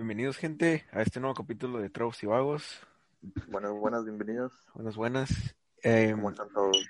Bienvenidos, 0.00 0.38
gente, 0.38 0.86
a 0.92 1.02
este 1.02 1.20
nuevo 1.20 1.34
capítulo 1.34 1.78
de 1.78 1.90
Trabos 1.90 2.22
y 2.22 2.26
Vagos. 2.26 2.80
Buenas, 3.48 3.72
buenas, 3.72 4.02
bienvenidos. 4.02 4.50
Buenas, 4.72 4.96
buenas. 4.96 5.54
Eh, 5.82 6.12
¿Cómo 6.14 6.30
están 6.30 6.48
todos? 6.54 6.88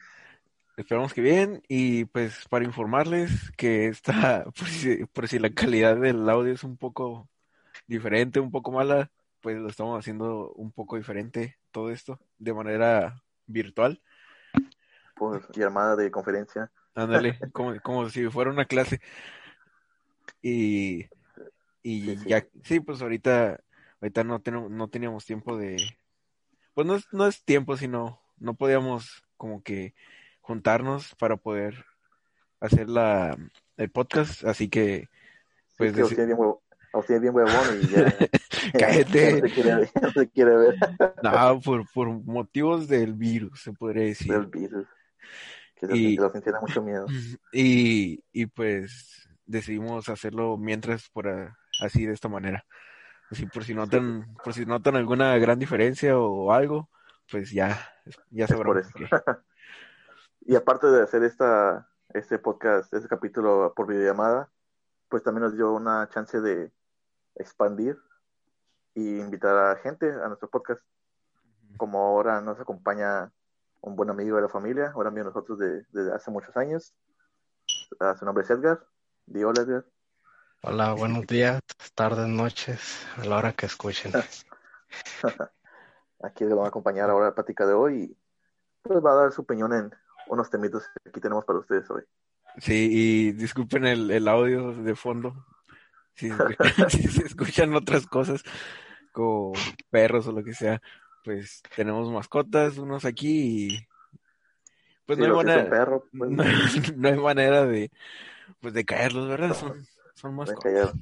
esperamos 0.76 1.12
que 1.12 1.20
bien 1.20 1.60
y 1.66 2.04
pues 2.04 2.46
para 2.48 2.64
informarles 2.64 3.50
que 3.56 3.88
está, 3.88 4.44
por 4.56 4.68
si, 4.68 5.04
por 5.06 5.26
si 5.26 5.40
la 5.40 5.50
calidad 5.50 5.96
del 5.96 6.30
audio 6.30 6.52
es 6.52 6.62
un 6.62 6.76
poco 6.76 7.28
diferente, 7.88 8.38
un 8.38 8.52
poco 8.52 8.70
mala, 8.70 9.10
pues 9.40 9.58
lo 9.58 9.68
estamos 9.68 9.98
haciendo 9.98 10.52
un 10.52 10.70
poco 10.70 10.96
diferente 10.96 11.58
todo 11.72 11.90
esto 11.90 12.20
de 12.38 12.54
manera 12.54 13.24
virtual. 13.44 14.00
Por 15.16 15.50
llamada 15.50 15.96
de 15.96 16.12
conferencia. 16.12 16.70
Ándale, 16.94 17.40
como, 17.52 17.74
como 17.80 18.08
si 18.08 18.28
fuera 18.28 18.52
una 18.52 18.66
clase. 18.66 19.00
Y, 20.42 21.08
y 21.82 22.02
Sí, 22.02 22.16
sí. 22.18 22.28
ya, 22.28 22.46
sí, 22.64 22.80
pues 22.80 23.00
ahorita, 23.02 23.60
ahorita 24.00 24.24
no, 24.24 24.40
tenemos, 24.40 24.70
no 24.70 24.88
teníamos 24.88 25.24
tiempo 25.24 25.56
de, 25.56 25.76
pues 26.74 26.86
no 26.86 26.94
es, 26.96 27.06
no 27.12 27.26
es 27.26 27.42
tiempo, 27.44 27.76
sino 27.76 28.20
no 28.38 28.54
podíamos 28.54 29.22
como 29.36 29.62
que 29.62 29.94
juntarnos 30.40 31.14
para 31.16 31.36
poder 31.36 31.84
hacer 32.60 32.88
la, 32.88 33.36
el 33.76 33.90
podcast, 33.90 34.44
así 34.44 34.68
que, 34.68 35.08
pues, 35.78 35.90
es 35.90 35.96
que 35.96 36.22
a 36.92 36.98
usted 36.98 37.20
bien 37.20 37.34
huevón 37.34 37.80
y 37.82 37.86
ya, 37.86 38.14
Cállate. 38.78 39.32
no 39.40 39.48
se 39.48 39.54
quiere, 39.54 39.70
ya 39.94 40.00
no 40.02 40.10
se 40.10 40.28
quiere 40.30 40.56
ver 40.56 40.74
no, 41.22 41.60
por, 41.60 41.84
por 41.92 42.08
motivos 42.08 42.88
del 42.88 43.14
virus, 43.14 43.62
se 43.62 43.72
podría 43.72 44.04
decir. 44.04 44.32
del 44.32 44.46
virus. 44.46 44.86
Que 45.76 45.86
Y- 45.96 46.16
que 46.16 46.22
lo 46.22 46.30
siente 46.30 46.50
da 46.52 46.60
mucho 46.60 46.82
miedo. 46.82 47.06
Y, 47.52 48.22
y 48.32 48.46
pues 48.46 49.28
decidimos 49.46 50.08
hacerlo 50.08 50.56
mientras 50.58 51.08
por 51.10 51.28
a- 51.28 51.56
así 51.82 52.06
de 52.06 52.12
esta 52.12 52.28
manera. 52.28 52.64
Así 53.30 53.46
por 53.46 53.64
si 53.64 53.74
notan, 53.74 54.34
por 54.42 54.52
si 54.54 54.66
notan 54.66 54.96
alguna 54.96 55.36
gran 55.38 55.58
diferencia 55.58 56.18
o 56.18 56.52
algo, 56.52 56.90
pues 57.30 57.50
ya, 57.52 57.78
ya 58.30 58.44
Es 58.46 58.52
por 58.54 58.82
sabrán 58.82 58.84
eso. 58.84 58.90
Y 60.42 60.56
aparte 60.56 60.86
de 60.88 61.02
hacer 61.02 61.22
esta, 61.22 61.88
este 62.14 62.38
podcast, 62.38 62.92
este 62.94 63.08
capítulo 63.08 63.72
por 63.76 63.86
videollamada, 63.86 64.50
pues 65.08 65.22
también 65.22 65.42
nos 65.44 65.54
dio 65.54 65.72
una 65.72 66.08
chance 66.08 66.40
de 66.40 66.72
expandir 67.36 67.98
y 68.94 69.20
invitar 69.20 69.56
a 69.56 69.76
gente 69.76 70.10
a 70.10 70.26
nuestro 70.28 70.48
podcast. 70.48 70.82
Como 71.76 71.98
ahora 72.04 72.40
nos 72.40 72.58
acompaña 72.58 73.30
un 73.82 73.96
buen 73.96 74.10
amigo 74.10 74.36
de 74.36 74.42
la 74.42 74.48
familia, 74.48 74.90
ahora 74.94 75.08
amigo 75.10 75.24
de 75.24 75.30
nosotros 75.30 75.58
de- 75.58 75.84
desde 75.90 76.12
hace 76.12 76.30
muchos 76.30 76.56
años. 76.56 76.94
Ah, 78.00 78.16
su 78.18 78.24
nombre 78.24 78.42
es 78.42 78.50
Edgar. 78.50 78.80
Di 79.26 79.44
hola, 79.44 79.62
Edgar. 79.62 79.84
Hola, 80.62 80.92
buenos 80.92 81.26
días, 81.26 81.62
tardes, 81.94 82.28
noches, 82.28 83.06
a 83.16 83.24
la 83.24 83.38
hora 83.38 83.54
que 83.54 83.64
escuchen. 83.64 84.12
Aquí 86.22 86.44
le 86.44 86.50
vamos 86.50 86.66
a 86.66 86.68
acompañar 86.68 87.08
ahora 87.08 87.24
a 87.24 87.28
la 87.30 87.34
plática 87.34 87.66
de 87.66 87.72
hoy 87.72 88.02
y 88.02 88.16
pues 88.82 89.02
va 89.02 89.12
a 89.12 89.22
dar 89.22 89.32
su 89.32 89.40
opinión 89.40 89.72
en 89.72 89.90
unos 90.28 90.50
temitos 90.50 90.82
que 90.82 91.08
aquí 91.08 91.18
tenemos 91.18 91.46
para 91.46 91.60
ustedes 91.60 91.90
hoy. 91.90 92.02
Sí, 92.58 92.90
y 92.92 93.32
disculpen 93.32 93.86
el, 93.86 94.10
el 94.10 94.28
audio 94.28 94.74
de 94.74 94.94
fondo. 94.94 95.46
Si, 96.12 96.30
si 96.90 97.08
se 97.08 97.24
escuchan 97.24 97.74
otras 97.74 98.06
cosas, 98.06 98.42
como 99.12 99.54
perros 99.88 100.26
o 100.26 100.32
lo 100.32 100.44
que 100.44 100.52
sea, 100.52 100.82
pues 101.24 101.62
tenemos 101.74 102.10
mascotas, 102.12 102.76
unos 102.76 103.06
aquí 103.06 103.66
y 103.66 103.88
pues 105.06 105.18
Sí, 105.18 105.24
no 105.24 105.30
hay 105.30 105.44
manera, 105.44 105.70
perro, 105.70 106.04
pues, 106.12 106.30
no, 106.30 106.44
no 106.96 107.08
hay 107.08 107.16
manera 107.16 107.64
de, 107.64 107.90
pues 108.60 108.74
de 108.74 108.84
caerlos, 108.84 109.26
¿verdad? 109.26 109.54
Son, 109.54 109.86
son 110.20 110.34
mascotas. 110.36 110.62
callar. 110.62 110.92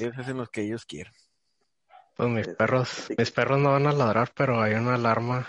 Ellos 0.00 0.18
hacen 0.18 0.36
lo 0.36 0.46
que 0.46 0.62
ellos 0.62 0.84
quieran. 0.86 1.12
Pues 2.16 2.28
mis 2.30 2.46
Sí, 2.46 2.54
perros, 2.54 2.88
sí. 2.88 3.14
mis 3.16 3.30
perros 3.30 3.58
no 3.58 3.72
van 3.72 3.86
a 3.86 3.92
ladrar, 3.92 4.32
pero 4.34 4.60
hay 4.60 4.74
una 4.74 4.94
alarma 4.94 5.46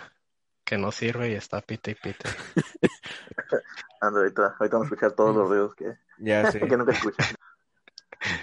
que 0.64 0.78
no 0.78 0.92
sirve 0.92 1.30
y 1.30 1.34
está 1.34 1.62
pite 1.62 1.92
y 1.92 1.96
pite. 1.96 2.30
Anda, 4.02 4.20
ahorita, 4.22 4.56
ahorita 4.60 4.78
vamos 4.78 4.86
a 4.86 4.94
escuchar 4.94 5.12
todos 5.14 5.36
los 5.36 5.50
ruidos 5.50 5.76
que, 5.76 5.98
Ya 6.20 6.52
sé. 6.52 6.60
que 6.68 6.78
nunca 6.78 6.92
escuchan. 6.94 7.28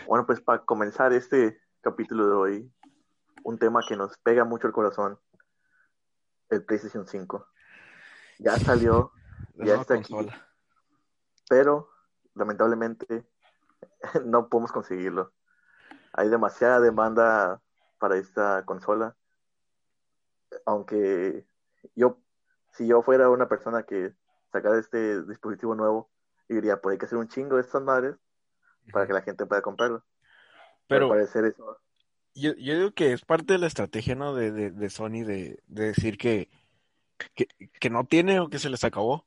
Bueno, 0.07 0.27
pues 0.27 0.41
para 0.41 0.65
comenzar 0.65 1.13
este 1.13 1.61
capítulo 1.81 2.27
de 2.29 2.35
hoy, 2.35 2.73
un 3.45 3.59
tema 3.59 3.81
que 3.87 3.97
nos 3.97 4.17
pega 4.19 4.45
mucho 4.45 4.67
el 4.67 4.73
corazón, 4.73 5.19
el 6.51 6.65
PlayStation 6.65 7.07
5. 7.07 7.47
Ya 8.39 8.59
salió, 8.59 9.13
La 9.55 9.67
ya 9.67 9.75
está 9.81 9.95
aquí. 9.95 10.13
consola. 10.13 10.47
pero 11.49 11.91
lamentablemente 12.35 13.25
no 14.25 14.49
podemos 14.49 14.73
conseguirlo. 14.73 15.33
Hay 16.13 16.29
demasiada 16.29 16.81
demanda 16.81 17.61
para 17.99 18.17
esta 18.17 18.65
consola. 18.65 19.17
Aunque 20.65 21.45
yo, 21.95 22.19
si 22.73 22.87
yo 22.87 23.03
fuera 23.03 23.31
una 23.31 23.49
persona 23.49 23.83
que 23.83 24.15
sacara 24.53 24.79
este 24.79 25.23
dispositivo 25.23 25.75
nuevo, 25.75 26.11
diría, 26.49 26.81
pues 26.81 26.95
hay 26.95 26.99
que 26.99 27.07
hacer 27.07 27.19
un 27.19 27.29
chingo 27.29 27.57
de 27.57 27.63
estas 27.63 27.83
madres 27.83 28.17
para 28.93 29.07
que 29.07 29.13
la 29.13 29.23
gente 29.23 29.47
pueda 29.47 29.63
comprarlo. 29.63 30.05
Pero 30.87 31.07
Al 31.07 31.11
parecer 31.19 31.45
eso, 31.45 31.79
yo, 32.37 32.55
yo 32.55 32.77
digo 32.77 32.93
que 32.93 33.13
es 33.13 33.25
parte 33.25 33.55
de 33.55 33.59
la 33.59 33.67
estrategia, 33.67 34.15
¿no? 34.15 34.35
De, 34.35 34.53
de, 34.53 34.71
de 34.71 34.91
Sony 34.91 35.25
de, 35.25 35.63
de 35.67 35.85
decir 35.87 36.19
que, 36.19 36.51
que, 37.35 37.49
que 37.81 37.91
no 37.91 38.05
tiene 38.05 38.41
o 38.41 38.49
que 38.49 38.59
se 38.59 38.69
les 38.69 38.85
acabó 38.85 39.27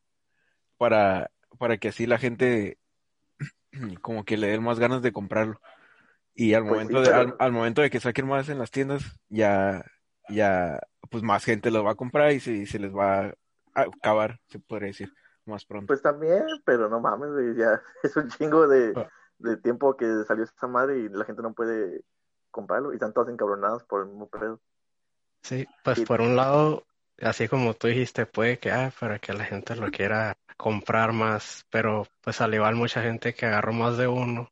para, 0.77 1.31
para 1.57 1.77
que 1.77 1.89
así 1.89 2.05
la 2.05 2.19
gente 2.19 2.77
como 4.01 4.23
que 4.25 4.37
le 4.37 4.47
den 4.47 4.63
más 4.63 4.79
ganas 4.79 5.01
de 5.01 5.11
comprarlo. 5.11 5.59
Y 6.35 6.53
al 6.53 6.65
Pues 6.65 6.71
momento 6.71 7.03
sí, 7.03 7.05
de, 7.05 7.13
al, 7.13 7.35
al 7.39 7.51
momento 7.51 7.81
de 7.81 7.89
que 7.89 7.99
saquen 7.99 8.27
más 8.27 8.49
en 8.49 8.59
las 8.59 8.71
tiendas, 8.71 9.03
ya, 9.29 9.83
ya, 10.29 10.79
pues 11.09 11.23
más 11.23 11.43
gente 11.45 11.71
lo 11.71 11.83
va 11.83 11.91
a 11.91 11.95
comprar 11.95 12.31
y 12.33 12.39
se, 12.39 12.65
se 12.65 12.79
les 12.79 12.93
va 12.95 13.27
a 13.27 13.33
acabar, 13.73 14.39
se 14.47 14.59
podría 14.59 14.87
decir, 14.87 15.13
más 15.45 15.65
pronto. 15.65 15.87
pues 15.87 16.01
también, 16.01 16.43
pero 16.65 16.89
no 16.89 16.99
mames, 16.99 17.31
güey, 17.31 17.55
ya 17.55 17.81
es 18.03 18.15
un 18.17 18.29
chingo 18.29 18.67
de, 18.67 18.95
Ah. 18.95 19.09
de 19.39 19.57
tiempo 19.57 19.95
que 19.97 20.05
salió 20.27 20.43
esta 20.43 20.67
madre 20.67 20.99
y 20.99 21.09
la 21.09 21.25
gente 21.25 21.41
no 21.41 21.53
puede 21.53 22.03
comprarlo 22.51 22.91
y 22.91 22.95
están 22.95 23.13
todos 23.13 23.29
encabronados 23.29 23.83
por 23.85 24.01
el 24.01 24.07
mismo 24.09 24.29
pedo. 24.29 24.61
Sí, 25.41 25.65
pues 25.83 26.01
por 26.01 26.21
un 26.21 26.35
lado, 26.35 26.85
así 27.21 27.47
como 27.47 27.73
tú 27.73 27.87
dijiste, 27.87 28.25
puede 28.25 28.59
que, 28.59 28.71
ah, 28.71 28.91
para 28.99 29.19
que 29.19 29.33
la 29.33 29.45
gente 29.45 29.75
lo 29.75 29.89
quiera 29.91 30.37
comprar 30.57 31.13
más, 31.13 31.65
pero 31.71 32.05
pues 32.21 32.41
al 32.41 32.53
igual 32.53 32.75
mucha 32.75 33.01
gente 33.01 33.33
que 33.33 33.45
agarró 33.45 33.73
más 33.73 33.97
de 33.97 34.07
uno, 34.07 34.51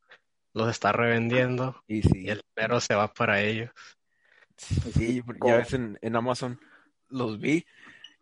los 0.54 0.70
está 0.70 0.92
revendiendo 0.92 1.84
Y 1.88 2.02
sí, 2.02 2.26
y 2.26 2.30
el 2.32 2.42
dinero 2.56 2.80
se 2.82 2.96
va 2.96 3.14
para 3.14 3.42
ellos. 3.42 3.72
sí, 4.94 5.22
ya 5.42 5.56
ves 5.58 5.74
en, 5.74 5.98
en 6.02 6.16
Amazon 6.16 6.60
los 7.10 7.40
vi, 7.40 7.66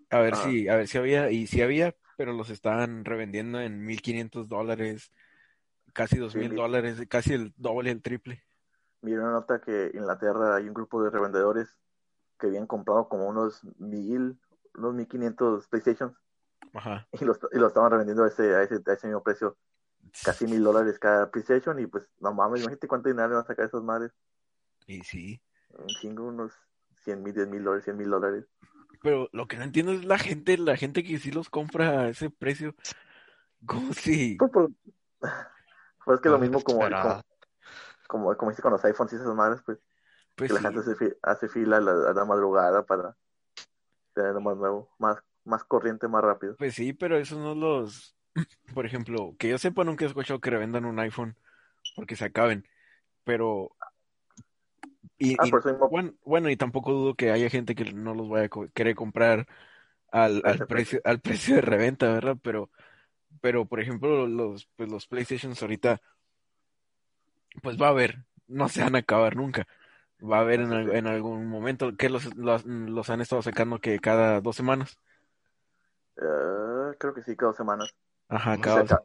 a 0.10 0.20
ver 0.20 0.36
Ah. 0.36 0.38
si, 0.38 0.68
a 0.70 0.76
ver 0.76 0.88
si 0.88 0.98
había, 0.98 1.32
y 1.32 1.48
si 1.48 1.62
había, 1.62 1.96
pero 2.18 2.34
los 2.34 2.50
estaban 2.50 3.06
revendiendo 3.06 3.62
en 3.62 3.84
1500 3.86 4.48
dólares, 4.50 5.12
casi 5.94 6.18
dos 6.18 6.34
Sí, 6.34 6.40
mil 6.40 6.50
vi. 6.50 6.56
dólares, 6.56 7.02
casi 7.10 7.34
el 7.34 7.54
doble, 7.58 7.92
el 7.92 8.02
triple. 8.02 8.44
Vi 9.02 9.14
una 9.14 9.32
nota 9.32 9.62
que 9.62 9.86
en 9.88 9.98
Inglaterra 10.00 10.56
hay 10.58 10.68
un 10.68 10.74
grupo 10.74 11.02
de 11.02 11.10
revendedores 11.10 11.78
que 12.40 12.48
habían 12.48 12.68
comprado 12.68 13.08
como 13.10 13.28
unos 13.28 13.64
mil, 13.78 14.40
unos 14.76 14.94
mil 14.94 15.08
quinientos 15.08 15.68
PlayStation 15.68 16.16
Ajá. 16.74 17.08
y 17.14 17.24
los, 17.26 17.40
y 17.52 17.58
los 17.58 17.70
estaban 17.70 17.92
revendiendo 17.92 18.24
a 18.24 18.28
ese, 18.28 18.56
a 18.56 18.64
ese, 18.64 18.82
a 18.86 18.94
ese 18.94 19.08
mismo 19.08 19.24
precio, 19.24 19.58
casi 20.24 20.48
mil 20.48 20.64
dólares 20.64 21.00
cada 21.00 21.32
PlayStation 21.32 21.80
y 21.80 21.88
pues 21.88 22.10
no 22.20 22.34
mames, 22.34 22.60
imagínate 22.62 22.88
cuánto 22.88 23.10
dinero 23.10 23.30
van 23.30 23.44
a 23.44 23.48
sacar 23.48 23.66
esas 23.66 23.84
madres, 23.84 24.12
Y 24.88 25.04
sí. 25.04 25.42
un 25.80 25.96
chingo, 25.96 26.26
unos 26.26 26.54
cien 27.04 27.24
mil, 27.24 27.34
diez 27.34 27.48
mil 27.48 27.64
dólares, 27.64 27.86
cien 27.86 27.98
mil 27.98 28.10
dólares. 28.10 28.46
Pero 29.02 29.30
lo 29.34 29.48
que 29.48 29.58
no 29.58 29.64
entiendo 29.64 29.92
es 29.92 30.04
la 30.06 30.18
gente, 30.18 30.58
la 30.58 30.78
gente 30.78 31.04
que 31.04 31.20
sí 31.20 31.32
los 31.32 31.50
compra 31.50 32.02
a 32.02 32.10
ese 32.10 32.30
precio. 32.30 32.76
Como 33.66 33.94
si, 33.94 34.38
Pues, 34.38 34.52
por- 34.52 34.72
pues 36.06 36.16
es 36.16 36.22
que 36.22 36.30
lo 36.30 36.40
mismo 36.40 36.62
como, 36.64 36.80
como, 36.80 36.88
desesperada. 36.88 37.22
como, 38.08 38.38
como 38.38 38.52
dice 38.52 38.62
con 38.62 38.72
los 38.72 38.84
iPhones 38.86 39.14
y 39.14 39.16
esas 39.18 39.36
madres, 39.36 39.62
pues, 39.66 39.80
pues 40.36 40.50
que 40.50 40.54
la 40.54 40.62
gente 40.62 40.80
hace, 40.82 40.96
fi- 40.96 41.14
hace 41.24 41.48
fila 41.50 41.78
a 41.78 41.82
la, 41.82 41.92
a 42.10 42.14
la 42.14 42.26
madrugada 42.26 42.86
para 42.86 43.16
tener 44.14 44.34
más 44.40 44.58
nuevo, 44.58 44.90
más, 45.00 45.18
más 45.44 45.64
corriente, 45.66 46.08
más 46.08 46.24
rápido. 46.24 46.56
pues 46.58 46.76
sí, 46.76 46.94
pero 46.94 47.18
esos 47.18 47.38
no 47.40 47.56
los, 47.56 48.16
por 48.74 48.86
ejemplo, 48.86 49.36
que 49.38 49.50
yo 49.50 49.58
sepa 49.58 49.84
nunca 49.84 50.06
he 50.06 50.08
escuchado 50.08 50.40
que 50.40 50.50
revendan 50.50 50.86
un 50.86 51.00
iPhone 51.00 51.38
porque 51.96 52.16
se 52.16 52.26
acaben, 52.26 52.68
pero 53.26 53.72
y, 55.18 55.34
Ah, 55.40 55.46
y- 55.48 55.52
mismo, 55.52 55.90
bueno, 55.90 56.14
bueno, 56.24 56.50
y 56.50 56.58
tampoco 56.58 56.92
dudo 56.94 57.16
que 57.16 57.32
haya 57.32 57.50
gente 57.50 57.76
que 57.76 57.94
no 57.94 58.14
los 58.14 58.30
vaya 58.30 58.46
a 58.46 58.50
co- 58.50 58.70
querer 58.74 58.96
comprar 58.96 59.48
al, 60.12 60.42
al 60.46 60.66
precio, 60.68 61.02
al 61.06 61.22
precio 61.22 61.56
de 61.56 61.62
reventa, 61.62 62.12
¿verdad? 62.14 62.38
Pero, 62.42 62.72
pero 63.42 63.68
por 63.68 63.82
ejemplo, 63.82 64.28
los, 64.28 64.68
pues 64.78 64.90
los 64.92 65.08
PlayStations 65.08 65.62
ahorita, 65.62 66.02
pues 67.62 67.78
va 67.82 67.88
a 67.88 67.90
haber, 67.92 68.26
no 68.48 68.70
se 68.70 68.82
van 68.82 68.96
a 68.96 69.00
acabar 69.00 69.36
nunca. 69.36 69.68
Va 70.30 70.38
a 70.38 70.42
haber 70.42 70.62
en, 70.62 70.72
en 70.74 71.08
algún 71.08 71.48
momento 71.48 71.96
que 71.98 72.10
los, 72.10 72.36
los, 72.36 72.66
los 72.66 73.10
han 73.10 73.22
estado 73.22 73.42
sacando 73.42 73.80
que 73.80 74.00
cada 74.00 74.42
dos 74.42 74.56
semanas. 74.56 74.98
eh, 76.18 76.96
creo 76.98 77.14
que 77.14 77.22
sí, 77.22 77.36
cada 77.36 77.50
dos 77.50 77.58
semanas. 77.58 77.94
Ajá, 78.30 78.58
cada 78.60 78.84
dos. 78.84 79.00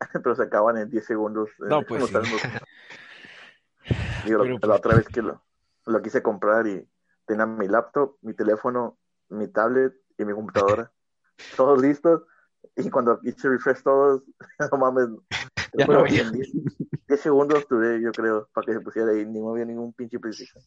pero 0.22 0.34
se 0.34 0.42
acaban 0.42 0.76
en 0.76 0.90
10 0.90 1.06
segundos. 1.06 1.48
No, 1.58 1.80
eh, 1.80 1.84
pues 1.88 2.12
no 2.12 2.22
sí. 2.22 2.28
Digo, 4.26 4.42
Pero, 4.42 4.54
la 4.54 4.58
pues- 4.60 4.78
otra 4.78 4.94
vez 4.96 5.08
que 5.08 5.22
lo, 5.22 5.42
lo 5.86 6.02
quise 6.02 6.22
comprar 6.22 6.66
y 6.66 6.86
tenía 7.26 7.46
mi 7.46 7.68
laptop, 7.68 8.16
mi 8.22 8.34
teléfono, 8.34 8.98
mi 9.28 9.48
tablet 9.48 9.94
y 10.18 10.24
mi 10.24 10.32
computadora. 10.32 10.92
todos 11.56 11.80
listos. 11.80 12.22
Y 12.76 12.90
cuando 12.90 13.18
hice 13.22 13.48
refresh 13.48 13.82
todos, 13.82 14.22
no 14.70 14.78
mames, 14.78 15.08
Ya 15.74 15.86
no 15.86 16.00
había. 16.00 16.24
En 17.12 17.16
10, 17.16 17.18
10 17.18 17.20
segundos 17.20 17.66
duré, 17.68 18.00
yo 18.00 18.12
creo, 18.12 18.48
para 18.52 18.64
que 18.66 18.72
se 18.72 18.80
pusiera 18.80 19.10
ahí. 19.10 19.24
Ni 19.26 19.40
no 19.40 19.50
había 19.50 19.64
ningún 19.64 19.92
pinche 19.92 20.18
PlayStation. 20.18 20.62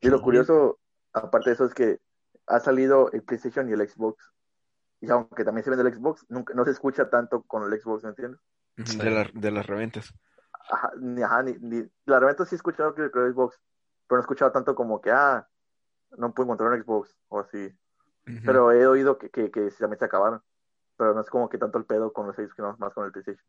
Y 0.00 0.08
lo 0.08 0.20
curioso, 0.22 0.78
aparte 1.12 1.50
de 1.50 1.54
eso, 1.54 1.64
es 1.64 1.74
que 1.74 2.00
ha 2.46 2.60
salido 2.60 3.10
el 3.12 3.22
PlayStation 3.22 3.68
y 3.68 3.72
el 3.72 3.88
Xbox. 3.88 4.32
Y 5.00 5.10
aunque 5.10 5.44
también 5.44 5.64
se 5.64 5.70
vende 5.70 5.88
el 5.88 5.94
Xbox, 5.94 6.24
nunca, 6.28 6.54
no 6.54 6.64
se 6.64 6.70
escucha 6.70 7.08
tanto 7.10 7.42
con 7.42 7.62
el 7.70 7.80
Xbox, 7.80 8.04
¿me 8.04 8.10
entiendes? 8.10 8.40
De, 8.76 9.10
la- 9.10 9.30
de 9.32 9.50
las 9.50 9.66
reventas. 9.66 10.12
Ajá, 10.70 10.92
ni, 10.98 11.22
ajá, 11.22 11.42
ni, 11.42 11.52
ni- 11.60 11.90
la 12.06 12.20
reventa 12.20 12.44
sí 12.46 12.54
he 12.54 12.56
escuchado 12.56 12.94
que 12.94 13.02
el 13.02 13.10
Xbox, 13.10 13.60
pero 14.06 14.16
no 14.16 14.18
he 14.18 14.20
escuchado 14.20 14.52
tanto 14.52 14.74
como 14.74 15.00
que, 15.00 15.10
ah, 15.10 15.46
no 16.16 16.32
puedo 16.32 16.46
encontrar 16.46 16.72
un 16.72 16.82
Xbox 16.82 17.16
o 17.28 17.40
así. 17.40 17.74
Pero 18.44 18.72
he 18.72 18.86
oído 18.86 19.18
que, 19.18 19.30
que, 19.30 19.50
que 19.50 19.70
también 19.72 19.98
se 19.98 20.04
acabaron. 20.06 20.42
Pero 20.96 21.12
no 21.12 21.20
es 21.20 21.28
como 21.28 21.48
que 21.48 21.58
tanto 21.58 21.76
el 21.76 21.84
pedo 21.84 22.12
con 22.12 22.26
los 22.26 22.36
Xbox 22.36 22.54
que 22.54 22.62
no, 22.62 22.76
más 22.78 22.94
con 22.94 23.04
el 23.04 23.12
PlayStation. 23.12 23.44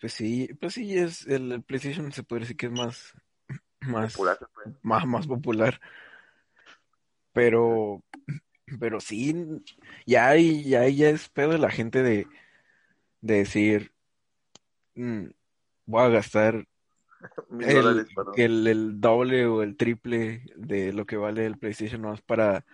Pues 0.00 0.14
sí, 0.14 0.48
pues 0.60 0.74
sí, 0.74 0.96
es 0.96 1.26
el, 1.26 1.62
PlayStation 1.62 2.10
se 2.12 2.22
puede 2.22 2.40
decir 2.40 2.56
que 2.56 2.66
es 2.66 2.72
más, 2.72 3.12
más, 3.80 4.14
Popular, 4.14 4.38
pues. 4.54 4.76
más, 4.82 5.06
más 5.06 5.26
popular. 5.26 5.80
Pero, 7.32 8.02
pero 8.80 9.00
sí, 9.00 9.34
ya 10.06 10.28
hay, 10.28 10.64
ya, 10.64 10.80
hay- 10.80 10.96
ya 10.96 11.10
es 11.10 11.28
pedo 11.28 11.50
de 11.50 11.58
la 11.58 11.70
gente 11.70 12.02
de, 12.02 12.26
de 13.20 13.34
decir, 13.34 13.92
mm, 14.94 15.26
voy 15.86 16.02
a 16.02 16.08
gastar 16.08 16.66
Mil 17.50 17.68
el, 17.68 17.76
dólares 17.76 18.08
para... 18.14 18.30
el, 18.36 18.66
el 18.66 19.00
doble 19.00 19.46
o 19.46 19.62
el 19.62 19.76
triple 19.76 20.44
de 20.56 20.92
lo 20.94 21.04
que 21.04 21.16
vale 21.18 21.44
el 21.44 21.58
PlayStation 21.58 22.00
nomás 22.00 22.22
para, 22.22 22.64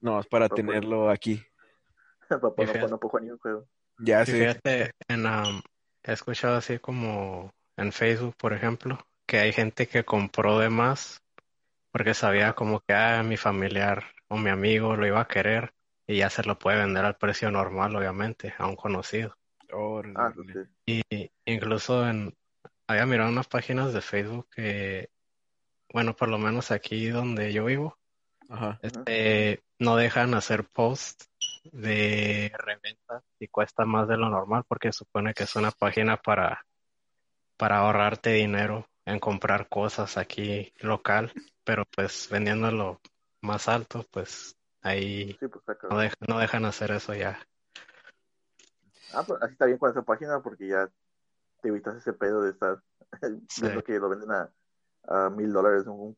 nomás 0.00 0.26
para 0.26 0.48
Para 0.48 0.62
poder- 0.62 0.80
tenerlo 0.80 1.10
aquí. 1.10 1.42
fíjate. 2.56 2.80
no, 2.82 2.88
no 2.88 3.00
puedo 3.00 3.10
jugar 3.10 3.24
ni 3.24 3.30
un 3.30 3.38
juego. 3.38 3.66
Ya 3.98 4.24
sé, 4.26 4.32
fíjate, 4.32 4.92
en, 5.08 5.26
um, 5.26 5.60
he 6.02 6.12
escuchado 6.12 6.56
así 6.56 6.78
como 6.78 7.52
en 7.76 7.92
Facebook, 7.92 8.34
por 8.36 8.52
ejemplo, 8.52 8.98
que 9.26 9.38
hay 9.38 9.52
gente 9.52 9.86
que 9.88 10.04
compró 10.04 10.58
de 10.58 10.70
más 10.70 11.22
porque 11.92 12.14
sabía 12.14 12.52
como 12.52 12.80
que 12.80 12.94
ah, 12.94 13.22
mi 13.22 13.36
familiar 13.36 14.04
o 14.28 14.36
mi 14.36 14.50
amigo 14.50 14.96
lo 14.96 15.06
iba 15.06 15.20
a 15.20 15.28
querer 15.28 15.72
y 16.06 16.18
ya 16.18 16.30
se 16.30 16.42
lo 16.44 16.58
puede 16.58 16.78
vender 16.78 17.04
al 17.04 17.16
precio 17.16 17.50
normal, 17.50 17.94
obviamente, 17.96 18.54
a 18.58 18.66
un 18.66 18.76
conocido. 18.76 19.36
Ah, 20.14 20.32
sí. 20.34 21.02
Y 21.12 21.30
incluso 21.44 22.08
en, 22.08 22.34
había 22.86 23.06
mirado 23.06 23.30
unas 23.30 23.46
páginas 23.46 23.92
de 23.92 24.00
Facebook 24.00 24.48
que, 24.50 25.10
bueno, 25.92 26.16
por 26.16 26.28
lo 26.28 26.38
menos 26.38 26.70
aquí 26.70 27.08
donde 27.08 27.52
yo 27.52 27.64
vivo, 27.64 27.96
Ajá. 28.48 28.80
este, 28.82 29.62
no 29.78 29.96
dejan 29.96 30.34
hacer 30.34 30.64
post 30.64 31.29
de 31.64 32.52
reventa 32.56 33.22
y 33.38 33.48
cuesta 33.48 33.84
más 33.84 34.08
de 34.08 34.16
lo 34.16 34.28
normal 34.28 34.64
porque 34.66 34.92
supone 34.92 35.34
que 35.34 35.44
es 35.44 35.56
una 35.56 35.70
página 35.70 36.16
para, 36.16 36.64
para 37.56 37.78
ahorrarte 37.78 38.30
dinero 38.30 38.86
en 39.04 39.18
comprar 39.18 39.68
cosas 39.68 40.16
aquí 40.16 40.72
local, 40.80 41.32
pero 41.64 41.84
pues 41.84 42.28
vendiéndolo 42.30 43.00
más 43.42 43.68
alto, 43.68 44.04
pues 44.10 44.56
ahí 44.82 45.36
Sí, 45.40 45.46
pues 45.48 45.64
no, 46.28 46.38
dejan 46.38 46.64
hacer 46.64 46.92
eso 46.92 47.14
ya. 47.14 47.38
Ah, 49.12 49.24
pues 49.26 49.42
así 49.42 49.52
está 49.52 49.66
bien 49.66 49.78
con 49.78 49.90
esa 49.90 50.02
página 50.02 50.40
porque 50.40 50.68
ya 50.68 50.88
te 51.62 51.68
evitas 51.68 51.96
ese 51.96 52.12
pedo 52.12 52.42
de 52.42 52.50
estar 52.50 52.82
Sí. 53.48 53.62
viendo 53.62 53.82
que 53.82 53.98
lo 53.98 54.08
venden 54.08 54.30
a 54.30 54.50
a 55.08 55.30
mil 55.30 55.52
dólares, 55.52 55.86
un 55.86 56.16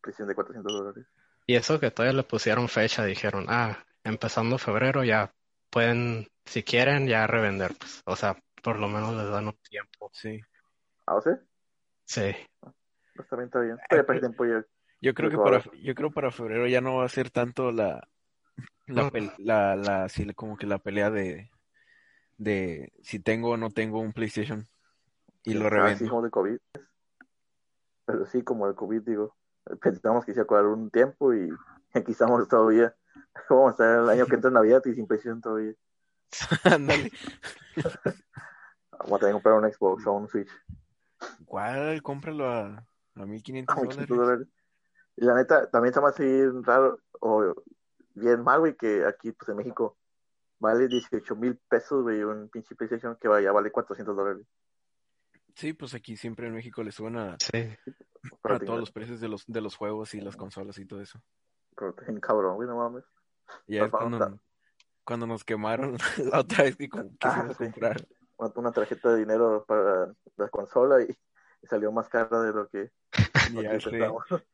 presión 0.00 0.28
de 0.28 0.34
400 0.34 0.72
dólares. 0.72 1.06
Y 1.46 1.56
eso 1.56 1.78
que 1.78 1.90
todavía 1.90 2.16
le 2.16 2.22
pusieron 2.22 2.68
fecha, 2.68 3.04
dijeron, 3.04 3.46
ah, 3.48 3.84
empezando 4.04 4.58
febrero 4.58 5.02
ya 5.04 5.32
pueden, 5.70 6.28
si 6.44 6.62
quieren, 6.62 7.06
ya 7.08 7.26
revender, 7.26 7.74
pues. 7.78 8.02
O 8.06 8.14
sea, 8.16 8.36
por 8.62 8.78
lo 8.78 8.88
menos 8.88 9.14
les 9.16 9.28
dan 9.30 9.48
un 9.48 9.58
tiempo. 9.68 10.10
Sí. 10.12 10.40
Ah, 11.06 11.16
o 11.16 11.20
sea, 11.20 11.38
Sí. 12.04 12.32
pues 13.16 13.28
también 13.28 13.46
está 13.46 13.60
bien. 13.60 13.76
Pero 13.88 14.06
para 14.06 14.20
tiempo 14.20 14.44
ya. 14.44 14.64
Yo 15.00 15.12
creo 15.14 15.30
que 15.30 15.36
para, 15.36 15.62
yo 15.82 15.94
creo 15.94 16.10
para 16.10 16.30
febrero 16.30 16.66
ya 16.66 16.80
no 16.80 16.96
va 16.96 17.04
a 17.04 17.08
ser 17.08 17.30
tanto 17.30 17.72
la, 17.72 18.06
la, 18.86 19.02
No. 19.02 19.10
la, 19.38 19.76
la, 19.76 20.08
sí, 20.08 20.26
como 20.34 20.56
que 20.56 20.66
la 20.66 20.78
pelea 20.78 21.10
de, 21.10 21.50
de 22.38 22.92
si 23.02 23.18
tengo 23.20 23.50
o 23.50 23.56
no 23.56 23.70
tengo 23.70 24.00
un 24.00 24.12
PlayStation 24.12 24.66
y 25.42 25.54
lo 25.54 25.66
Así 25.66 25.74
revendo. 25.76 26.08
como 26.08 26.22
de 26.22 26.30
COVID. 26.30 26.56
Pero 28.06 28.26
sí, 28.26 28.42
como 28.42 28.66
el 28.68 28.74
COVID, 28.74 29.02
digo. 29.02 29.36
Pensamos 29.80 30.24
que 30.24 30.32
se 30.32 30.38
iba 30.38 30.42
a 30.42 30.44
acabar 30.44 30.66
un 30.66 30.90
tiempo 30.90 31.34
y 31.34 31.48
aquí 31.94 32.12
estamos 32.12 32.46
todavía. 32.48 32.94
Vamos 33.50 33.68
a 33.68 33.70
estar 33.72 33.98
el 34.00 34.08
año 34.08 34.26
que 34.26 34.34
entra 34.34 34.48
en 34.48 34.54
Navidad 34.54 34.82
y 34.84 34.94
sin 34.94 35.06
PlayStation 35.06 35.40
todavía. 35.40 35.74
Ándale. 36.64 37.10
Vamos 38.98 39.12
a 39.12 39.18
tener 39.18 39.28
que 39.28 39.32
comprar 39.32 39.54
un 39.54 39.72
Xbox 39.72 40.06
o 40.06 40.12
un 40.12 40.28
Switch. 40.28 40.50
¿Cuál? 41.44 42.02
Cómpralo 42.02 42.48
a, 42.48 42.86
a 43.14 43.26
1500 43.26 43.76
a 43.76 43.80
500 43.80 44.08
dólares. 44.08 44.08
dólares. 44.08 44.48
Y 45.16 45.24
la 45.24 45.34
neta, 45.34 45.70
también 45.70 45.94
se 45.94 46.00
me 46.00 46.08
hace 46.08 46.24
bien 46.24 46.64
raro 46.64 46.98
o 47.20 47.54
bien 48.14 48.42
mal, 48.42 48.60
güey, 48.60 48.76
que 48.76 49.04
aquí, 49.04 49.32
pues 49.32 49.48
en 49.48 49.56
México, 49.56 49.96
vale 50.58 50.88
18 50.88 51.36
mil 51.36 51.56
pesos, 51.68 52.02
güey, 52.02 52.22
un 52.22 52.48
pinche 52.48 52.74
PlayStation 52.74 53.16
que 53.16 53.28
ya 53.42 53.52
vale 53.52 53.70
400 53.70 54.16
dólares. 54.16 54.46
Sí, 55.54 55.72
pues 55.72 55.94
aquí 55.94 56.16
siempre 56.16 56.48
en 56.48 56.54
México 56.54 56.82
le 56.82 56.90
suben 56.90 57.16
a, 57.16 57.36
Sí. 57.38 57.68
A 58.42 58.58
todos 58.58 58.80
los 58.80 58.90
precios 58.90 59.20
de 59.20 59.28
los, 59.28 59.44
de 59.46 59.60
los 59.60 59.76
juegos 59.76 60.14
y 60.14 60.20
las 60.20 60.36
consolas 60.36 60.78
y 60.78 60.86
todo 60.86 61.00
eso. 61.00 61.20
Pero 61.76 61.92
bien 61.94 62.20
cabrón, 62.20 62.56
güey, 62.56 62.68
no 62.68 62.76
mames. 62.76 63.04
Y 63.66 63.74
ya 63.76 63.84
es 63.86 63.90
cuando, 63.90 64.40
cuando 65.04 65.26
nos 65.26 65.44
quemaron 65.44 65.96
la 66.32 66.40
otra 66.40 66.64
vez 66.64 66.76
que 66.76 66.88
com- 66.88 67.10
Ah, 67.20 67.28
quisimos 67.30 67.56
sí. 67.56 67.64
comprar. 67.64 68.06
Una, 68.36 68.52
una 68.56 68.72
tarjeta 68.72 69.12
de 69.12 69.18
dinero 69.20 69.64
para 69.66 70.12
la 70.36 70.48
consola 70.48 71.02
y, 71.02 71.16
y 71.62 71.66
salió 71.66 71.92
más 71.92 72.08
cara 72.08 72.40
de 72.42 72.52
lo 72.52 72.68
que, 72.68 72.90
lo 73.52 73.62
Ya 73.62 73.78
que. 73.78 73.98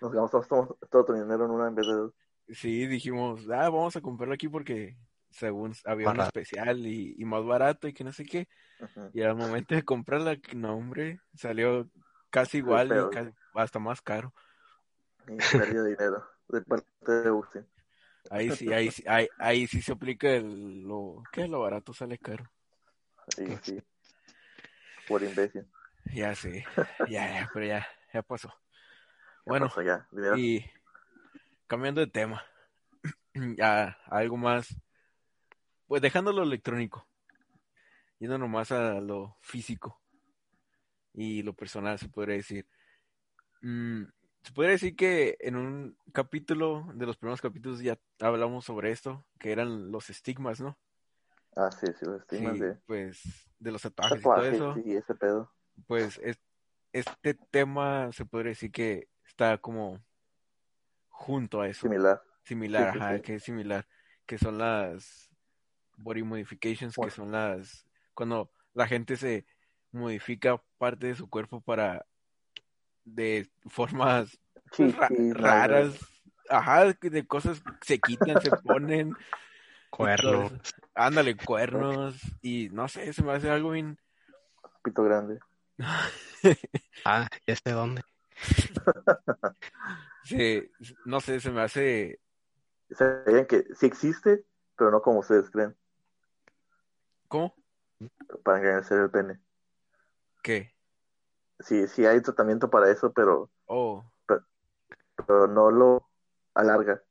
Nos 0.00 0.12
gastamos 0.12 0.46
todo, 0.48 0.78
todo 0.90 1.04
tu 1.06 1.12
dinero 1.14 1.44
en 1.44 1.50
una 1.50 1.66
en 1.68 1.74
vez 1.74 1.86
de 1.86 1.92
dos. 1.92 2.14
Sí, 2.50 2.86
dijimos, 2.86 3.48
ah, 3.50 3.68
vamos 3.68 3.96
a 3.96 4.00
comprarlo 4.00 4.34
aquí 4.34 4.48
porque 4.48 4.96
según 5.28 5.74
había 5.84 6.06
un 6.08 6.16
Barato. 6.16 6.38
especial 6.38 6.86
y, 6.86 7.14
y 7.18 7.24
más 7.24 7.44
barato 7.44 7.88
y 7.88 7.92
que 7.92 8.04
no 8.04 8.12
sé 8.12 8.24
qué. 8.24 8.48
Y 9.12 9.22
al 9.22 9.34
momento 9.34 9.74
de 9.74 9.82
comprarla, 9.84 10.38
no, 10.54 10.74
hombre, 10.76 11.20
salió 11.34 11.90
casi 12.30 12.58
igual 12.58 12.86
y 12.92 13.14
casi- 13.14 13.34
hasta 13.54 13.78
más 13.80 14.00
caro. 14.00 14.32
Y 15.26 15.36
de 15.36 15.88
dinero 15.90 16.24
de 16.48 16.62
parte 16.62 17.12
de 17.12 17.28
Austin. 17.28 17.66
Ahí 18.30 18.50
sí, 18.50 18.72
ahí 18.72 18.90
sí, 18.90 19.04
ahí, 19.06 19.28
ahí 19.38 19.66
sí 19.66 19.80
se 19.80 19.92
aplica 19.92 20.28
el, 20.30 20.82
lo, 20.82 21.22
¿qué? 21.32 21.48
Lo 21.48 21.60
barato 21.60 21.92
sale 21.92 22.18
caro. 22.18 22.50
Sí, 23.34 23.46
sí. 23.62 23.82
Por 25.06 25.22
imbécil. 25.22 25.66
Ya 26.12 26.34
sé, 26.34 26.64
ya, 27.08 27.40
ya, 27.40 27.50
pero 27.52 27.66
ya, 27.66 27.86
ya 28.12 28.22
pasó. 28.22 28.52
Bueno, 29.44 29.68
pasó 29.68 29.82
ya, 29.82 30.06
dinero. 30.10 30.36
y 30.36 30.64
cambiando 31.66 32.00
de 32.00 32.06
tema, 32.06 32.44
ya 33.56 33.98
algo 34.06 34.36
más, 34.36 34.74
pues 35.86 36.02
dejando 36.02 36.32
lo 36.32 36.42
electrónico, 36.42 37.06
yendo 38.18 38.38
nomás 38.38 38.72
a 38.72 39.00
lo 39.00 39.36
físico 39.40 40.00
y 41.14 41.42
lo 41.42 41.52
personal, 41.52 41.98
se 41.98 42.08
podría 42.08 42.36
decir. 42.36 42.68
Mm, 43.60 44.04
se 44.48 44.54
podría 44.54 44.72
decir 44.72 44.96
que 44.96 45.36
en 45.40 45.56
un 45.56 45.98
capítulo, 46.14 46.86
de 46.94 47.04
los 47.04 47.18
primeros 47.18 47.42
capítulos, 47.42 47.80
ya 47.80 47.98
hablamos 48.18 48.64
sobre 48.64 48.90
esto, 48.92 49.26
que 49.38 49.52
eran 49.52 49.92
los 49.92 50.08
estigmas, 50.08 50.58
¿no? 50.58 50.78
Ah, 51.54 51.70
sí, 51.70 51.86
sí, 51.98 52.06
los 52.06 52.22
estigmas 52.22 52.54
Sí, 52.54 52.60
de 52.60 52.78
pues 52.86 53.50
de 53.58 53.72
los 53.72 53.82
tatuajes 53.82 54.20
y 54.20 54.24
todo 54.24 54.44
eso. 54.46 54.72
sí, 54.72 54.96
ese 54.96 55.14
pedo. 55.14 55.52
pues 55.86 56.18
es- 56.24 56.40
este 56.94 57.34
tema 57.34 58.10
se 58.12 58.24
podría 58.24 58.50
decir 58.52 58.72
que 58.72 59.10
está 59.26 59.58
como 59.58 60.00
junto 61.10 61.60
a 61.60 61.68
eso, 61.68 61.82
Similar. 61.82 62.22
similar, 62.44 62.88
Sí, 62.94 62.98
ajá, 63.00 63.20
que 63.20 63.34
es 63.34 63.42
similar, 63.42 63.86
que 64.24 64.38
son 64.38 64.56
las 64.56 65.28
body 65.98 66.22
modifications, 66.22 66.96
que 66.96 67.10
son 67.10 67.32
las 67.32 67.86
cuando 68.14 68.50
la 68.72 68.86
gente 68.86 69.18
se 69.18 69.44
modifica 69.92 70.62
parte 70.78 71.08
de 71.08 71.16
su 71.16 71.28
cuerpo 71.28 71.60
para 71.60 72.06
de 73.14 73.48
formas 73.66 74.38
ra- 74.78 75.08
raras, 75.32 75.94
ajá, 76.48 76.94
que 76.94 77.10
de 77.10 77.26
cosas 77.26 77.62
se 77.82 78.00
quitan, 78.00 78.40
se 78.40 78.52
ponen, 78.52 79.16
Cuernos. 79.90 80.52
ándale, 80.94 81.36
cuernos 81.36 82.16
y 82.42 82.68
no 82.70 82.88
sé, 82.88 83.12
se 83.12 83.22
me 83.22 83.32
hace 83.32 83.50
algo 83.50 83.70
bien 83.70 83.98
Pito 84.82 85.02
grande. 85.02 85.38
Ah, 87.04 87.28
¿y 87.46 87.52
este 87.52 87.72
dónde? 87.72 88.02
se, 90.24 90.70
no 91.04 91.20
sé, 91.20 91.40
se 91.40 91.50
me 91.50 91.62
hace 91.62 92.20
Sabían 92.90 93.46
que 93.46 93.64
sí 93.74 93.86
existe, 93.86 94.44
pero 94.76 94.90
no 94.90 95.00
como 95.02 95.20
ustedes 95.20 95.50
creen, 95.50 95.76
¿cómo? 97.28 97.54
para 98.42 98.58
engañarse 98.58 98.94
el 98.94 99.10
pene. 99.10 99.40
¿Qué? 100.42 100.74
Sí, 101.60 101.86
sí 101.88 102.06
hay 102.06 102.20
tratamiento 102.20 102.70
para 102.70 102.90
eso, 102.90 103.12
pero, 103.12 103.50
Oh, 103.66 104.04
pero 105.26 105.46
no 105.46 105.70
lo 105.70 106.08
alarga. 106.54 107.02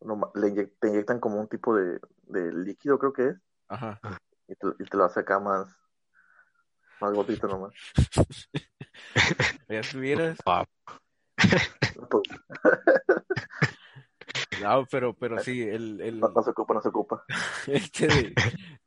No, 0.00 0.32
le 0.34 0.48
inyec- 0.48 0.72
te 0.80 0.88
inyectan 0.88 1.20
como 1.20 1.38
un 1.40 1.48
tipo 1.48 1.74
de, 1.76 2.00
de 2.22 2.52
líquido, 2.52 2.98
creo 2.98 3.12
que 3.12 3.28
es, 3.28 3.36
ajá. 3.68 4.00
y 4.48 4.54
te, 4.54 4.66
y 4.78 4.84
te 4.84 4.96
lo 4.96 5.04
hace 5.04 5.20
acá 5.20 5.38
más, 5.38 5.68
más 7.00 7.12
gordito 7.12 7.46
nomás. 7.46 7.74
Ya. 9.68 9.82
Pues, 12.08 12.22
No, 14.60 14.86
pero, 14.90 15.14
pero 15.14 15.38
sí, 15.38 15.62
el, 15.62 16.00
el, 16.00 16.20
no, 16.20 16.28
no 16.28 16.42
se 16.42 16.50
ocupa, 16.50 16.74
no 16.74 16.80
se 16.82 16.88
ocupa. 16.88 17.24
este, 17.66 18.06
de- 18.08 18.34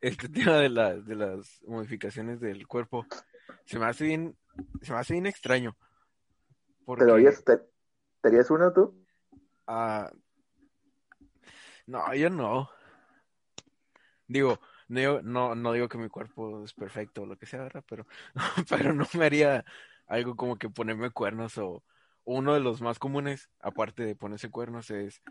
este 0.02 0.30
tema 0.30 0.58
de, 0.58 0.70
la, 0.70 0.94
de 0.96 1.16
las 1.16 1.62
modificaciones 1.66 2.40
del 2.40 2.68
cuerpo 2.68 3.06
se 3.66 3.80
me 3.80 3.86
hace 3.86 4.06
bien, 4.06 4.38
se 4.82 4.92
me 4.92 5.00
hace 5.00 5.14
bien 5.14 5.26
extraño. 5.26 5.76
Porque, 6.86 7.04
Pero 7.06 7.16
oye, 7.16 7.32
¿te, 7.32 7.58
¿te 7.58 8.28
harías 8.28 8.50
uno 8.52 8.72
tú? 8.74 9.06
ah, 9.68 10.12
no, 11.88 12.14
yo 12.16 12.30
no. 12.30 12.70
Digo, 14.28 14.60
no, 14.88 15.00
digo- 15.00 15.22
no, 15.22 15.56
no 15.56 15.74
digo 15.74 15.88
que 15.90 15.98
mi 15.98 16.10
cuerpo 16.10 16.64
es 16.64 16.74
perfecto 16.74 17.24
o 17.24 17.26
lo 17.26 17.38
que 17.38 17.46
sea, 17.46 17.62
¿verdad? 17.64 17.84
Pero, 17.88 18.06
pero 18.70 18.94
no 18.94 19.06
me 19.14 19.26
haría 19.26 19.66
algo 20.08 20.36
como 20.36 20.58
que 20.58 20.70
ponerme 20.70 21.12
cuernos 21.12 21.58
o 21.58 21.84
uno 22.26 22.54
de 22.54 22.62
los 22.62 22.82
más 22.82 23.00
comunes, 23.00 23.50
aparte 23.60 24.04
de 24.06 24.16
ponerse 24.16 24.50
cuernos, 24.50 24.90
es 24.92 25.22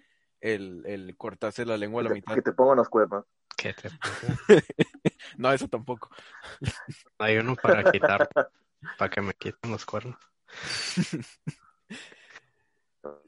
el, 0.41 0.83
el 0.87 1.17
cortarse 1.17 1.65
la 1.65 1.77
lengua 1.79 2.01
a 2.03 2.05
la 2.05 2.11
Que 2.11 2.15
mitad. 2.17 2.35
que 2.35 2.43
te 2.43 2.53
pongan 2.53 2.77
los 2.77 2.89
cuernos. 2.89 3.25
¿Qué 3.57 3.73
te 3.75 3.89
No, 5.39 5.53
eso 5.53 5.69
tampoco. 5.69 6.11
Hay 7.19 7.39
uno 7.39 7.57
para 7.57 7.83
quitar, 7.91 8.29
para 8.99 9.11
que 9.11 9.21
me 9.21 9.35
quiten 9.35 9.71
los 9.71 9.85
cuernos. 9.87 10.19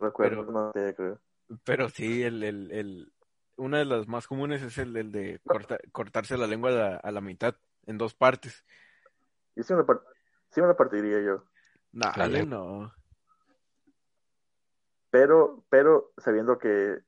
Los 0.01 0.13
cuernos 0.13 0.47
no 0.49 0.71
te 0.73 0.95
creo. 0.95 1.21
Pero 1.65 1.89
sí, 1.89 2.23
el, 2.23 2.43
el, 2.43 2.71
el, 2.71 3.13
una 3.57 3.79
de 3.79 3.85
las 3.85 4.07
más 4.07 4.27
comunes 4.27 4.63
es 4.63 4.79
el, 4.79 4.97
el 4.97 5.11
de 5.13 5.41
corta- 5.45 5.81
cortarse 5.93 6.37
la 6.37 6.47
lengua 6.47 6.71
a 6.71 6.73
la, 6.73 6.97
a 6.97 7.11
la 7.11 7.21
mitad, 7.21 7.57
en 7.87 7.99
dos 7.99 8.15
partes. 8.15 8.65
Yo 9.57 9.63
sí 9.65 9.73
me, 9.73 9.81
la 9.81 9.87
par- 9.87 10.03
sí 10.51 10.61
me 10.61 10.69
la 10.69 10.77
partiría 10.77 11.21
yo. 11.21 11.45
Lengua. 12.17 12.45
no. 12.45 12.95
Pero, 15.11 15.65
pero 15.69 16.13
sabiendo 16.19 16.59
que 16.59 16.99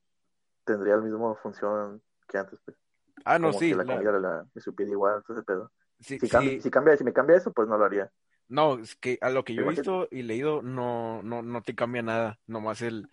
tendría 0.65 0.97
la 0.97 1.03
misma 1.03 1.35
función 1.37 2.03
que 2.29 2.39
antes, 2.39 2.59
pues. 2.65 2.77
Ah, 3.25 3.39
no, 3.39 3.49
como 3.49 3.59
sí. 3.61 3.71
que 3.71 3.77
la 3.77 3.85
la- 3.85 3.95
comida 3.95 4.13
la, 4.13 4.47
me 4.55 4.61
supiera 4.61 4.93
igual, 4.93 5.17
entonces 5.19 5.45
pedo. 5.45 5.73
sí, 6.01 6.19
Si, 6.19 6.27
sí. 6.27 6.29
cambia, 6.29 6.61
si 6.61 6.71
cambia, 6.71 6.97
si 6.97 7.05
me 7.05 7.13
cambia 7.13 7.37
eso, 7.37 7.53
pues 7.53 7.69
no 7.69 7.77
lo 7.79 7.85
haría. 7.85 8.11
No, 8.49 8.79
es 8.79 8.95
que 8.97 9.19
a 9.21 9.31
lo 9.31 9.45
que 9.45 9.55
yo 9.55 9.65
he 9.65 9.69
visto 9.71 10.09
y 10.11 10.23
leído 10.23 10.63
no, 10.63 11.23
no, 11.23 11.43
no 11.43 11.63
te 11.63 11.75
cambia 11.75 12.03
nada, 12.03 12.39
nomás 12.47 12.81
el, 12.83 13.09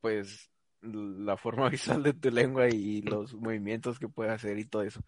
pues, 0.00 0.50
la 0.80 1.36
forma 1.36 1.68
visual 1.70 2.02
de 2.02 2.12
tu 2.12 2.30
lengua 2.30 2.68
y 2.68 3.02
los 3.02 3.34
movimientos 3.34 3.98
que 3.98 4.08
puede 4.08 4.30
hacer 4.30 4.58
y 4.58 4.64
todo 4.64 4.82
eso. 4.82 5.00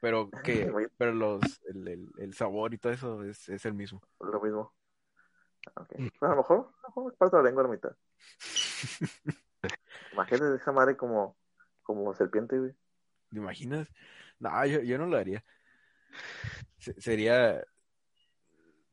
Pero 0.00 0.30
que, 0.44 0.70
pero 0.96 1.12
los, 1.12 1.60
el, 1.68 1.88
el, 1.88 2.08
el 2.18 2.34
sabor 2.34 2.74
y 2.74 2.78
todo 2.78 2.92
eso 2.92 3.22
es, 3.24 3.48
es 3.48 3.64
el 3.64 3.74
mismo. 3.74 4.02
Lo 4.20 4.40
mismo. 4.40 4.72
Ok. 5.76 5.92
Mm. 5.98 6.08
Pues 6.18 6.30
a 6.30 6.34
lo 6.34 6.36
mejor, 6.36 6.58
a 6.58 6.82
lo 6.82 6.88
mejor 6.88 7.04
me 7.06 7.12
parto 7.12 7.36
la 7.38 7.42
lengua 7.44 7.62
a 7.62 7.66
la 7.66 7.72
mitad. 7.72 7.96
Imagínate 10.12 10.56
esa 10.56 10.72
madre 10.72 10.96
como, 10.96 11.36
como 11.82 12.12
serpiente, 12.14 12.58
güey. 12.58 12.72
¿Te 13.30 13.36
imaginas? 13.38 13.88
No, 14.38 14.64
yo, 14.66 14.80
yo 14.80 14.98
no 14.98 15.06
lo 15.06 15.16
haría. 15.16 15.44
Se- 16.78 17.00
sería, 17.00 17.62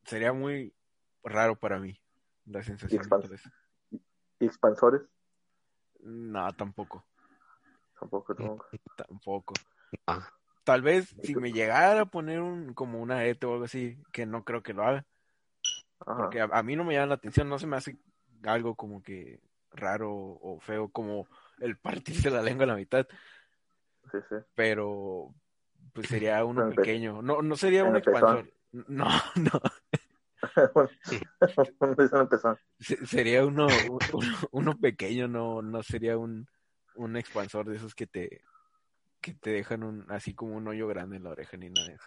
sería 0.08 0.32
muy 0.32 0.74
raro 1.22 1.56
para 1.56 1.78
mí 1.78 2.00
la 2.46 2.62
sensación. 2.62 3.02
de 3.02 3.08
expans-. 3.08 3.52
Y 4.40 4.46
expansores, 4.46 5.02
No, 6.00 6.52
tampoco, 6.54 7.04
tampoco, 7.98 8.34
tampoco. 8.34 8.66
tampoco. 8.96 9.54
Ah, 10.06 10.28
Tal 10.64 10.82
vez 10.82 11.14
¿Y 11.22 11.28
si 11.28 11.34
me 11.34 11.50
llegara 11.52 12.02
a 12.02 12.06
poner 12.06 12.40
un, 12.40 12.74
como 12.74 13.00
una 13.00 13.24
ET 13.24 13.42
o 13.46 13.52
algo 13.54 13.64
así, 13.64 13.98
que 14.12 14.26
no 14.26 14.44
creo 14.44 14.62
que 14.62 14.74
lo 14.74 14.84
haga, 14.84 15.06
Ajá. 16.00 16.16
porque 16.16 16.40
a, 16.40 16.44
a 16.44 16.62
mí 16.62 16.76
no 16.76 16.84
me 16.84 16.94
llama 16.94 17.06
la 17.06 17.14
atención, 17.14 17.48
no 17.48 17.58
se 17.58 17.66
me 17.66 17.76
hace 17.76 17.96
algo 18.44 18.74
como 18.76 19.02
que 19.02 19.40
raro 19.72 20.12
o 20.12 20.60
feo 20.60 20.88
como 20.90 21.26
el 21.58 21.76
partirse 21.78 22.30
la 22.30 22.42
lengua 22.42 22.64
a 22.64 22.68
la 22.68 22.76
mitad, 22.76 23.06
Sí, 24.12 24.18
sí. 24.28 24.36
pero 24.54 25.34
pues 25.92 26.08
sería 26.08 26.44
uno 26.44 26.68
pequeño, 26.74 27.22
no, 27.22 27.42
no 27.42 27.56
sería 27.56 27.84
un 27.84 27.96
expansor, 27.96 28.52
no, 28.72 29.06
no, 29.36 29.60
Sería 33.06 33.44
uno, 33.44 33.66
uno, 33.88 33.98
uno 34.50 34.76
pequeño, 34.78 35.28
no, 35.28 35.62
no 35.62 35.82
sería 35.82 36.18
un, 36.18 36.46
un 36.96 37.16
expansor 37.16 37.68
de 37.68 37.76
esos 37.76 37.94
que 37.94 38.06
te, 38.06 38.42
que 39.20 39.34
te 39.34 39.50
dejan 39.50 39.82
un, 39.82 40.06
así 40.10 40.34
como 40.34 40.56
un 40.56 40.68
hoyo 40.68 40.86
grande 40.88 41.16
en 41.16 41.24
la 41.24 41.30
oreja 41.30 41.56
ni 41.56 41.70
nada 41.70 41.88
de 41.88 41.94
eso. 41.94 42.04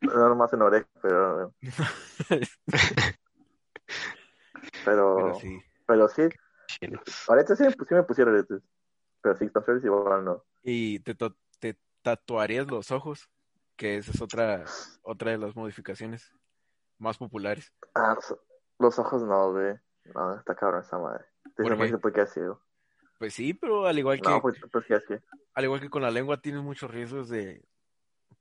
No 0.00 0.28
nomás 0.28 0.52
en 0.52 0.62
oreja, 0.62 0.88
pero, 1.00 1.54
pero, 4.84 5.16
Pero 5.16 5.34
sí. 5.40 5.62
pero 5.86 6.08
sí, 6.08 6.22
aretes 7.28 7.58
sí, 7.58 7.64
sí 7.88 7.94
me 7.94 8.02
pusieron 8.02 8.34
aretes. 8.34 8.62
Pero 9.22 9.36
sí, 9.36 9.44
expansores 9.44 9.84
igual 9.84 10.24
no. 10.24 10.44
Y 10.62 10.98
te, 11.00 11.14
te 11.58 11.78
tatuarías 12.02 12.66
los 12.68 12.90
ojos, 12.90 13.30
que 13.76 13.98
esa 13.98 14.10
es 14.12 14.20
otra, 14.20 14.64
otra 15.02 15.30
de 15.30 15.38
las 15.38 15.54
modificaciones 15.54 16.34
más 16.98 17.18
populares. 17.18 17.72
Ah, 17.94 18.16
los, 18.78 18.98
ojos 18.98 19.22
no, 19.22 19.52
güey. 19.52 19.74
No, 20.14 20.34
está 20.34 20.54
cabrón 20.54 20.82
esa 20.82 20.98
madre. 20.98 21.24
¿Por 21.56 21.76
qué? 21.76 21.88
se 21.88 21.98
puede 21.98 22.14
quedar 22.14 22.28
ciego. 22.28 22.62
Pues 23.18 23.34
sí, 23.34 23.54
pero 23.54 23.86
al 23.86 23.98
igual 23.98 24.20
que, 24.20 24.28
No, 24.28 24.40
pues, 24.40 24.60
pues 24.70 24.84
¿qué 24.86 24.94
es 24.94 25.04
que? 25.06 25.20
al 25.54 25.64
igual 25.64 25.80
que 25.80 25.90
con 25.90 26.02
la 26.02 26.10
lengua 26.10 26.40
tienes 26.40 26.62
muchos 26.62 26.90
riesgos 26.90 27.28
de, 27.28 27.64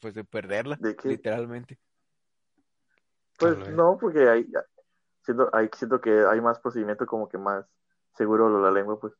pues 0.01 0.13
de 0.13 0.24
perderla, 0.24 0.77
¿De 0.80 0.96
qué? 0.96 1.10
literalmente. 1.10 1.80
Pues 3.38 3.58
no, 3.70 3.98
porque 4.00 4.30
hay, 4.30 4.51
siento, 5.22 5.50
hay, 5.54 5.70
siento 5.75 6.00
que 6.00 6.25
hay 6.25 6.42
más 6.42 6.60
procedimiento 6.60 7.06
como 7.06 7.27
que 7.27 7.38
más 7.38 7.65
seguro 8.15 8.50
lo 8.50 8.58
de 8.58 8.63
la 8.63 8.72
lengua, 8.72 9.00
pues. 9.00 9.13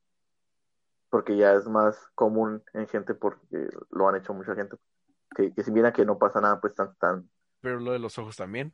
Porque 1.10 1.38
ya 1.38 1.54
es 1.54 1.68
más 1.68 1.98
común 2.16 2.64
en 2.74 2.88
gente 2.88 3.14
porque 3.14 3.70
lo 3.92 4.08
han 4.08 4.16
hecho 4.16 4.34
mucha 4.34 4.56
gente. 4.56 4.78
Que, 5.36 5.54
que 5.54 5.64
si 5.64 5.72
mira 5.72 5.94
que 5.94 6.06
no 6.06 6.18
pasa 6.18 6.42
nada, 6.42 6.60
pues 6.60 6.74
tan, 6.76 6.96
tan. 6.96 7.30
Pero 7.62 7.80
lo 7.80 7.92
de 7.94 8.00
los 8.00 8.18
ojos 8.18 8.36
también. 8.36 8.74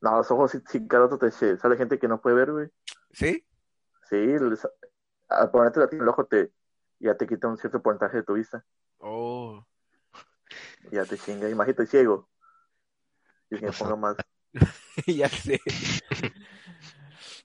No, 0.00 0.16
los 0.16 0.30
ojos 0.30 0.50
sí, 0.50 0.58
sí 0.68 0.86
cada 0.86 1.04
rato 1.04 1.18
te 1.18 1.30
sale 1.30 1.76
gente 1.76 1.98
que 1.98 2.08
no 2.08 2.20
puede 2.20 2.36
ver, 2.36 2.52
güey. 2.52 2.68
¿Sí? 3.12 3.46
Sí, 4.08 4.16
les- 4.16 4.68
al 5.28 5.50
ponerte 5.50 5.80
la 5.80 5.88
en 5.90 6.00
el 6.02 6.08
ojo 6.08 6.26
te, 6.26 6.52
ya 6.98 7.16
te 7.16 7.26
quita 7.26 7.48
un 7.48 7.56
cierto 7.56 7.80
porcentaje 7.82 8.18
de 8.18 8.22
tu 8.24 8.34
vista. 8.34 8.64
Oh, 8.98 9.64
Ya 10.90 11.04
te 11.04 11.16
chinga. 11.16 11.48
Imagínate 11.48 11.86
ciego. 11.86 12.28
Y 13.50 13.58
que 13.58 13.66
me 13.66 13.72
ponga 13.72 13.96
más. 13.96 14.16
ya 15.06 15.28
sé. 15.28 15.60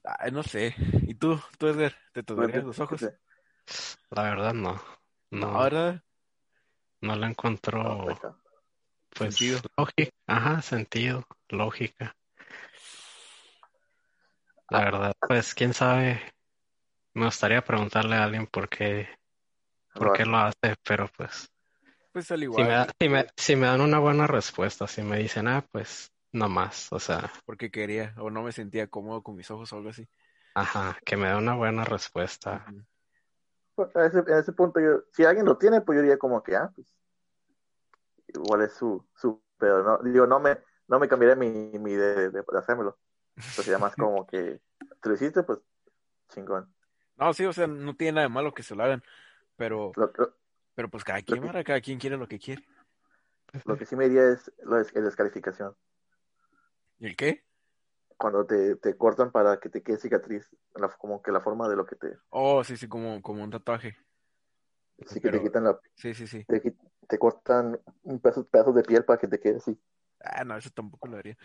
Ay, 0.04 0.30
no 0.32 0.42
sé. 0.42 0.74
¿Y 1.02 1.14
tú, 1.14 1.40
tú 1.58 1.68
Edgar, 1.68 1.94
te 2.12 2.22
tatuarías 2.22 2.64
los 2.64 2.78
ojos? 2.80 3.00
La 4.10 4.22
verdad 4.22 4.54
no. 4.54 4.80
No, 5.30 5.52
No, 5.52 5.58
¿verdad? 5.58 6.02
No 7.00 7.16
le 7.16 7.26
encuentro 7.26 7.82
No, 7.82 8.04
pues, 8.04 8.18
pues 9.10 9.34
Sentido. 9.34 9.60
lógica. 9.76 10.10
Ajá, 10.26 10.62
sentido, 10.62 11.24
lógica. 11.48 12.14
La 14.70 14.80
verdad, 14.84 15.12
pues 15.26 15.54
quién 15.54 15.72
sabe. 15.74 16.20
Me 17.14 17.24
gustaría 17.26 17.62
preguntarle 17.62 18.16
a 18.16 18.24
alguien 18.24 18.46
por 18.46 18.68
qué, 18.68 19.08
por 19.92 20.12
qué 20.12 20.24
lo 20.24 20.36
hace, 20.36 20.74
pero 20.84 21.08
pues 21.16 21.48
Pues 22.12 22.30
al 22.30 22.42
si 22.42 22.44
igual, 22.44 22.68
me, 22.68 22.72
da- 22.74 22.88
si 23.00 23.08
me, 23.08 23.26
si 23.36 23.56
me 23.56 23.66
dan 23.66 23.80
una 23.80 23.98
buena 23.98 24.26
respuesta, 24.26 24.86
si 24.86 25.02
me 25.02 25.18
dicen, 25.18 25.48
ah, 25.48 25.64
pues 25.72 26.12
no 26.32 26.48
más, 26.48 26.92
o 26.92 27.00
sea, 27.00 27.32
porque 27.44 27.70
quería 27.70 28.14
o 28.18 28.30
no 28.30 28.42
me 28.42 28.52
sentía 28.52 28.86
cómodo 28.88 29.22
con 29.22 29.36
mis 29.36 29.50
ojos 29.50 29.72
o 29.72 29.76
algo 29.76 29.90
así. 29.90 30.06
ajá, 30.54 30.98
que 31.04 31.16
me 31.16 31.28
da 31.28 31.38
una 31.38 31.54
buena 31.54 31.84
respuesta. 31.84 32.64
Pues, 32.66 32.76
a 33.82 34.06
ese, 34.06 34.18
en 34.20 34.38
ese 34.38 34.52
punto, 34.52 34.80
yo, 34.80 35.02
si 35.12 35.24
alguien 35.24 35.46
lo 35.46 35.58
tiene, 35.58 35.80
pues 35.80 35.96
yo 35.96 36.02
diría 36.02 36.18
como 36.18 36.42
que, 36.42 36.56
ah, 36.56 36.70
pues, 36.74 36.86
igual 38.28 38.62
es 38.62 38.74
su, 38.74 39.06
su 39.14 39.42
pedo, 39.58 39.82
¿no? 39.82 39.98
Digo, 39.98 40.26
no 40.26 40.40
me, 40.40 40.58
no 40.86 40.98
me 40.98 41.08
cambiaría 41.08 41.36
mi, 41.36 41.78
mi 41.78 41.92
idea 41.92 42.08
de, 42.14 42.30
de, 42.30 42.42
de 42.42 42.58
hacérmelo. 42.58 42.98
Pues 43.54 43.64
sería 43.64 43.78
más 43.78 43.96
como 43.96 44.26
que, 44.26 44.60
¿te 45.00 45.08
lo 45.08 45.14
hiciste? 45.14 45.42
Pues, 45.42 45.58
chingón. 46.30 46.72
No, 47.16 47.32
sí, 47.34 47.44
o 47.44 47.52
sea, 47.52 47.66
no 47.66 47.96
tiene 47.96 48.12
nada 48.12 48.28
de 48.28 48.32
malo 48.34 48.54
que 48.54 48.62
se 48.62 48.74
lo 48.76 48.84
hagan, 48.84 49.02
pero, 49.56 49.92
Lo, 49.96 50.12
lo, 50.16 50.34
pero 50.74 50.88
pues 50.88 51.04
cada 51.04 51.22
quien. 51.22 51.42
Cada 51.42 51.80
quien 51.80 51.98
quiere 51.98 52.16
lo 52.16 52.28
que 52.28 52.38
quiere. 52.38 52.64
lo 53.64 53.76
que 53.76 53.86
sí 53.86 53.96
me 53.96 54.08
diría 54.08 54.30
es 54.30 54.52
la 54.64 54.78
des- 54.78 54.92
descalificación. 54.94 55.74
¿Y 57.00 57.06
el 57.06 57.16
qué? 57.16 57.44
Cuando 58.18 58.44
te, 58.44 58.76
te 58.76 58.96
cortan 58.96 59.30
para 59.30 59.58
que 59.60 59.68
te 59.68 59.82
quede 59.82 59.96
cicatriz, 59.98 60.50
la- 60.74 60.88
como 60.88 61.22
que 61.22 61.30
la 61.32 61.40
forma 61.40 61.68
de 61.68 61.76
lo 61.76 61.86
que 61.86 61.96
te, 61.96 62.16
Oh, 62.30 62.62
sí, 62.64 62.76
sí, 62.76 62.88
como, 62.88 63.22
como 63.22 63.44
un 63.44 63.50
tatuaje. 63.50 63.96
sí 65.06 65.20
que 65.20 65.30
te 65.30 65.40
quitan 65.40 65.64
la, 65.64 65.78
Sí, 65.94 66.14
sí, 66.14 66.26
sí. 66.26 66.44
te, 66.44 66.76
te 67.08 67.18
cortan 67.18 67.80
un 68.02 68.20
pedazo, 68.20 68.44
pedazos 68.46 68.74
de 68.74 68.82
piel 68.82 69.04
para 69.04 69.18
que 69.18 69.28
te 69.28 69.38
quede 69.38 69.56
así. 69.58 69.80
Ah, 70.20 70.44
no, 70.44 70.56
eso 70.56 70.70
tampoco 70.70 71.06
lo 71.06 71.16
haría. 71.16 71.36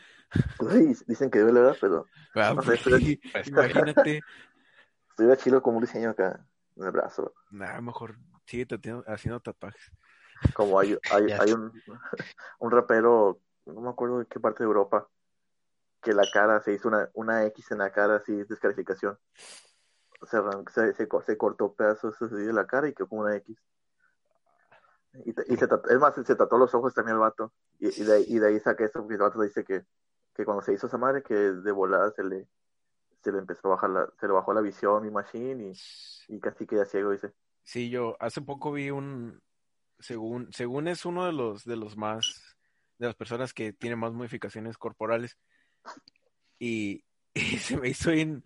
Pues 0.58 0.74
sí, 0.74 1.03
dicen 1.08 1.30
que 1.30 1.39
duele, 1.39 1.60
¿verdad? 1.62 1.77
Pero 1.80 2.08
Ah, 2.36 2.53
No 2.56 2.62
sé, 2.63 2.70
pues 2.70 2.84
pero- 2.84 2.98
sí, 2.98 3.20
Pues, 3.32 3.48
imagínate. 3.48 4.24
estuviera 5.10 5.38
chido 5.38 5.62
como 5.62 5.77
un 5.77 5.84
diseño 5.84 6.10
acá 6.10 6.44
en 6.75 6.84
el 6.86 6.92
brazo. 6.92 7.34
Nah, 7.51 7.80
mejor 7.82 8.15
sigue 8.46 8.65
haciendo 9.06 9.39
tatuajes. 9.39 9.92
Como 10.53 10.80
hay, 10.80 10.98
hay, 11.12 11.24
hay 11.39 11.51
un, 11.51 11.72
un 12.60 12.72
rapero, 12.72 13.39
no 13.68 13.82
me 13.82 13.89
acuerdo 13.89 14.20
de 14.20 14.25
qué 14.25 14.39
parte 14.39 14.63
de 14.63 14.68
Europa, 14.68 15.08
que 16.03 16.13
la 16.13 16.29
cara 16.31 16.62
se 16.62 16.74
hizo 16.74 16.88
una, 16.89 17.10
una 17.13 17.45
X 17.45 17.72
en 17.72 17.79
la 17.79 17.91
cara, 17.91 18.17
así, 18.17 18.33
descalificación. 18.43 19.17
O 20.22 20.25
sea, 20.25 20.41
se, 20.93 21.07
co- 21.07 21.22
se 21.22 21.38
cortó 21.38 21.74
pedazos 21.74 22.22
así 22.22 22.36
de 22.36 22.53
la 22.53 22.65
cara 22.65 22.88
y 22.88 22.93
quedó 22.93 23.07
como 23.10 23.22
una 23.22 23.36
X. 23.38 23.57
Y, 25.25 25.29
y 25.31 25.57
se 25.57 25.65
es 25.65 26.00
más, 26.00 26.15
se 26.25 26.36
tatuó 26.36 26.57
los 26.57 26.74
ojos 26.74 26.93
también 26.93 27.15
el 27.15 27.22
vato. 27.22 27.53
Y, 27.79 27.88
y, 28.01 28.03
de, 28.05 28.22
y 28.22 28.39
de 28.39 28.48
ahí 28.48 28.60
saqué 28.60 28.86
eso, 28.86 29.00
porque 29.01 29.15
el 29.15 29.22
vato 29.22 29.41
dice 29.41 29.63
que, 29.63 29.86
que 30.33 30.45
cuando 30.45 30.62
se 30.63 30.74
hizo 30.74 30.88
esa 30.88 30.98
madre, 30.98 31.24
que 31.24 31.36
de 31.36 31.72
volada 31.72 32.12
se 32.12 32.24
le, 32.24 32.48
se 33.24 33.31
le 33.31 33.39
empezó 33.39 33.67
a 33.67 33.72
bajar 33.72 33.89
la, 33.89 34.10
se 34.19 34.27
le 34.27 34.33
bajó 34.33 34.53
la 34.53 34.62
visión, 34.62 35.03
mi 35.03 35.12
machine, 35.12 35.72
y, 35.72 36.36
y 36.36 36.39
casi 36.39 36.65
queda 36.65 36.86
ciego, 36.86 37.12
dice. 37.12 37.33
Sí, 37.63 37.89
yo 37.89 38.17
hace 38.19 38.41
poco 38.41 38.72
vi 38.72 38.89
un, 38.89 39.41
según, 40.00 40.51
según 40.51 40.88
es 40.88 41.05
uno 41.05 41.25
de 41.25 41.33
los, 41.33 41.63
de 41.63 41.77
los 41.77 41.95
más, 41.98 42.57
de 42.98 43.07
las 43.07 43.15
personas 43.15 43.53
que 43.53 43.74
tiene 43.74 43.95
más 43.95 44.13
modificaciones 44.13 44.77
corporales. 44.77 45.38
Y, 46.59 47.03
y 47.33 47.57
se 47.59 47.77
me 47.77 47.89
hizo 47.89 48.11
bien, 48.11 48.43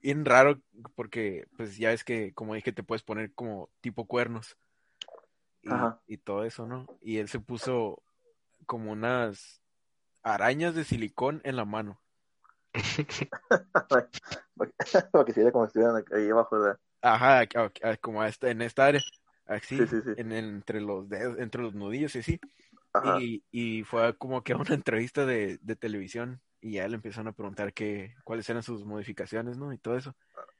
bien 0.00 0.24
raro 0.24 0.60
porque, 0.96 1.46
pues 1.56 1.76
ya 1.78 1.92
es 1.92 2.04
que, 2.04 2.32
como 2.34 2.54
dije, 2.54 2.72
te 2.72 2.82
puedes 2.84 3.02
poner 3.02 3.32
como 3.34 3.70
tipo 3.82 4.06
cuernos 4.06 4.56
y, 5.62 5.70
Ajá. 5.70 6.00
y 6.06 6.16
todo 6.18 6.44
eso, 6.44 6.66
¿no? 6.66 6.86
Y 7.00 7.18
él 7.18 7.28
se 7.28 7.40
puso 7.40 8.02
como 8.66 8.92
unas 8.92 9.62
arañas 10.22 10.74
de 10.74 10.84
silicón 10.84 11.40
en 11.44 11.56
la 11.56 11.64
mano. 11.66 12.00
Para 15.12 15.24
que 15.24 15.32
se 15.32 15.40
viera 15.40 15.52
como 15.52 15.64
si 15.66 15.68
estuvieran 15.78 16.04
ahí 16.12 16.30
abajo, 16.30 16.58
¿verdad? 16.58 16.78
Ajá, 17.02 17.46
como 18.00 18.22
en 18.24 18.62
esta 18.62 18.86
área, 18.86 19.00
así, 19.46 19.76
Sí, 19.76 19.86
sí, 19.86 20.00
sí. 20.04 20.14
En, 20.16 20.32
en- 20.32 20.44
entre 20.56 20.80
los 20.80 21.08
dedos, 21.08 21.38
entre 21.38 21.62
los 21.62 21.74
nudillos 21.74 22.14
y 22.16 22.18
así. 22.20 22.40
Ajá. 22.92 23.20
Y, 23.20 23.44
y 23.50 23.84
fue 23.84 24.16
como 24.16 24.42
que 24.42 24.52
a 24.52 24.56
una 24.56 24.74
entrevista 24.74 25.26
de, 25.26 25.58
de 25.62 25.76
televisión 25.76 26.40
y 26.60 26.72
ya 26.72 26.88
le 26.88 26.96
empezaron 26.96 27.28
a 27.28 27.32
preguntar 27.32 27.72
que, 27.72 28.14
cuáles 28.24 28.48
eran 28.48 28.62
sus 28.62 28.84
modificaciones, 28.84 29.56
¿no? 29.56 29.72
Y 29.72 29.78
todo 29.78 29.96
eso. 29.96 30.14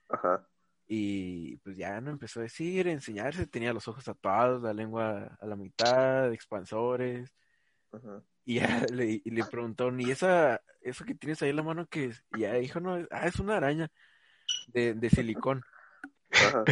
Ajá. 0.09 0.47
Y 0.87 1.57
pues 1.59 1.77
ya 1.77 2.01
no 2.01 2.11
empezó 2.11 2.41
a 2.41 2.45
decir, 2.45 2.89
a 2.89 2.93
enseñarse, 2.93 3.47
tenía 3.47 3.73
los 3.73 3.87
ojos 3.87 4.05
tatuados, 4.05 4.63
la 4.63 4.73
lengua 4.73 5.37
a 5.41 5.47
la 5.47 5.57
mitad, 5.57 6.33
expansores. 6.33 7.33
Ujú. 7.93 8.25
Y 8.45 8.57
ya 8.57 8.67
le, 8.93 9.21
y 9.25 9.31
le 9.31 9.45
preguntaron, 9.45 10.01
¿y 10.01 10.11
esa, 10.11 10.61
eso 10.81 11.05
que 11.05 11.15
tienes 11.15 11.41
ahí 11.43 11.51
en 11.51 11.57
la 11.57 11.63
mano 11.63 11.87
qué 11.87 12.07
es? 12.07 12.25
Y 12.35 12.41
ya 12.41 12.55
dijo, 12.55 12.81
no, 12.81 13.07
ah, 13.11 13.27
es 13.27 13.39
una 13.39 13.59
araña 13.59 13.91
de, 14.69 14.95
de 14.95 15.11
silicón. 15.11 15.63
Ajá. 16.33 16.65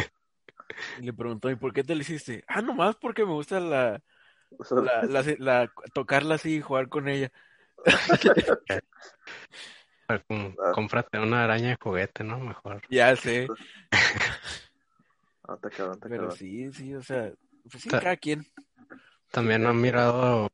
Y 0.99 1.03
le 1.03 1.13
preguntó, 1.13 1.49
¿y 1.49 1.55
por 1.55 1.73
qué 1.73 1.83
te 1.83 1.95
la 1.95 2.01
hiciste? 2.01 2.43
Ah, 2.47 2.61
nomás 2.61 2.95
porque 2.95 3.25
me 3.25 3.31
gusta 3.31 3.59
la, 3.59 4.01
la, 4.71 5.03
la, 5.03 5.35
la- 5.39 5.71
tocarla 5.93 6.35
así 6.35 6.55
y 6.57 6.61
jugar 6.61 6.89
con 6.89 7.07
ella. 7.07 7.31
com- 10.27 10.55
Ah. 10.59 10.71
Cómprate 10.73 11.19
una 11.19 11.43
araña 11.43 11.69
de 11.69 11.77
juguete, 11.79 12.23
¿no? 12.23 12.39
Mejor. 12.39 12.81
Ya 12.89 13.15
sé, 13.15 13.47
Ah, 15.47 15.57
pero 16.01 16.31
sí, 16.31 16.71
sí, 16.73 16.93
o 16.95 17.01
sea, 17.01 17.31
pues 17.71 17.83
sí, 17.83 17.89
Ta- 17.89 17.99
cada 17.99 18.17
quien. 18.17 18.45
También 19.31 19.65
han 19.65 19.79
mirado, 19.81 20.49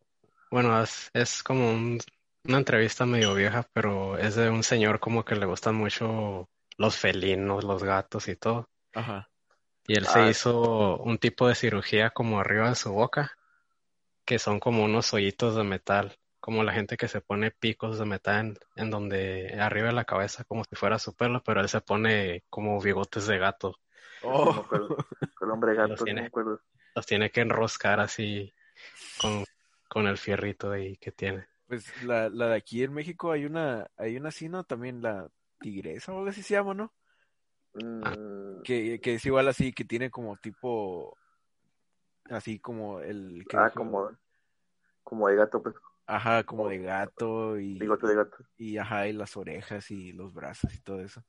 bueno, 0.52 0.82
es, 0.82 1.10
es 1.14 1.42
como 1.44 1.70
un- 1.72 2.00
una 2.46 2.58
entrevista 2.58 3.06
medio 3.06 3.34
vieja, 3.34 3.66
pero 3.74 4.18
es 4.18 4.36
de 4.36 4.50
un 4.50 4.63
señor 4.63 5.00
como 5.00 5.24
que 5.26 5.36
le 5.36 5.46
gustan 5.46 5.76
mucho 5.76 6.48
los 6.78 6.96
felinos, 6.98 7.63
los 7.63 7.84
gatos 7.84 8.28
y 8.28 8.36
todo. 8.36 8.69
Ajá. 8.93 9.30
Y 9.88 9.98
él 9.98 10.06
se 10.06 10.19
Ah. 10.19 10.30
hizo 10.30 10.98
un 10.98 11.17
tipo 11.17 11.48
de 11.48 11.56
cirugía 11.56 12.10
como 12.10 12.39
arriba 12.39 12.69
de 12.69 12.76
su 12.76 12.91
boca, 12.93 13.32
que 14.26 14.40
son 14.40 14.60
como 14.60 14.84
unos 14.86 15.14
hoyitos 15.14 15.56
de 15.56 15.64
metal, 15.64 16.18
como 16.40 16.64
la 16.64 16.74
gente 16.74 16.98
que 16.98 17.08
se 17.08 17.22
pone 17.22 17.52
picos 17.52 18.00
de 18.00 18.06
metal 18.06 18.40
en, 18.48 18.58
en 18.86 18.90
donde 18.92 19.56
arriba 19.60 19.88
de 19.88 19.94
la 19.94 20.06
cabeza, 20.06 20.44
como 20.46 20.64
si 20.66 20.76
fuera 20.76 21.00
su 21.00 21.16
pelo, 21.16 21.42
pero 21.44 21.62
él 21.62 21.70
se 21.70 21.82
pone 21.82 22.44
como 22.50 22.80
bigotes 22.82 23.28
de 23.28 23.38
gato. 23.40 23.76
No 24.22 24.30
Oh. 24.30 24.66
El 25.42 25.52
hombre 25.52 25.74
Los 25.88 25.88
gato, 25.90 26.06
no 26.06 26.06
tiene. 26.06 26.22
me 26.22 26.28
acuerdo. 26.28 26.62
Los 26.96 27.06
tiene 27.06 27.32
que 27.32 27.42
enroscar 27.42 28.00
así 28.00 28.54
con, 29.18 29.46
con 29.90 30.08
el 30.08 30.18
fierrito 30.18 30.72
ahí 30.72 30.98
que 30.98 31.12
tiene. 31.12 31.48
pues 31.68 31.86
la, 32.04 32.30
la 32.30 32.48
de 32.50 32.56
aquí 32.56 32.84
en 32.84 32.94
México 32.94 33.32
hay 33.32 33.46
una, 33.46 33.88
hay 33.98 34.18
una 34.18 34.30
así, 34.30 34.50
¿no? 34.50 34.64
También 34.64 35.02
la 35.02 35.30
tigresa 35.60 36.14
o 36.14 36.18
algo 36.20 36.30
así 36.30 36.44
se 36.44 36.54
llama, 36.56 36.74
¿no? 36.74 36.94
Mm, 37.74 38.62
Que, 38.64 39.00
que 39.02 39.16
es 39.16 39.26
igual 39.26 39.48
así, 39.48 39.74
que 39.74 39.86
tiene 39.86 40.10
como 40.10 40.38
tipo, 40.38 41.18
así 42.30 42.60
como 42.60 43.00
el 43.02 43.46
que 43.48 43.58
ah, 43.58 43.66
dijo- 43.70 43.76
como, 43.76 44.12
como 45.04 45.28
de 45.30 45.36
gato, 45.36 45.62
pues, 45.64 45.76
ajá, 46.08 46.44
como 46.44 46.70
de 46.70 46.80
gato 46.80 47.60
y, 47.60 47.80
bigote 47.80 48.08
de 48.08 48.16
gato. 48.16 48.38
y 48.58 48.78
ajá, 48.78 49.08
y 49.08 49.14
las 49.14 49.36
orejas 49.38 49.90
y 49.92 50.12
los 50.14 50.34
brazos 50.34 50.74
y 50.74 50.82
todo 50.82 51.02
eso. 51.02 51.22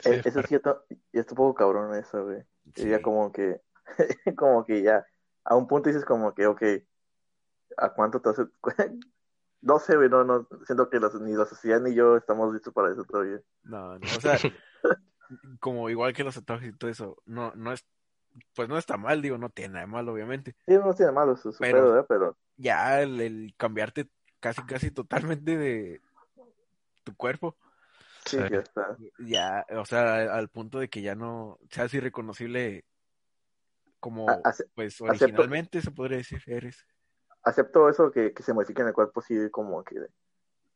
Sí, 0.00 0.10
Eh, 0.10 0.22
eso 0.24 0.42
sí, 0.42 0.54
está, 0.54 0.82
ya 1.12 1.20
está 1.20 1.32
un 1.32 1.36
poco 1.36 1.54
cabrón 1.54 1.94
eso, 1.94 2.24
güey. 2.24 2.42
Y 2.76 2.88
Ya 2.90 2.98
Sí. 2.98 3.02
como 3.02 3.32
que, 3.32 3.60
como 4.36 4.64
que 4.64 4.82
ya, 4.82 5.06
a 5.44 5.56
un 5.56 5.66
punto 5.66 5.88
dices 5.88 6.04
como 6.04 6.34
que, 6.34 6.46
ok, 6.46 6.62
¿a 7.76 7.90
cuánto 7.92 8.20
te 8.20 8.30
hace? 8.30 8.42
No 9.62 9.78
sé, 9.78 9.96
güey, 9.96 10.08
no, 10.08 10.24
no, 10.24 10.48
siento 10.66 10.90
que 10.90 10.98
los- 10.98 11.20
ni 11.20 11.34
la 11.34 11.46
sociedad 11.46 11.80
ni 11.80 11.94
yo 11.94 12.16
estamos 12.16 12.52
listos 12.52 12.74
para 12.74 12.92
eso 12.92 13.04
todavía. 13.04 13.40
No, 13.64 13.98
no, 13.98 14.16
o 14.16 14.20
sea, 14.20 14.36
como 15.60 15.88
igual 15.90 16.12
que 16.14 16.24
los 16.24 16.34
tatuajes 16.34 16.70
y 16.70 16.76
todo 16.76 16.90
eso, 16.90 17.16
no, 17.26 17.52
no 17.54 17.72
es, 17.72 17.86
pues 18.54 18.68
no 18.68 18.78
está 18.78 18.96
mal, 18.96 19.20
digo, 19.22 19.38
no 19.38 19.48
tiene 19.50 19.74
nada 19.74 19.86
de 19.86 19.92
malo, 19.92 20.12
obviamente. 20.12 20.54
Sí, 20.66 20.74
no 20.74 20.94
tiene 20.94 21.12
malo 21.12 21.36
su, 21.36 21.52
su 21.52 21.58
Pero- 21.58 21.78
pedo, 21.78 21.88
¿verdad? 21.92 22.06
Pero, 22.08 22.36
Ya 22.56 23.00
el, 23.02 23.20
el 23.20 23.54
cambiarte 23.56 24.08
casi, 24.40 24.62
casi 24.62 24.90
totalmente 24.90 25.56
de 25.56 26.00
tu 27.04 27.14
cuerpo, 27.16 27.56
sí, 28.24 28.36
ya 28.38 28.58
está. 28.58 28.96
ya, 29.18 29.66
o 29.76 29.84
sea, 29.84 30.34
al 30.34 30.48
punto 30.48 30.78
de 30.78 30.88
que 30.88 31.02
ya 31.02 31.14
no 31.14 31.58
seas 31.70 31.92
irreconocible 31.94 32.84
como, 34.00 34.28
A- 34.28 34.40
ace- 34.44 34.66
pues, 34.74 34.94
acepto. 35.00 35.24
originalmente 35.24 35.80
se 35.80 35.90
podría 35.90 36.18
decir, 36.18 36.42
eres. 36.46 36.84
Acepto 37.44 37.88
eso 37.88 38.10
que, 38.12 38.32
que 38.32 38.42
se 38.42 38.52
modifique 38.52 38.82
en 38.82 38.88
el 38.88 38.94
cuerpo, 38.94 39.20
sí, 39.20 39.34
como 39.50 39.82
que, 39.82 39.96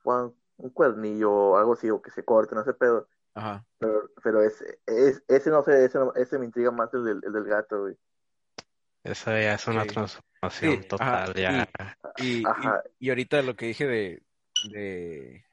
bueno, 0.05 0.35
un 0.59 0.71
cuernillo 0.71 1.33
o 1.33 1.57
algo 1.57 1.75
así, 1.75 1.91
o 1.91 2.01
que 2.03 2.11
se 2.11 2.25
corte, 2.25 2.55
no 2.55 2.65
sé, 2.65 2.73
pedo. 2.75 3.09
Ajá. 3.37 3.65
Pero, 3.79 4.11
pero 4.25 4.43
ese, 4.43 4.81
es, 4.87 5.23
ese 5.29 5.51
no 5.51 5.63
sé, 5.63 5.85
ese, 5.85 5.99
no- 5.99 6.15
ese 6.15 6.39
me 6.39 6.47
intriga 6.47 6.71
más 6.71 6.93
el 6.95 7.05
del, 7.05 7.21
el 7.23 7.33
del 7.33 7.45
gato, 7.45 7.83
güey. 7.83 7.95
Esa 9.05 9.39
ya 9.39 9.55
es 9.55 9.67
una 9.69 9.83
Sí. 9.85 9.91
transformación 9.91 10.83
Sí, 10.83 10.89
total, 10.89 11.31
ajá, 11.31 11.33
ya. 11.35 11.69
Y, 12.19 12.41
y, 12.41 12.47
Ajá. 12.47 12.83
y 12.99 13.09
ahorita 13.11 13.43
lo 13.43 13.55
que 13.55 13.67
dije 13.67 13.87
de, 13.87 14.23
de, 14.71 15.45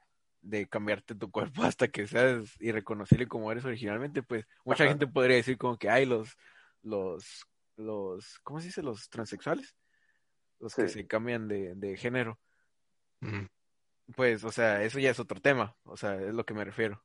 de 0.41 0.67
cambiarte 0.67 1.13
tu 1.15 1.29
cuerpo 1.29 1.63
hasta 1.75 1.87
que 1.89 2.07
seas 2.07 2.55
irreconocible 2.61 3.27
como 3.27 3.51
eres 3.51 3.65
originalmente, 3.65 4.23
pues 4.23 4.45
mucha 4.63 4.83
Ajá. 4.85 4.91
gente 4.91 5.07
podría 5.07 5.35
decir 5.35 5.57
como 5.57 5.77
que 5.77 5.89
hay 5.89 6.05
los, 6.05 6.37
los, 6.83 7.45
los, 7.75 8.39
¿cómo 8.43 8.59
se 8.61 8.67
dice? 8.67 8.81
Los 8.81 9.09
transexuales, 9.09 9.75
los 10.59 10.73
que 10.73 10.87
se 10.87 11.05
cambian 11.05 11.47
de, 11.49 11.75
de 11.75 11.97
género. 11.97 12.39
Pues, 14.15 14.43
o 14.43 14.51
sea, 14.51 14.83
eso 14.83 14.99
ya 14.99 15.11
es 15.11 15.19
otro 15.19 15.41
tema, 15.41 15.75
o 15.83 15.97
sea, 15.97 16.15
es 16.15 16.33
lo 16.33 16.45
que 16.45 16.53
me 16.53 16.63
refiero. 16.65 17.03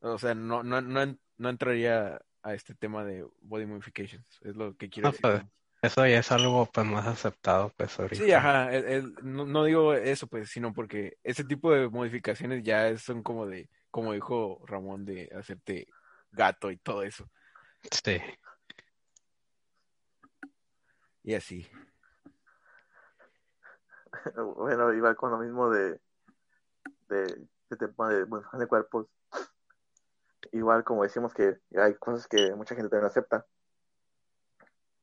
O 0.00 0.18
sea, 0.18 0.34
no, 0.34 0.62
no, 0.62 0.80
no, 0.80 1.16
no 1.38 1.48
entraría 1.48 2.20
a 2.42 2.54
este 2.54 2.74
tema 2.74 3.04
de 3.04 3.26
body 3.42 3.66
modifications, 3.66 4.24
es 4.42 4.56
lo 4.56 4.74
que 4.76 4.88
quiero 4.88 5.08
No, 5.08 5.12
decir. 5.12 5.22
pues, 5.22 5.44
Eso 5.82 6.06
ya 6.06 6.18
es 6.18 6.30
algo 6.32 6.66
pues 6.66 6.86
más 6.86 7.06
aceptado 7.06 7.72
pues 7.76 7.92
Sí, 7.92 8.02
ahorita. 8.02 8.38
ajá, 8.38 8.74
el- 8.74 8.84
el- 8.84 9.14
no, 9.22 9.46
no 9.46 9.64
digo 9.64 9.94
eso 9.94 10.26
pues, 10.26 10.50
sino 10.50 10.72
porque 10.74 11.16
ese 11.22 11.44
tipo 11.44 11.72
de 11.72 11.88
modificaciones 11.88 12.62
ya 12.62 12.96
son 12.98 13.22
como 13.22 13.46
de, 13.46 13.68
como 13.90 14.12
dijo 14.12 14.62
Ramón, 14.66 15.04
de 15.04 15.30
hacerte 15.34 15.86
gato 16.32 16.70
y 16.70 16.76
todo 16.78 17.02
eso, 17.02 17.30
Sí. 17.90 18.18
y 21.22 21.34
así. 21.34 21.66
Bueno, 24.56 24.92
iba 24.92 25.14
con 25.14 25.30
lo 25.30 25.38
mismo 25.38 25.70
de, 25.70 25.98
de, 27.08 27.46
tema 27.76 28.08
de 28.08 28.26
modificación 28.26 28.60
de 28.60 28.66
cuerpos. 28.66 29.06
Igual 30.52 30.84
como 30.84 31.02
decimos 31.02 31.34
que 31.34 31.60
hay 31.76 31.94
cosas 31.94 32.26
que 32.26 32.54
mucha 32.54 32.74
gente 32.74 32.90
también 32.90 33.06
acepta. 33.06 33.46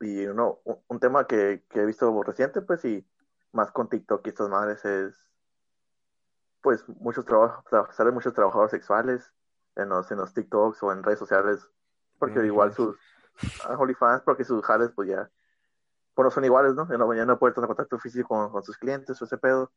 Y 0.00 0.26
uno, 0.26 0.60
un, 0.64 1.00
tema 1.00 1.26
que, 1.26 1.64
que 1.68 1.80
he 1.80 1.86
visto 1.86 2.22
reciente, 2.22 2.62
pues, 2.62 2.84
y 2.84 3.04
más 3.52 3.72
con 3.72 3.88
TikTok 3.88 4.24
y 4.26 4.28
estas 4.28 4.48
madres 4.48 4.84
es, 4.84 5.16
pues, 6.60 6.88
muchos 6.88 7.24
trabajos, 7.24 7.64
salen 7.96 8.14
muchos 8.14 8.32
trabajadores 8.32 8.70
sexuales 8.70 9.32
en 9.74 9.88
los, 9.88 10.10
en 10.12 10.18
los 10.18 10.32
TikToks 10.34 10.82
o 10.84 10.92
en 10.92 11.02
redes 11.02 11.18
sociales, 11.18 11.68
porque 12.18 12.38
En 12.38 12.46
igual 12.46 12.72
sus, 12.72 12.96
OnlyFans, 13.68 14.22
porque 14.22 14.44
sus 14.44 14.64
jales, 14.64 14.90
pues 14.94 15.08
ya, 15.08 15.30
pues 16.14 16.24
no 16.24 16.30
son 16.30 16.44
iguales, 16.44 16.74
¿no? 16.74 16.82
En 16.90 16.98
la 16.98 17.06
mañana 17.06 17.32
no 17.32 17.38
puede 17.38 17.54
tener 17.54 17.68
contacto 17.68 17.98
físico 17.98 18.28
con, 18.28 18.50
con 18.50 18.62
sus 18.62 18.76
clientes 18.76 19.20
o 19.20 19.24
ese 19.24 19.38
pedo. 19.38 19.72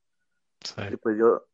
Sí. 0.60 0.82
Y 0.92 0.98
pues 0.98 1.18
yo, 1.18 1.48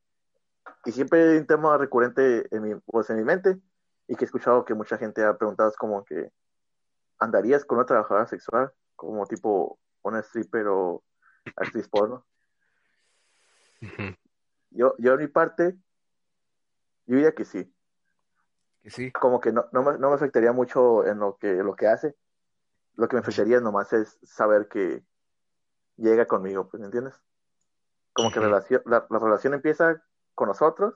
y 0.86 0.92
siempre 0.92 1.32
hay 1.32 1.38
un 1.38 1.48
tema 1.48 1.78
recurrente 1.78 2.48
en 2.56 2.64
mi, 2.64 2.76
pues 2.86 3.10
en 3.10 3.18
mi 3.18 3.24
mente, 3.24 3.60
y 4.08 4.16
que 4.16 4.24
he 4.24 4.28
escuchado 4.28 4.66
que 4.66 4.74
mucha 4.74 4.98
gente 4.98 5.24
ha 5.24 5.38
preguntado, 5.38 5.70
es 5.70 5.76
como 5.76 6.06
que, 6.06 6.32
¿andarías 7.20 7.66
con 7.66 7.78
una 7.78 7.86
trabajadora 7.86 8.28
sexual? 8.28 8.72
Como 8.96 9.26
tipo 9.26 9.80
una 10.04 10.20
stripper 10.20 10.68
o 10.68 11.04
actriz 11.56 11.88
porno. 11.88 12.26
Yo, 14.72 14.96
yo 14.98 15.14
en 15.14 15.20
mi 15.20 15.28
parte, 15.28 15.78
yo 17.06 17.16
diría 17.16 17.34
que 17.34 17.46
sí. 17.46 17.74
Que 18.84 18.90
sí. 18.90 19.12
Como 19.12 19.40
que 19.40 19.52
no, 19.52 19.68
no, 19.72 19.84
me, 19.84 19.98
no 19.98 20.10
me 20.10 20.16
afectaría 20.16 20.52
mucho 20.52 21.06
en 21.06 21.20
lo 21.20 21.38
que, 21.38 21.54
lo 21.56 21.76
que 21.76 21.88
hace. 21.88 22.16
Lo 22.96 23.08
que 23.08 23.16
me 23.16 23.22
afectaría 23.22 23.60
nomás 23.60 23.92
es 23.94 24.18
saber 24.24 24.68
que 24.68 25.04
llega 25.98 26.26
conmigo, 26.26 26.70
pues, 26.70 26.80
¿me 26.80 26.86
entiendes? 26.86 27.22
Como 28.14 28.32
que 28.32 28.40
Ujú. 28.40 28.48
relación, 28.48 28.82
la, 28.86 29.06
la 29.10 29.20
relación 29.20 29.54
empieza 29.54 30.02
con 30.38 30.50
nosotros, 30.50 30.94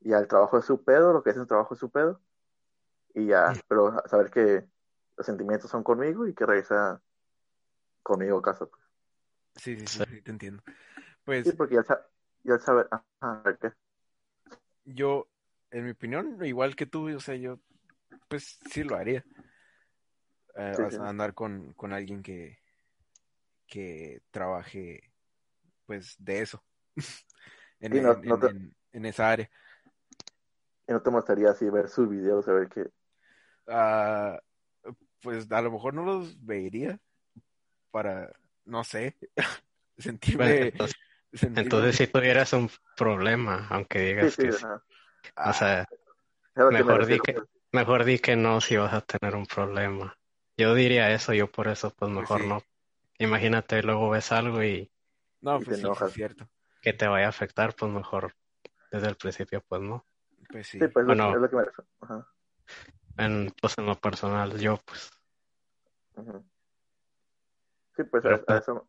y 0.00 0.10
ya 0.10 0.18
el 0.18 0.28
trabajo 0.28 0.56
es 0.56 0.64
su 0.64 0.84
pedo, 0.84 1.12
lo 1.12 1.24
que 1.24 1.30
es 1.30 1.36
el 1.36 1.48
trabajo 1.48 1.74
es 1.74 1.80
su 1.80 1.90
pedo, 1.90 2.20
y 3.14 3.26
ya, 3.26 3.52
pero 3.66 4.00
saber 4.06 4.30
que 4.30 4.64
los 5.16 5.26
sentimientos 5.26 5.68
son 5.68 5.82
conmigo 5.82 6.24
y 6.28 6.34
que 6.34 6.46
regresa 6.46 7.02
conmigo 8.04 8.38
a 8.38 8.42
casa. 8.42 8.66
pues. 8.66 8.80
Sí, 9.56 9.76
sí, 9.76 9.86
sí, 9.88 10.22
te 10.22 10.30
entiendo. 10.30 10.62
Pues 11.24 11.48
Sí, 11.48 11.52
porque 11.52 11.74
ya, 11.74 11.84
ya 12.44 12.58
saber, 12.60 12.88
ajá, 12.92 13.58
¿qué? 13.60 13.72
yo, 14.84 15.26
en 15.72 15.84
mi 15.84 15.90
opinión, 15.90 16.38
igual 16.44 16.76
que 16.76 16.86
tú, 16.86 17.12
o 17.12 17.20
sea, 17.20 17.34
yo, 17.34 17.58
pues 18.28 18.56
sí 18.70 18.84
lo 18.84 18.94
haría. 18.94 19.24
Eh, 20.54 20.74
Sí, 20.76 20.96
andar 21.00 21.34
con, 21.34 21.72
con 21.72 21.92
alguien 21.92 22.22
que, 22.22 22.58
que 23.66 24.22
trabaje, 24.30 25.12
pues, 25.86 26.14
de 26.18 26.42
eso. 26.42 26.62
En, 27.80 27.92
Sí, 27.92 28.00
no- 28.00 28.12
en- 28.12 28.22
no 28.28 28.34
en- 28.36 28.40
te- 28.40 28.46
en- 28.48 28.76
en 28.92 29.06
esa 29.06 29.30
área. 29.30 29.50
Y 30.88 30.92
no 30.92 31.02
te 31.02 31.10
gustaría 31.10 31.50
así 31.50 31.68
ver 31.70 31.88
sus 31.88 32.08
videos, 32.08 32.44
saber 32.44 32.68
que, 32.68 32.86
Ah, 33.66 34.40
pues 35.22 35.50
a 35.52 35.62
lo 35.62 35.70
mejor 35.70 35.94
no 35.94 36.02
los 36.04 36.44
vería 36.44 36.98
para, 37.90 38.32
no 38.64 38.82
sé, 38.84 39.16
Bueno, 39.96 40.52
sentirme, 40.52 40.58
entonces, 40.68 40.96
sentirme- 41.32 41.62
entonces 41.62 41.96
si 41.96 42.06
tuvieras 42.06 42.52
un 42.52 42.70
problema, 42.96 43.66
aunque 43.70 44.00
digas 44.00 44.36
sí, 44.36 44.42
que 44.42 44.52
sí. 44.52 44.64
ajá. 44.64 44.82
O 45.48 45.52
sea, 45.52 45.86
a 46.56 46.64
me 46.64 46.72
mejor 46.72 47.06
di 47.06 47.18
que, 47.20 47.34
pues. 47.34 47.48
mejor 47.72 48.04
di 48.04 48.18
que 48.18 48.36
no 48.36 48.60
si 48.60 48.76
vas 48.76 48.92
a 48.92 49.00
tener 49.02 49.36
un 49.36 49.46
problema. 49.46 50.16
Yo 50.56 50.74
diría 50.74 51.10
eso, 51.12 51.32
yo 51.32 51.50
por 51.50 51.68
eso 51.68 51.90
pues 51.90 52.10
Pues 52.12 52.28
mejor 52.28 52.40
sí. 52.40 52.48
no. 52.48 52.62
Imagínate, 53.18 53.82
luego 53.82 54.10
ves 54.10 54.32
algo 54.32 54.62
y 54.64 54.90
no, 55.42 55.56
y 55.58 55.64
pues 55.64 55.68
te 55.68 55.74
sí, 55.76 55.82
sí, 55.82 55.86
enojas. 55.86 56.08
es 56.08 56.14
cierto. 56.14 56.48
Que 56.80 56.92
te 56.92 57.06
vaya 57.06 57.26
a 57.26 57.30
afectar, 57.30 57.74
pues 57.74 57.90
mejor 57.92 58.34
desde 58.90 59.08
el 59.08 59.16
principio 59.16 59.62
pues 59.66 59.80
no. 59.82 60.06
Pues 60.50 60.66
sí. 60.66 60.78
Sí, 60.78 60.88
pues 60.88 61.04
es 61.04 61.16
lo- 61.16 61.24
Bueno. 61.26 61.34
es 61.34 61.40
lo 61.42 61.50
que 61.50 61.56
me 61.56 61.64
refiero. 61.64 61.88
Ajá. 62.00 62.28
En, 63.18 63.52
pues 63.60 63.76
en 63.78 63.86
lo 63.86 63.94
personal, 63.96 64.58
yo 64.58 64.78
pues. 64.84 65.10
Sí, 67.96 68.04
pues 68.04 68.22
Pero, 68.22 68.36
a, 68.36 68.38
a 68.38 68.42
pues, 68.44 68.62
eso, 68.62 68.88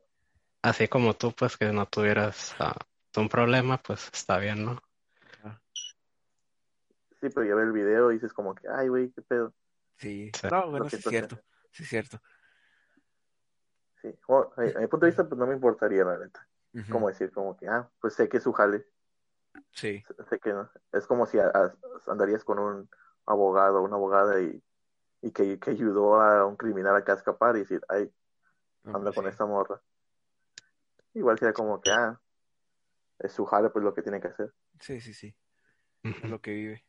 así 0.62 0.88
como 0.88 1.14
tú, 1.16 1.34
pues 1.34 1.58
que 1.58 1.72
no 1.72 1.86
tuvieras 1.86 2.56
ah, 2.60 2.76
un 3.18 3.30
problema, 3.30 3.78
pues 3.78 4.10
está 4.14 4.38
bien, 4.38 4.66
¿no? 4.66 4.82
sí, 7.20 7.30
pero 7.30 7.46
ya 7.46 7.56
ver 7.56 7.68
el 7.68 7.74
video 7.74 8.12
y 8.12 8.16
dices 8.16 8.34
como 8.34 8.56
que, 8.56 8.68
ay, 8.68 8.88
güey, 8.88 9.12
qué 9.12 9.22
pedo. 9.22 9.54
Sí. 9.98 10.32
Sí. 10.34 10.48
No, 10.50 10.72
bueno, 10.72 10.90
sí 10.90 10.96
es 10.96 11.04
cierto. 11.04 11.40
Sí 11.72 11.84
es 11.84 11.90
cierto. 11.90 12.20
Sí, 14.02 14.18
Bueno, 14.28 14.52
a, 14.58 14.62
a 14.62 14.82
mi 14.82 14.88
punto 14.88 15.06
de 15.06 15.12
vista, 15.12 15.28
pues 15.28 15.38
no 15.38 15.46
me 15.46 15.54
importaría, 15.54 16.04
la 16.04 16.18
neta. 16.18 16.48
Como 16.90 17.10
decir, 17.10 17.32
como 17.32 17.58
que, 17.58 17.68
ah, 17.68 17.90
pues 18.00 18.14
sé 18.14 18.30
que 18.30 18.38
es 18.38 18.44
su 18.44 18.54
jale. 18.54 18.86
Sí. 19.72 20.04
Sé 20.30 20.40
que 20.40 20.54
no. 20.54 20.70
Es 20.94 21.06
como 21.06 21.26
si 21.26 21.38
a- 21.38 21.48
a- 21.48 21.76
andarías 22.08 22.44
con 22.44 22.60
un 22.60 22.90
abogado, 23.26 23.82
una 23.82 23.96
abogada 23.96 24.42
y, 24.42 24.64
y 25.22 25.32
que, 25.32 25.60
que 25.60 25.72
ayudó 25.72 26.22
a 26.22 26.46
un 26.46 26.56
criminal 26.56 26.96
acá 26.96 27.14
a 27.14 27.16
escapar 27.16 27.56
y 27.56 27.60
decir, 27.60 27.82
ay, 27.90 28.12
anda 28.86 29.12
pues 29.12 29.16
con 29.16 29.26
sí. 29.26 29.30
esta 29.30 29.46
morra. 29.46 29.82
Igual 31.14 31.38
sería 31.38 31.54
como 31.54 31.82
que, 31.82 31.92
ah, 31.92 32.20
es 33.20 33.34
su 33.34 33.46
jale, 33.46 33.70
pues 33.70 33.84
lo 33.84 33.94
que 33.94 34.02
tiene 34.02 34.22
que 34.22 34.30
hacer. 34.30 34.54
Sí, 34.80 35.02
sí, 35.02 35.14
sí. 35.14 35.36
Es 36.04 36.30
lo 36.30 36.40
que 36.42 36.52
vive. 36.52 36.86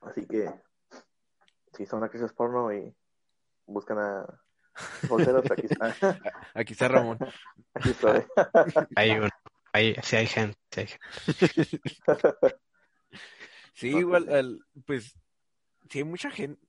Así 0.00 0.26
que, 0.26 0.50
si 1.74 1.86
son 1.86 2.02
actrices 2.02 2.32
porno 2.32 2.72
y 2.72 2.96
buscan 3.66 3.98
a 3.98 4.42
solteros, 5.06 5.44
aquí 5.50 5.66
está. 5.70 5.94
Aquí 6.54 6.72
está 6.72 6.88
Ramón. 6.88 7.18
Aquí 7.74 7.90
estoy. 7.90 8.22
Hay 8.96 9.10
uno, 9.12 9.28
hay, 9.72 9.94
sí 10.02 10.16
hay 10.16 10.26
gente, 10.26 10.58
sí 10.70 10.80
hay 10.80 10.86
gente. 10.86 11.80
Sí, 13.72 13.92
No, 13.92 13.98
igual, 14.00 14.24
pues, 14.26 14.34
al- 14.36 14.60
pues, 14.84 15.18
sí 15.88 15.98
hay 15.98 16.04
mucha 16.04 16.30
gente. 16.30 16.60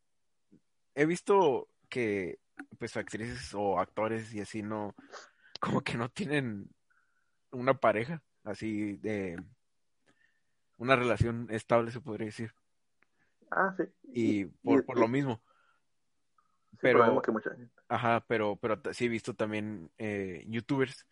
He 0.95 1.05
visto 1.05 1.67
que, 1.89 2.39
pues, 2.77 2.95
actrices 2.95 3.53
o 3.53 3.79
actores 3.79 4.33
y 4.33 4.39
así 4.39 4.61
no, 4.61 4.95
como 5.59 5.81
que 5.81 5.97
no 5.97 6.09
tienen 6.09 6.69
una 7.51 7.73
pareja, 7.73 8.21
así 8.43 8.97
de 8.97 9.41
una 10.77 10.95
relación 10.95 11.47
estable, 11.49 11.91
se 11.91 11.99
podría 12.01 12.27
decir. 12.27 12.53
Ah, 13.49 13.73
sí. 13.75 13.83
Y 14.13 14.45
por, 14.45 14.79
y- 14.79 14.83
por 14.83 14.99
lo 14.99 15.07
mismo, 15.07 15.41
pero- 16.79 17.21
que 17.21 17.31
mucha 17.31 17.51
gente. 17.55 17.73
ajá, 17.89 18.23
pero, 18.27 18.55
pero 18.55 18.81
sí 18.93 19.05
he 19.05 19.09
visto 19.09 19.33
también 19.35 19.91
eh, 19.97 20.43
youtubers 20.47 21.05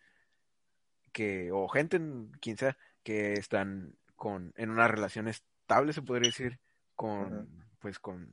que, 1.12 1.50
o 1.52 1.68
gente, 1.68 1.96
en- 1.96 2.30
quien 2.40 2.56
sea, 2.56 2.76
que 3.02 3.34
están 3.34 3.94
con, 4.16 4.52
en 4.56 4.70
una 4.70 4.86
relación 4.88 5.28
estable, 5.28 5.92
se 5.92 6.02
podría 6.02 6.28
decir, 6.28 6.60
con, 6.94 7.48
pues, 7.80 7.98
con 7.98 8.32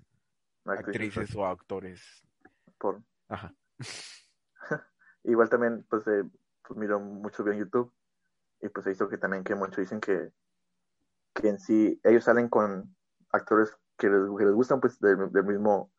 actrices 0.66 1.18
actrices 1.18 1.36
o 1.36 1.46
actores. 1.46 2.24
porno. 2.78 3.04
Ajá. 3.30 3.54
Igual 5.24 5.50
también, 5.50 5.86
pues, 5.90 6.06
eh, 6.08 6.24
pues 6.68 6.78
miro 6.78 7.00
mucho 7.00 7.44
video 7.44 7.54
en 7.54 7.60
YouTube 7.66 7.94
y 8.62 8.70
pues 8.70 8.86
he 8.86 8.90
visto 8.90 9.08
que 9.10 9.18
también 9.18 9.44
que 9.44 9.56
muchos 9.56 9.78
dicen 9.78 10.00
que, 10.02 10.32
que 11.34 11.50
en 11.50 11.60
sí 11.60 12.00
ellos 12.04 12.24
salen 12.24 12.50
con 12.50 12.96
actores 13.32 13.78
que 13.98 14.10
les, 14.10 14.22
que 14.38 14.46
les 14.46 14.54
gustan, 14.54 14.80
pues, 14.82 15.00
del, 15.00 15.32
del 15.32 15.44
mismo, 15.44 15.92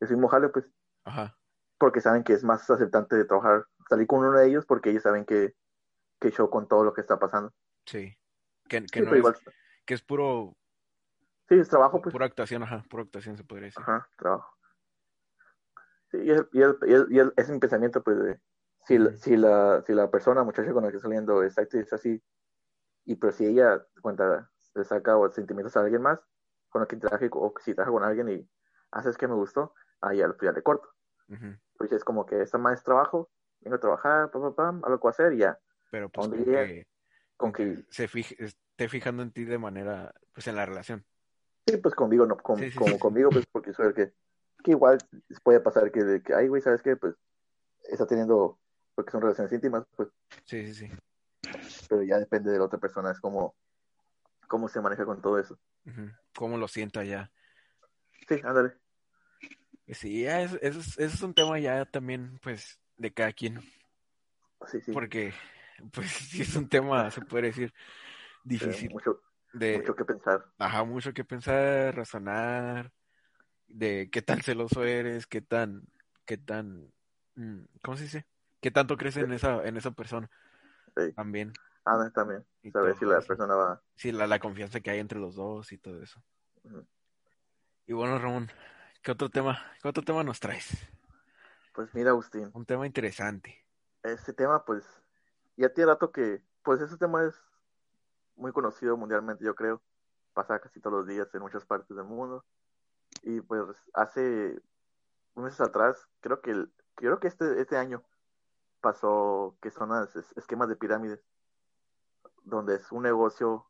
del 0.00 0.10
mismo 0.10 0.28
jale, 0.28 0.48
pues, 0.48 0.66
Ajá. 1.04 1.36
porque 1.78 2.00
saben 2.00 2.24
que 2.24 2.32
es 2.32 2.44
más 2.44 2.68
aceptante 2.70 3.16
de 3.16 3.24
trabajar, 3.24 3.66
salir 3.88 4.06
con 4.06 4.20
uno 4.20 4.32
de 4.32 4.46
ellos 4.46 4.66
porque 4.66 4.90
ellos 4.90 5.02
saben 5.02 5.24
que, 5.24 5.54
que 6.20 6.30
show 6.30 6.48
con 6.50 6.68
todo 6.68 6.84
lo 6.84 6.94
que 6.94 7.00
está 7.00 7.18
pasando. 7.18 7.52
Sí. 7.86 8.16
Que, 8.68 8.84
que 8.86 9.00
Sí, 9.00 9.04
no 9.04 9.12
es, 9.12 9.18
igual, 9.18 9.36
que 9.84 9.94
es 9.94 10.02
puro, 10.02 10.56
sí, 11.48 11.54
es 11.58 11.68
trabajo, 11.68 12.02
pues, 12.02 12.12
pura 12.12 12.26
actuación, 12.26 12.62
ajá, 12.62 12.82
pura 12.90 13.04
actuación 13.04 13.36
se 13.36 13.44
podría 13.44 13.66
decir. 13.66 13.82
ajá, 13.82 14.08
trabajo. 14.16 14.52
Sí, 16.10 16.18
y, 16.18 16.30
el, 16.30 16.48
y, 16.52 16.62
el, 16.62 16.76
y, 16.86 16.92
el- 16.92 17.06
y 17.10 17.18
el- 17.18 17.32
es 17.36 17.50
mi 17.50 17.58
pensamiento, 17.58 18.02
pues, 18.02 18.18
de 18.18 18.40
si, 18.86 18.98
la- 18.98 19.16
si, 19.16 19.36
la, 19.36 19.82
si 19.86 19.92
la 19.92 20.10
persona, 20.10 20.44
muchacha 20.44 20.72
con 20.72 20.84
la 20.84 20.90
que 20.90 20.96
estoy 20.96 21.10
saliendo 21.10 21.42
es 21.42 21.58
así, 21.92 22.22
y 23.04 23.16
pero 23.16 23.32
si 23.32 23.46
ella 23.46 23.84
cuenta, 24.00 24.50
le 24.74 24.84
saca 24.84 25.16
o 25.16 25.30
sentimientos 25.30 25.76
a 25.76 25.80
alguien 25.80 26.02
más, 26.02 26.20
con 26.68 26.82
el 26.82 26.88
que 26.88 26.96
trabaje, 26.96 27.28
o 27.32 27.54
si 27.64 27.74
trabaja 27.74 27.92
con 27.92 28.04
alguien 28.04 28.28
y 28.28 28.50
haces 28.92 29.16
que 29.16 29.28
me 29.28 29.34
gustó, 29.34 29.74
ahí 30.00 30.18
ya, 30.18 30.34
ya 30.42 30.52
le 30.52 30.62
corto. 30.62 30.88
Ujú. 31.28 31.56
Pues 31.76 31.92
es 31.92 32.04
como 32.04 32.24
que 32.26 32.40
esta 32.42 32.58
más 32.58 32.82
trabajo, 32.82 33.30
vengo 33.60 33.76
a 33.76 33.80
trabajar, 33.80 34.30
pam, 34.30 34.42
pam, 34.42 34.54
pam, 34.54 34.84
algo 34.84 35.00
que 35.00 35.08
hacer 35.08 35.32
y 35.34 35.38
ya. 35.38 35.58
Pero 35.90 36.08
pues 36.08 36.28
¿Dónde 36.28 36.44
con 36.44 36.54
que, 36.54 36.86
Con 37.36 37.52
que, 37.52 37.84
se 37.90 38.08
fije, 38.08 38.36
esté 38.42 38.88
fijando 38.88 39.22
en 39.22 39.30
ti 39.30 39.44
de 39.44 39.58
manera, 39.58 40.12
pues 40.32 40.46
en 40.46 40.56
la 40.56 40.66
relación. 40.66 41.04
sí, 41.66 41.76
pues 41.78 41.94
conmigo, 41.94 42.26
no, 42.26 42.36
con, 42.36 42.58
Sí, 42.58 42.70
sí, 42.70 42.78
como 42.78 42.92
sí. 42.92 42.98
conmigo, 42.98 43.30
pues 43.30 43.44
porque 43.50 43.72
soy 43.72 43.88
el 43.88 43.94
que, 43.94 44.12
que 44.62 44.70
igual 44.72 44.98
puede 45.42 45.60
pasar 45.60 45.90
que, 45.90 46.22
que 46.22 46.34
ay, 46.34 46.48
güey, 46.48 46.62
¿sabes 46.62 46.82
qué? 46.82 46.96
Pues 46.96 47.14
está 47.90 48.06
teniendo, 48.06 48.58
porque 48.94 49.10
son 49.10 49.20
relaciones 49.22 49.52
íntimas, 49.52 49.84
pues, 49.96 50.08
Sí, 50.44 50.66
sí, 50.66 50.86
sí. 50.86 50.92
pero 51.88 52.02
ya 52.02 52.18
depende 52.18 52.50
de 52.50 52.58
la 52.58 52.64
otra 52.64 52.78
persona, 52.78 53.10
es 53.10 53.20
como, 53.20 53.54
cómo 54.48 54.68
se 54.68 54.80
maneja 54.80 55.04
con 55.04 55.20
todo 55.20 55.38
eso. 55.38 55.58
Ujú. 55.86 56.10
¿Cómo 56.36 56.58
lo 56.58 56.68
sienta 56.68 57.04
ya? 57.04 57.30
Sí, 58.28 58.40
ándale. 58.44 58.74
Sí, 59.88 60.26
eso, 60.26 60.58
es, 60.60 60.98
es 60.98 61.22
un 61.22 61.32
tema 61.32 61.58
ya 61.58 61.84
también, 61.84 62.38
pues, 62.42 62.80
de 62.96 63.12
cada 63.12 63.32
quien. 63.32 63.60
Sí, 64.66 64.80
sí. 64.80 64.92
Porque, 64.92 65.32
pues, 65.92 66.10
sí 66.10 66.42
es 66.42 66.56
un 66.56 66.68
tema, 66.68 67.10
se 67.10 67.20
puede 67.20 67.48
decir, 67.48 67.68
Eh, 67.68 67.72
difícil. 68.44 68.90
mucho, 68.90 69.20
De, 69.52 69.78
mucho 69.78 69.94
que 69.94 70.04
pensar. 70.04 70.44
ajá, 70.58 70.84
mucho 70.84 71.12
que 71.12 71.24
pensar, 71.24 71.94
razonar, 71.94 72.92
de 73.68 74.08
qué 74.10 74.22
tan 74.22 74.42
celoso 74.42 74.84
eres, 74.84 75.26
qué 75.26 75.40
tan, 75.40 75.82
qué 76.24 76.36
tan, 76.36 76.92
mm, 77.34 77.60
¿cómo 77.82 77.96
se 77.96 78.04
dice? 78.04 78.26
¿Qué 78.60 78.70
tanto 78.70 78.96
crees 78.96 79.16
en 79.18 79.32
esa, 79.32 79.64
en 79.66 79.76
esa 79.76 79.90
persona 79.92 80.28
Sí. 80.96 81.12
también? 81.12 81.52
Ándale 81.84 82.10
también. 82.10 82.44
Y 82.62 82.70
Saber 82.70 82.94
todo 82.94 82.98
si 82.98 83.04
la 83.06 83.20
persona 83.20 83.54
va. 83.54 83.82
Sí, 83.94 84.10
la, 84.10 84.26
la 84.26 84.38
confianza 84.40 84.80
que 84.80 84.90
hay 84.90 84.98
entre 84.98 85.18
los 85.20 85.36
dos 85.36 85.70
y 85.72 85.78
todo 85.78 86.02
eso. 86.02 86.20
Y 87.86 87.92
bueno, 87.92 88.18
Ramón, 88.18 88.50
¿qué 89.06 89.12
otro 89.12 89.28
tema, 89.30 89.56
qué 89.80 89.88
otro 89.88 90.02
tema 90.02 90.24
nos 90.24 90.40
traes? 90.40 90.66
Pues 91.76 91.94
mira, 91.94 92.10
Agustín, 92.10 92.50
Un 92.54 92.66
tema 92.66 92.86
interesante. 92.88 93.64
este 94.02 94.32
tema, 94.32 94.64
pues, 94.64 94.84
ya 95.56 95.68
tiene 95.68 95.92
rato 95.92 96.10
que, 96.10 96.42
pues, 96.64 96.80
ese 96.80 96.96
tema 96.96 97.22
es 97.24 97.34
muy 98.34 98.50
conocido 98.50 98.96
mundialmente, 98.96 99.44
yo 99.44 99.54
creo. 99.54 99.80
Pasa 100.34 100.58
casi 100.58 100.80
todos 100.80 100.98
los 100.98 101.06
días 101.06 101.32
en 101.34 101.40
muchas 101.40 101.64
partes 101.64 101.96
del 101.96 102.04
mundo. 102.04 102.44
Y 103.22 103.40
pues, 103.42 103.62
hace 103.94 104.60
meses 105.36 105.60
atrás, 105.60 106.08
creo 106.20 106.40
que, 106.40 106.50
el- 106.50 106.72
creo 106.96 107.20
que 107.20 107.28
este, 107.28 107.60
este 107.60 107.76
año 107.76 108.02
pasó 108.80 109.56
que 109.62 109.70
son 109.70 109.90
las 109.90 110.16
es- 110.16 110.36
esquemas 110.36 110.68
de 110.68 110.74
pirámides, 110.74 111.20
donde 112.42 112.74
es 112.74 112.90
un 112.90 113.04
negocio 113.04 113.66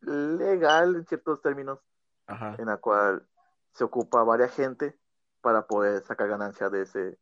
legal 0.00 0.96
en 0.96 1.04
ciertos 1.04 1.42
términos, 1.42 1.78
Ajá. 2.26 2.54
en 2.58 2.66
la 2.66 2.78
cual 2.78 3.28
se 3.74 3.84
ocupa 3.84 4.22
varias 4.22 4.54
gente 4.54 4.98
para 5.40 5.66
poder 5.66 6.02
sacar 6.04 6.28
ganancia 6.28 6.70
de 6.70 6.82
ese, 6.82 7.18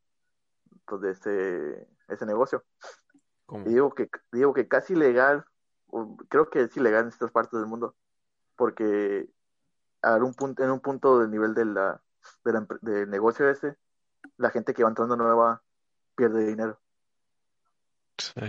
pues, 0.87 1.01
de 1.01 1.11
ese, 1.11 1.89
ese 2.09 2.27
negocio. 2.27 2.65
Y 3.49 3.71
digo 3.71 3.95
que, 3.95 4.09
digo 4.31 4.55
que 4.55 4.69
casi 4.69 4.95
legal, 4.95 5.45
o 5.89 6.17
creo 6.29 6.49
que 6.49 6.63
es 6.63 6.77
ilegal 6.77 7.03
en 7.03 7.09
estas 7.09 7.31
partes 7.31 7.59
del 7.59 7.69
mundo, 7.69 7.97
porque 8.57 9.29
a 10.01 10.17
un 10.17 10.35
punto, 10.35 10.63
en 10.63 10.71
un 10.71 10.81
punto 10.81 11.19
del 11.19 11.31
nivel 11.31 11.55
de 11.55 11.65
la, 11.67 12.01
de 12.45 12.53
la 12.53 12.67
del 12.81 13.11
negocio 13.11 13.49
ese, 13.51 13.77
la 14.37 14.51
gente 14.51 14.73
que 14.73 14.85
va 14.85 14.89
entrando 14.89 15.17
nueva 15.17 15.63
pierde 16.15 16.47
dinero. 16.47 16.81
Sí. 18.19 18.41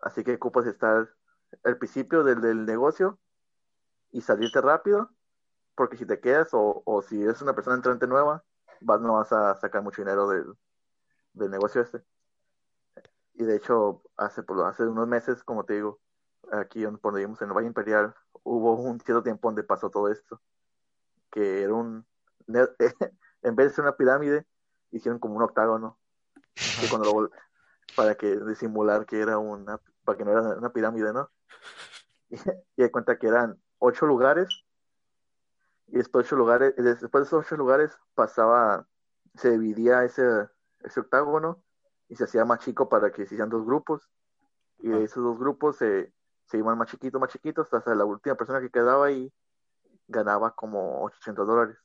Así 0.00 0.24
que 0.24 0.34
ocupas 0.34 0.66
estar 0.66 1.10
al 1.64 1.78
principio 1.78 2.24
del, 2.24 2.40
del 2.40 2.64
negocio 2.64 3.18
y 4.12 4.22
salirte 4.22 4.60
rápido, 4.60 5.10
porque 5.80 5.96
si 5.96 6.04
te 6.04 6.20
quedas 6.20 6.52
o, 6.52 6.82
o 6.84 7.00
si 7.00 7.22
eres 7.22 7.40
una 7.40 7.54
persona 7.54 7.74
entrante 7.74 8.06
nueva, 8.06 8.44
vas, 8.82 9.00
no 9.00 9.14
vas 9.14 9.32
a 9.32 9.54
sacar 9.54 9.82
mucho 9.82 10.02
dinero 10.02 10.28
del, 10.28 10.52
del 11.32 11.50
negocio 11.50 11.80
este. 11.80 12.02
Y 13.32 13.44
de 13.44 13.56
hecho, 13.56 14.02
hace, 14.18 14.42
pues, 14.42 14.60
hace 14.60 14.82
unos 14.82 15.08
meses, 15.08 15.42
como 15.42 15.64
te 15.64 15.72
digo, 15.72 15.98
aquí 16.52 16.82
donde 16.82 17.00
vivimos 17.14 17.40
en 17.40 17.48
el 17.48 17.54
Valle 17.54 17.68
Imperial, 17.68 18.14
hubo 18.42 18.74
un 18.74 19.00
cierto 19.00 19.22
tiempo 19.22 19.48
donde 19.48 19.62
pasó 19.62 19.88
todo 19.88 20.10
esto, 20.10 20.42
que 21.30 21.62
era 21.62 21.72
un, 21.72 22.06
en 22.46 23.56
vez 23.56 23.68
de 23.68 23.72
ser 23.72 23.82
una 23.82 23.96
pirámide, 23.96 24.46
hicieron 24.90 25.18
como 25.18 25.36
un 25.36 25.44
octágono, 25.44 25.98
cuando 26.90 27.10
lo 27.10 27.30
para 27.96 28.16
que 28.16 28.36
disimular 28.36 29.06
que 29.06 29.18
era 29.18 29.38
una, 29.38 29.80
para 30.04 30.18
que 30.18 30.26
no 30.26 30.32
era 30.32 30.42
una 30.58 30.74
pirámide, 30.74 31.14
¿no? 31.14 31.30
Y, 32.28 32.36
y 32.36 32.82
de 32.82 32.90
cuenta 32.92 33.18
que 33.18 33.28
eran 33.28 33.58
ocho 33.78 34.04
lugares, 34.04 34.62
y 35.92 35.98
después 35.98 36.24
de 36.24 36.28
ocho 36.28 36.36
lugares, 36.36 36.74
después 36.76 37.24
de 37.24 37.26
esos 37.26 37.44
ocho 37.44 37.56
lugares 37.56 37.96
pasaba, 38.14 38.86
se 39.34 39.50
dividía 39.50 40.04
ese, 40.04 40.48
ese 40.80 41.00
octágono 41.00 41.62
y 42.08 42.16
se 42.16 42.24
hacía 42.24 42.44
más 42.44 42.60
chico 42.60 42.88
para 42.88 43.10
que 43.10 43.18
se 43.18 43.34
hicieran 43.34 43.50
dos 43.50 43.64
grupos, 43.64 44.08
y 44.78 44.88
de 44.88 44.96
Ajá. 44.96 45.04
esos 45.04 45.22
dos 45.22 45.38
grupos 45.38 45.76
se, 45.76 46.12
se 46.46 46.58
iban 46.58 46.78
más 46.78 46.88
chiquitos, 46.88 47.20
más 47.20 47.30
chiquitos, 47.30 47.72
hasta 47.72 47.94
la 47.94 48.04
última 48.04 48.34
persona 48.36 48.60
que 48.60 48.70
quedaba 48.70 49.06
ahí 49.06 49.32
ganaba 50.08 50.54
como 50.54 51.02
800 51.04 51.46
dólares. 51.46 51.78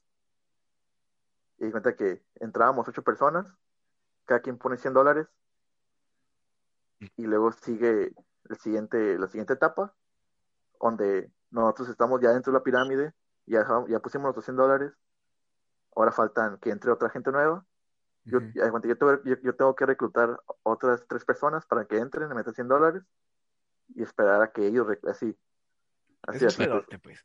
Y 1.58 1.72
cuenta 1.72 1.96
que 1.96 2.24
entrábamos 2.36 2.88
ocho 2.88 3.04
personas, 3.04 3.54
cada 4.26 4.42
quien 4.42 4.58
pone 4.58 4.78
100 4.78 4.94
dólares, 4.94 5.28
y 7.18 7.26
luego 7.26 7.52
sigue 7.52 8.14
el 8.50 8.58
siguiente, 8.58 9.18
la 9.18 9.28
siguiente 9.28 9.54
etapa, 9.54 9.94
donde 10.80 11.32
nosotros 11.50 11.90
estamos 11.90 12.22
ya 12.22 12.32
dentro 12.32 12.52
de 12.52 12.60
la 12.60 12.64
pirámide, 12.64 13.14
ya, 13.46 13.66
ya 13.88 14.00
pusimos 14.00 14.36
los 14.36 14.44
100 14.46 14.58
dólares, 14.58 14.94
ahora 15.96 16.12
faltan 16.12 16.58
que 16.58 16.70
entre 16.72 16.92
otra 16.92 17.10
gente 17.10 17.32
nueva. 17.32 17.66
Yo, 18.26 18.40
ya, 18.56 18.72
cuenta, 18.72 18.88
yo, 18.88 18.98
tengo, 18.98 19.24
yo, 19.24 19.36
yo 19.42 19.56
tengo 19.56 19.76
que 19.76 19.86
reclutar 19.86 20.42
otras 20.64 21.06
tres 21.08 21.24
personas 21.24 21.66
para 21.68 21.86
que 21.86 21.98
entren, 21.98 22.28
me 22.28 22.34
metan 22.34 22.56
100 22.56 22.68
dólares 22.68 23.04
y 23.94 24.02
esperar 24.02 24.42
a 24.42 24.52
que 24.52 24.66
ellos, 24.66 24.88
así, 25.08 25.38
así, 26.24 26.38
Es 26.38 26.42
un 26.42 26.48
así, 26.48 26.58
pues. 26.58 26.68
pedote, 26.70 27.00
pues. 27.00 27.24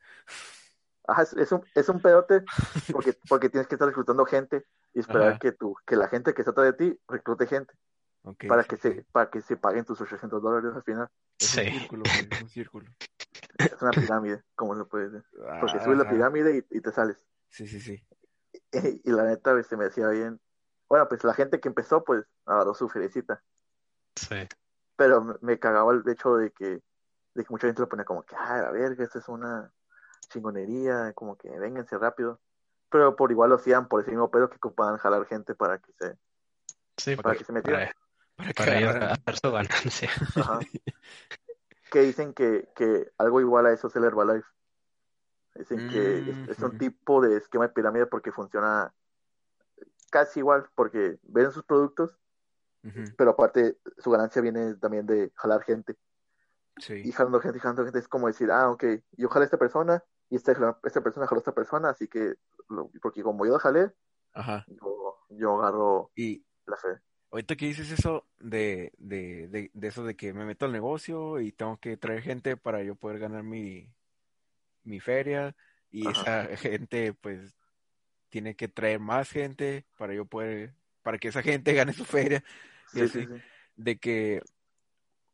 Ajá, 1.09 1.22
es, 1.22 1.33
es 1.33 1.52
un, 1.52 1.64
es 1.74 1.88
un 1.88 2.02
pedote 2.02 2.44
porque, 2.92 3.14
porque 3.28 3.48
tienes 3.48 3.66
que 3.66 3.76
estar 3.76 3.88
reclutando 3.88 4.26
gente 4.26 4.66
y 4.92 5.00
esperar 5.00 5.30
Ajá. 5.30 5.38
que, 5.38 5.52
tu, 5.52 5.74
que 5.87 5.96
la 5.96 6.09
gente 6.09 6.35
que 6.35 6.42
está 6.42 6.50
atrás 6.50 6.66
de 6.66 6.72
ti 6.74 7.00
reclute 7.09 7.46
gente 7.46 7.72
Ok, 8.24 8.44
para, 8.46 8.62
sí, 8.62 8.68
que 8.68 8.76
sí. 8.76 8.83
se, 8.83 9.06
para 9.11 9.30
que 9.30 9.40
se 9.40 9.56
paguen 9.56 9.85
tus 9.87 10.00
800 10.00 10.42
dólares 10.42 10.72
al 10.74 10.83
final. 10.83 11.09
Es 11.38 11.54
un 11.56 11.64
Sí. 11.64 11.70
círculo, 11.70 12.02
pues, 12.04 12.30
es 12.30 12.40
un 12.42 12.48
círculo. 12.50 12.90
Es 13.59 13.81
una 13.81 13.90
pirámide, 14.14 14.43
como 14.55 14.77
se 14.77 14.85
puede 14.85 15.11
decir. 15.11 15.25
Porque 15.61 15.81
subes 15.81 15.99
la 15.99 16.09
pirámide 16.09 16.57
y, 16.71 16.79
y 16.79 16.81
te 16.81 16.93
sales. 16.93 17.25
Sí, 17.49 17.66
sí, 17.66 17.81
sí. 17.81 18.03
Y, 19.05 19.11
la 19.11 19.25
neta, 19.25 19.53
pues, 19.53 19.66
se 19.66 19.77
me 19.77 19.85
decía 19.85 20.09
bien. 20.09 20.40
Bueno, 20.88 21.09
pues 21.09 21.23
la 21.25 21.35
gente 21.35 21.61
que 21.61 21.69
empezó, 21.69 22.05
pues, 22.05 22.25
agarró 22.47 22.75
su 22.75 22.88
felicita. 22.88 23.43
Sí. 24.16 24.49
Pero 24.97 25.23
me, 25.23 25.35
me 25.40 25.59
cagaba 25.59 25.93
el 25.93 26.03
hecho 26.09 26.37
de 26.37 26.51
que, 26.53 26.81
de 27.35 27.45
que 27.45 27.51
mucha 27.51 27.66
gente 27.66 27.81
lo 27.83 27.88
ponía 27.88 28.05
como 28.05 28.23
que, 28.23 28.35
ah, 28.37 28.62
la 28.62 28.71
verga, 28.71 29.05
esto 29.05 29.19
es 29.19 29.29
una 29.29 29.73
chingonería, 30.29 31.12
como 31.14 31.37
que 31.37 31.49
vénganse 31.59 31.97
rápido. 31.99 32.40
Pero 32.90 33.14
por 33.16 33.31
igual 33.31 33.51
lo 33.51 33.57
hacían 33.57 33.88
por 33.88 34.01
ese 34.03 34.11
mismo 34.11 34.31
pedo 34.31 34.51
que 34.51 34.57
ocupaban 34.57 34.99
jalar 34.99 35.27
gente 35.27 35.55
para 35.55 35.79
que 35.79 35.93
se, 35.93 36.19
Sí, 37.01 37.16
para 37.16 37.35
que 37.35 37.45
se 37.45 37.53
metieran. 37.53 37.90
para, 38.37 38.53
Para 38.53 39.14
que 39.16 39.23
para 39.23 39.37
su 39.37 39.51
ganancia. 39.51 40.11
Ajá. 40.37 40.59
que 41.90 42.00
dicen 42.00 42.33
que, 42.33 42.68
que 42.74 43.12
algo 43.18 43.40
igual 43.40 43.66
a 43.66 43.72
eso 43.72 43.88
es 43.88 43.96
el 43.96 44.05
Herbalife. 44.05 44.48
Dicen 45.55 45.87
que 45.90 46.18
es, 46.26 46.48
es 46.48 46.59
un 46.62 46.79
tipo 46.79 47.20
de 47.20 47.37
esquema 47.37 47.66
de 47.66 47.72
pirámide 47.74 48.07
porque 48.07 48.33
funciona 48.33 48.94
casi 50.11 50.40
igual, 50.40 50.68
porque 50.74 51.18
venden 51.22 51.53
sus 51.53 51.64
productos, 51.64 52.18
pero 53.16 53.33
aparte 53.33 53.79
su 53.98 54.11
ganancia 54.11 54.40
viene 54.42 54.74
también 54.76 55.07
de 55.07 55.33
jalar 55.35 55.62
gente. 55.62 55.96
Y 57.05 57.12
jalando 57.12 57.40
gente, 57.40 57.59
y 57.59 57.61
jalando 57.61 57.85
gente 57.85 57.98
es 57.98 58.09
como 58.09 58.26
decir, 58.29 58.50
ah, 58.50 58.70
ok, 58.70 58.85
yo 59.12 59.29
jalé 59.29 59.44
a 59.44 59.46
esta 59.46 59.59
persona 59.59 60.03
y 60.31 60.37
esta, 60.37 60.53
esta 60.85 61.00
persona 61.03 61.26
jaló 61.26 61.38
a 61.38 61.42
esta 61.42 61.55
persona, 61.55 61.90
así 61.90 62.09
que, 62.09 62.35
lo- 62.68 62.90
porque 63.03 63.22
como 63.22 63.44
yo 63.44 63.53
la 63.53 63.59
jalé, 63.59 63.92
Ajá. 64.33 64.64
yo, 64.68 65.18
yo 65.31 65.61
agarro 65.61 66.11
Y 66.14 66.44
la 66.66 66.76
fe. 66.76 67.00
Ahorita 67.31 67.57
que 67.57 67.66
dices 67.66 67.90
eso 67.90 68.29
de, 68.38 68.93
de, 68.99 69.49
de, 69.49 69.71
de 69.75 69.88
eso 69.88 70.05
de 70.05 70.16
que 70.16 70.33
me 70.33 70.45
meto 70.45 70.66
al 70.66 70.73
negocio 70.73 71.40
y 71.40 71.53
tengo 71.53 71.79
que 71.79 71.97
traer 71.97 72.23
gente 72.23 72.57
para 72.57 72.83
yo 72.83 72.97
poder 72.97 73.19
ganar 73.21 73.43
mi, 73.45 73.93
mi 74.85 75.01
feria 75.01 75.57
y 75.90 76.09
Ajá. 76.09 76.11
esa 76.11 76.49
gente 76.57 77.14
pues 77.14 77.57
tiene 78.31 78.57
que 78.57 78.69
traer 78.69 79.01
más 79.01 79.31
gente 79.31 79.87
para 79.99 80.14
yo 80.14 80.27
poder, 80.27 80.75
para 81.03 81.19
que 81.19 81.29
esa 81.29 81.43
gente 81.43 81.75
gane 81.75 81.93
su 81.95 82.05
feria 82.05 82.45
y 82.93 83.01
Sí, 83.01 83.09
sí, 83.09 83.23
así, 83.23 83.27
sí. 83.27 83.43
de 83.77 83.99
que 83.99 84.43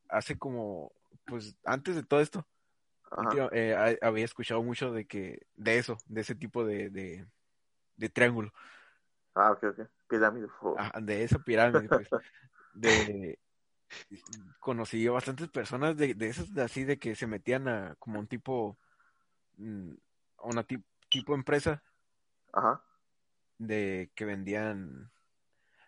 hace 0.09 0.39
como, 0.39 0.93
pues 1.27 1.57
antes 1.65 1.95
de 1.97 2.03
todo 2.03 2.21
esto, 2.21 2.47
eh, 3.53 3.75
ha- 3.75 4.07
había 4.07 4.25
escuchado 4.25 4.63
mucho 4.63 4.93
de 4.93 5.07
que, 5.07 5.47
de 5.57 5.79
eso, 5.79 5.99
de 6.07 6.21
ese 6.23 6.35
tipo 6.35 6.65
de, 6.65 6.91
de, 6.91 7.27
de 7.97 8.09
triángulo, 8.11 8.53
Ah, 9.35 9.53
ok, 9.53 9.63
ok. 9.65 9.91
Pirámide. 10.09 10.49
oh. 10.63 10.77
ah, 10.79 11.01
de 11.01 11.25
esa 11.25 11.39
pirámide, 11.39 11.89
pues, 11.89 12.09
de 12.75 13.39
conocí 14.61 15.07
a 15.07 15.13
bastantes 15.13 15.49
personas 15.49 15.97
de, 15.97 16.15
de 16.15 16.29
esas 16.29 16.53
de 16.53 16.63
así 16.63 16.85
de 16.85 16.99
que 16.99 17.15
se 17.15 17.27
metían 17.27 17.69
a 17.69 17.95
como 17.99 18.19
un 18.19 18.27
tipo 18.27 18.77
mm, 19.57 19.93
a 20.39 20.47
una 20.47 20.65
ti- 20.65 20.85
tipo 21.09 21.35
empresa 21.35 21.83
Ajá. 22.53 22.83
de 23.59 24.11
que 24.15 24.25
vendían 24.25 25.11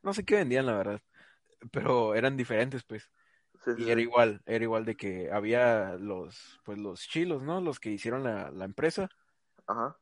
no 0.02 0.14
sé 0.14 0.24
qué 0.24 0.36
vendían 0.36 0.66
la 0.66 0.76
verdad 0.76 1.02
pero 1.72 2.14
eran 2.14 2.36
diferentes 2.36 2.84
pues 2.84 3.10
Sí, 3.64 3.72
sí, 3.74 3.82
y 3.82 3.90
era 3.90 4.00
sí. 4.00 4.06
igual 4.06 4.42
era 4.46 4.64
igual 4.64 4.84
de 4.84 4.96
que 4.96 5.30
había 5.32 5.94
los 5.94 6.60
pues 6.64 6.78
los 6.78 7.00
chilos 7.08 7.42
no 7.42 7.60
los 7.60 7.80
que 7.80 7.90
hicieron 7.90 8.24
la, 8.24 8.50
la 8.50 8.64
empresa 8.64 9.08
Ajá. 9.66 9.96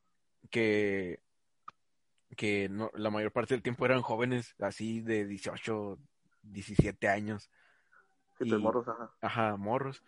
que 0.50 1.20
que 2.36 2.68
no, 2.68 2.90
la 2.94 3.10
mayor 3.10 3.32
parte 3.32 3.54
del 3.54 3.62
tiempo 3.62 3.84
eran 3.84 4.02
jóvenes 4.02 4.54
así 4.58 5.00
de 5.00 5.26
18 5.26 5.98
17 6.42 7.08
años. 7.08 7.50
Y- 8.40 8.54
morros, 8.54 8.86
ajá. 8.88 9.10
ajá, 9.20 9.56
morros, 9.56 10.02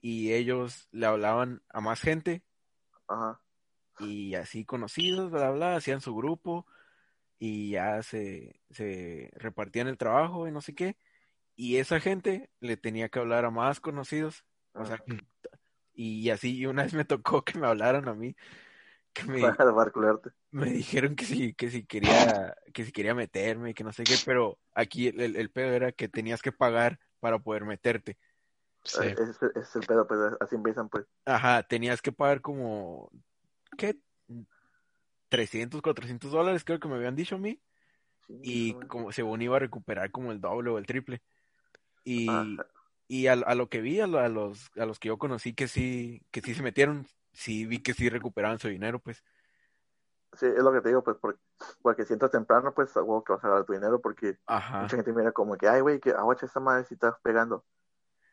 y 0.00 0.32
ellos 0.32 0.88
le 0.92 1.06
hablaban 1.06 1.62
a 1.68 1.80
más 1.80 2.00
gente. 2.00 2.42
Ajá. 3.08 3.40
y 4.00 4.34
así 4.34 4.64
conocidos, 4.64 5.30
bla, 5.30 5.50
bla, 5.52 5.76
hacían 5.76 6.00
su 6.00 6.14
grupo. 6.14 6.66
Y 7.38 7.70
ya 7.70 8.02
se, 8.02 8.60
se 8.70 9.30
repartían 9.34 9.88
el 9.88 9.98
trabajo 9.98 10.48
y 10.48 10.52
no 10.52 10.62
sé 10.62 10.74
qué, 10.74 10.96
y 11.56 11.78
esa 11.78 12.00
gente 12.00 12.50
le 12.60 12.76
tenía 12.76 13.08
que 13.08 13.18
hablar 13.18 13.46
a 13.46 13.50
más 13.50 13.80
conocidos, 13.80 14.44
o 14.74 14.84
sea, 14.84 15.02
y 15.94 16.28
así 16.28 16.58
y 16.58 16.66
una 16.66 16.82
vez 16.82 16.92
me 16.92 17.06
tocó 17.06 17.42
que 17.42 17.58
me 17.58 17.66
hablaran 17.66 18.08
a 18.08 18.14
mí, 18.14 18.36
que 19.14 19.24
me, 19.24 19.40
Para 19.56 19.72
barcularte. 19.72 20.30
Me 20.56 20.70
dijeron 20.72 21.16
que 21.16 21.24
si, 21.24 21.54
que 21.54 21.70
si 21.70 21.84
quería, 21.86 22.54
que 22.72 22.84
si 22.84 22.92
quería 22.92 23.14
meterme, 23.14 23.74
que 23.74 23.84
no 23.84 23.92
sé 23.92 24.04
qué, 24.04 24.16
pero 24.24 24.58
aquí 24.74 25.08
el, 25.08 25.20
el, 25.20 25.36
el 25.36 25.50
pedo 25.50 25.72
era 25.72 25.92
que 25.92 26.08
tenías 26.08 26.42
que 26.42 26.52
pagar 26.52 26.98
para 27.20 27.38
poder 27.38 27.64
meterte. 27.64 28.18
Sí. 28.84 29.04
Ese 29.04 29.22
es, 29.22 29.42
es 29.56 29.76
el 29.76 29.82
pedo, 29.86 30.06
pues 30.06 30.20
así 30.40 30.54
empiezan, 30.54 30.88
pues. 30.88 31.06
Ajá, 31.24 31.62
tenías 31.64 32.00
que 32.00 32.12
pagar 32.12 32.40
como, 32.40 33.10
¿qué? 33.76 33.96
300, 35.28 35.82
400 35.82 36.30
dólares, 36.30 36.64
creo 36.64 36.78
que 36.78 36.88
me 36.88 36.94
habían 36.96 37.16
dicho 37.16 37.34
a 37.36 37.38
mí. 37.38 37.60
y 38.42 38.74
como 38.88 39.12
según 39.12 39.42
iba 39.42 39.56
a 39.56 39.60
recuperar 39.60 40.10
como 40.10 40.32
el 40.32 40.40
doble 40.40 40.70
o 40.70 40.78
el 40.78 40.86
triple. 40.86 41.22
Y, 42.04 42.28
Ajá. 42.30 42.66
y 43.08 43.26
a, 43.28 43.32
a 43.34 43.54
lo 43.54 43.68
que 43.68 43.80
vi, 43.80 44.00
a, 44.00 44.06
lo- 44.06 44.18
a 44.20 44.28
los, 44.28 44.70
a 44.76 44.86
los 44.86 44.98
que 44.98 45.08
yo 45.08 45.18
conocí 45.18 45.54
que 45.54 45.68
sí, 45.68 46.22
que 46.30 46.40
sí 46.40 46.54
se 46.54 46.62
metieron, 46.62 47.06
sí 47.32 47.66
vi 47.66 47.80
que 47.82 47.94
sí 47.94 48.08
recuperaban 48.08 48.58
su 48.58 48.68
dinero, 48.68 49.00
pues. 49.00 49.24
Sí, 50.36 50.46
es 50.46 50.62
lo 50.62 50.72
que 50.72 50.80
te 50.80 50.88
digo, 50.90 51.02
pues, 51.02 51.16
porque, 51.20 51.40
porque 51.82 52.04
si 52.04 52.12
entras 52.12 52.30
temprano, 52.30 52.74
pues, 52.74 52.96
a 52.96 53.02
huevo 53.02 53.24
que 53.24 53.32
vas 53.32 53.44
a 53.44 53.48
ganar 53.48 53.64
tu 53.64 53.72
dinero, 53.72 54.00
porque 54.00 54.38
Ajá. 54.46 54.82
mucha 54.82 54.96
gente 54.96 55.12
mira 55.12 55.32
como 55.32 55.56
que, 55.56 55.68
ay, 55.68 55.80
güey, 55.80 55.98
que 56.00 56.10
aguacha 56.10 56.46
esta 56.46 56.60
madre 56.60 56.84
si 56.84 56.94
estás 56.94 57.14
pegando. 57.22 57.64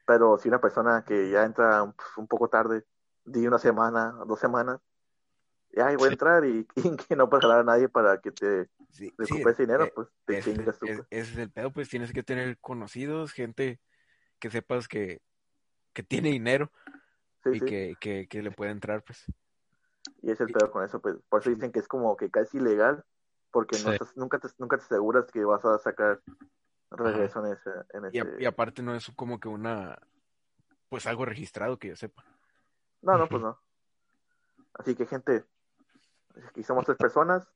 Pero 0.05 0.37
si 0.37 0.49
una 0.49 0.59
persona 0.61 1.03
que 1.05 1.29
ya 1.29 1.43
entra 1.45 1.81
un, 1.83 1.95
un 2.17 2.27
poco 2.27 2.49
tarde, 2.49 2.85
di 3.25 3.47
una 3.47 3.57
semana, 3.59 4.11
dos 4.27 4.39
semanas, 4.39 4.81
ay, 5.77 5.95
voy 5.95 6.05
a 6.05 6.09
Sí. 6.09 6.13
entrar 6.13 6.45
y, 6.45 6.67
y 6.75 6.95
que 6.97 7.15
no 7.15 7.29
puedes 7.29 7.43
jalar 7.43 7.59
a 7.59 7.63
nadie 7.63 7.89
para 7.89 8.19
que 8.19 8.31
te 8.31 8.69
Sí, 8.91 9.09
sí, 9.09 9.17
recuperes 9.17 9.57
dinero, 9.57 9.85
eh, 9.85 9.91
pues 9.95 10.07
te 10.25 10.39
ese, 10.39 10.51
chingas 10.51 10.77
tú. 10.79 10.87
es- 10.87 10.97
pues. 10.97 11.07
ese 11.09 11.31
es 11.31 11.37
el 11.37 11.51
pedo, 11.51 11.71
pues 11.71 11.89
tienes 11.89 12.13
que 12.13 12.23
tener 12.23 12.59
conocidos, 12.59 13.31
gente 13.31 13.79
que 14.39 14.51
sepas 14.51 14.87
que, 14.87 15.21
que 15.93 16.03
tiene 16.03 16.29
dinero 16.29 16.69
Sí, 17.43 17.55
y 17.55 17.59
sí. 17.59 17.65
que, 17.65 17.97
que, 17.99 18.27
que 18.27 18.41
le 18.41 18.51
puede 18.51 18.71
entrar, 18.71 19.03
pues. 19.03 19.25
Y 20.23 20.31
es 20.31 20.39
el 20.41 20.51
pedo 20.51 20.71
con 20.71 20.83
eso, 20.83 20.99
pues. 20.99 21.17
Por 21.29 21.41
eso 21.41 21.49
dicen 21.51 21.71
que 21.71 21.79
es 21.79 21.87
como 21.87 22.15
que 22.17 22.31
casi 22.31 22.57
ilegal, 22.57 23.03
porque 23.51 23.77
no 23.79 23.89
Sí. 23.89 23.95
estás- 23.95 24.17
nunca, 24.17 24.39
te, 24.39 24.47
nunca 24.57 24.77
te 24.77 24.83
aseguras 24.85 25.29
que 25.31 25.43
vas 25.45 25.63
a 25.65 25.77
sacar 25.77 26.21
regreso 26.89 27.45
en 27.45 27.53
ese, 27.53 27.69
en 27.93 28.05
Y, 28.11 28.19
a- 28.19 28.23
ese- 28.23 28.41
y 28.41 28.45
aparte 28.45 28.81
no 28.81 28.95
es 28.95 29.11
como 29.15 29.39
que 29.39 29.47
una, 29.49 29.99
pues 30.89 31.05
algo 31.07 31.25
registrado 31.25 31.77
que 31.77 31.89
yo 31.89 31.95
sepa. 31.95 32.23
No, 33.01 33.17
no, 33.17 33.27
pues 33.27 33.41
no. 33.43 33.59
Así 34.75 34.95
que, 34.95 35.05
gente, 35.05 35.43
aquí 36.47 36.63
somos 36.63 36.85
tres 36.85 36.97
personas. 36.97 37.47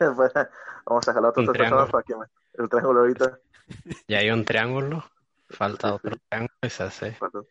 Vamos 0.86 1.08
a 1.08 1.12
jalar 1.12 1.26
a 1.26 1.28
otras 1.30 1.46
tres 1.46 1.56
personas 1.58 1.90
para 1.90 2.02
que 2.02 2.16
me... 2.16 2.26
El 2.54 2.68
triángulo 2.68 3.00
ahorita. 3.00 3.38
Ya 4.08 4.18
hay 4.18 4.30
un 4.30 4.44
triángulo, 4.44 5.04
falta 5.48 5.88
Sí, 5.88 5.94
otro 5.94 6.16
triángulo 6.28 6.54
y 6.62 6.70
se 6.70 6.82
hace. 6.82 7.18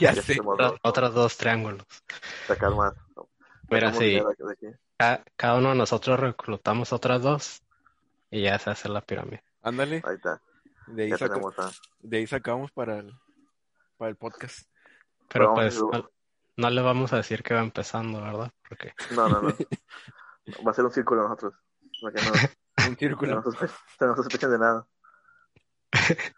Ya 0.00 0.12
Ya 0.12 0.22
sé. 0.22 0.38
Otros, 0.82 1.14
dos. 1.14 1.36
triángulos. 1.36 1.84
sacar 2.46 2.74
más. 2.74 2.94
Sacamos 3.70 3.98
sí, 3.98 4.22
ca- 4.96 5.24
cada 5.36 5.58
uno 5.58 5.70
de 5.70 5.74
nosotros 5.76 6.20
reclutamos 6.20 6.92
otras 6.92 7.22
dos 7.22 7.62
y 8.30 8.42
ya 8.42 8.58
se 8.58 8.70
hace 8.70 8.88
la 8.88 9.00
pirámide. 9.00 9.42
Ándale, 9.62 10.02
Ahí 10.04 10.16
está. 10.16 10.40
de 10.86 11.04
ahí, 11.04 11.10
Ya 11.10 11.18
saca- 11.18 11.34
tenemos 11.34 11.58
a... 11.58 11.70
de 12.00 12.16
ahí 12.18 12.26
sacamos 12.26 12.70
para 12.72 12.98
el, 12.98 13.12
para 13.96 14.10
el 14.10 14.16
podcast. 14.16 14.68
Pero 15.28 15.54
pues 15.54 15.80
no, 15.80 16.10
no 16.56 16.70
le 16.70 16.82
vamos 16.82 17.12
a 17.12 17.16
decir 17.16 17.42
que 17.42 17.54
va 17.54 17.60
empezando, 17.60 18.20
¿verdad? 18.22 18.52
Porque 18.68 18.92
No, 19.10 19.28
no, 19.28 19.40
no. 19.42 19.48
Va 20.66 20.70
a 20.70 20.74
ser 20.74 20.84
un 20.84 20.92
círculo 20.92 21.22
nosotros. 21.22 21.54
Para 22.02 22.14
que 22.14 22.22
no, 22.22 22.32
Un 22.90 22.96
círculo. 22.98 23.42
no, 23.42 24.06
no 24.06 24.16
sospechen 24.16 24.50
de 24.50 24.58
nada. 24.58 24.86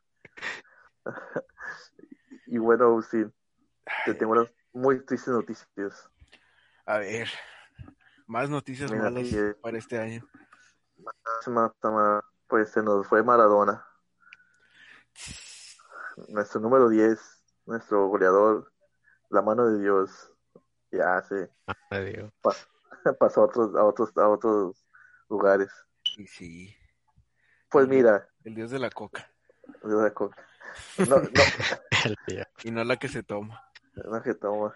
y 2.46 2.58
bueno, 2.58 2.84
Agustín, 2.84 3.34
te 4.04 4.14
tengo 4.14 4.32
unas 4.32 4.48
muy 4.72 5.04
tristes 5.04 5.34
noticias. 5.34 6.08
A 6.87 6.99
ver, 6.99 7.29
más 8.29 8.49
noticias 8.49 8.90
Mira, 8.92 9.11
malas 9.11 9.27
para 9.61 9.77
este 9.77 9.99
año. 9.99 10.27
Pues 12.49 12.70
se 12.70 12.83
nos 12.83 13.07
fue 13.09 13.25
Maradona. 13.25 13.85
Nuestro 16.29 16.61
número 16.61 16.88
10, 16.88 17.18
nuestro 17.66 18.07
goleador, 18.07 18.72
la 19.31 19.42
mano 19.42 19.66
de 19.66 19.81
Dios, 19.83 20.33
ya 20.92 21.20
se 21.22 21.51
me 21.90 22.05
digo, 22.05 22.33
pasó 23.18 23.40
a 23.40 23.44
otros, 23.44 23.75
a 23.75 23.85
otros, 23.85 24.16
a 24.16 24.29
otros 24.29 24.87
lugares. 25.29 25.70
Y 26.16 26.27
sí, 26.29 26.77
Pues 27.68 27.88
mira, 27.88 28.29
el 28.44 28.55
dios 28.55 28.70
de 28.70 28.79
la 28.79 28.90
coca. 28.90 29.29
Dios 29.83 30.05
de 30.05 30.12
coca. 30.12 30.46
no, 30.99 31.16
no, 31.16 31.27
el. 32.29 32.46
Y 32.62 32.70
no 32.70 32.85
la 32.85 32.96
que 32.96 33.09
se 33.09 33.25
toma. 33.25 33.61
no 33.94 34.22
que 34.22 34.35
toma. 34.35 34.75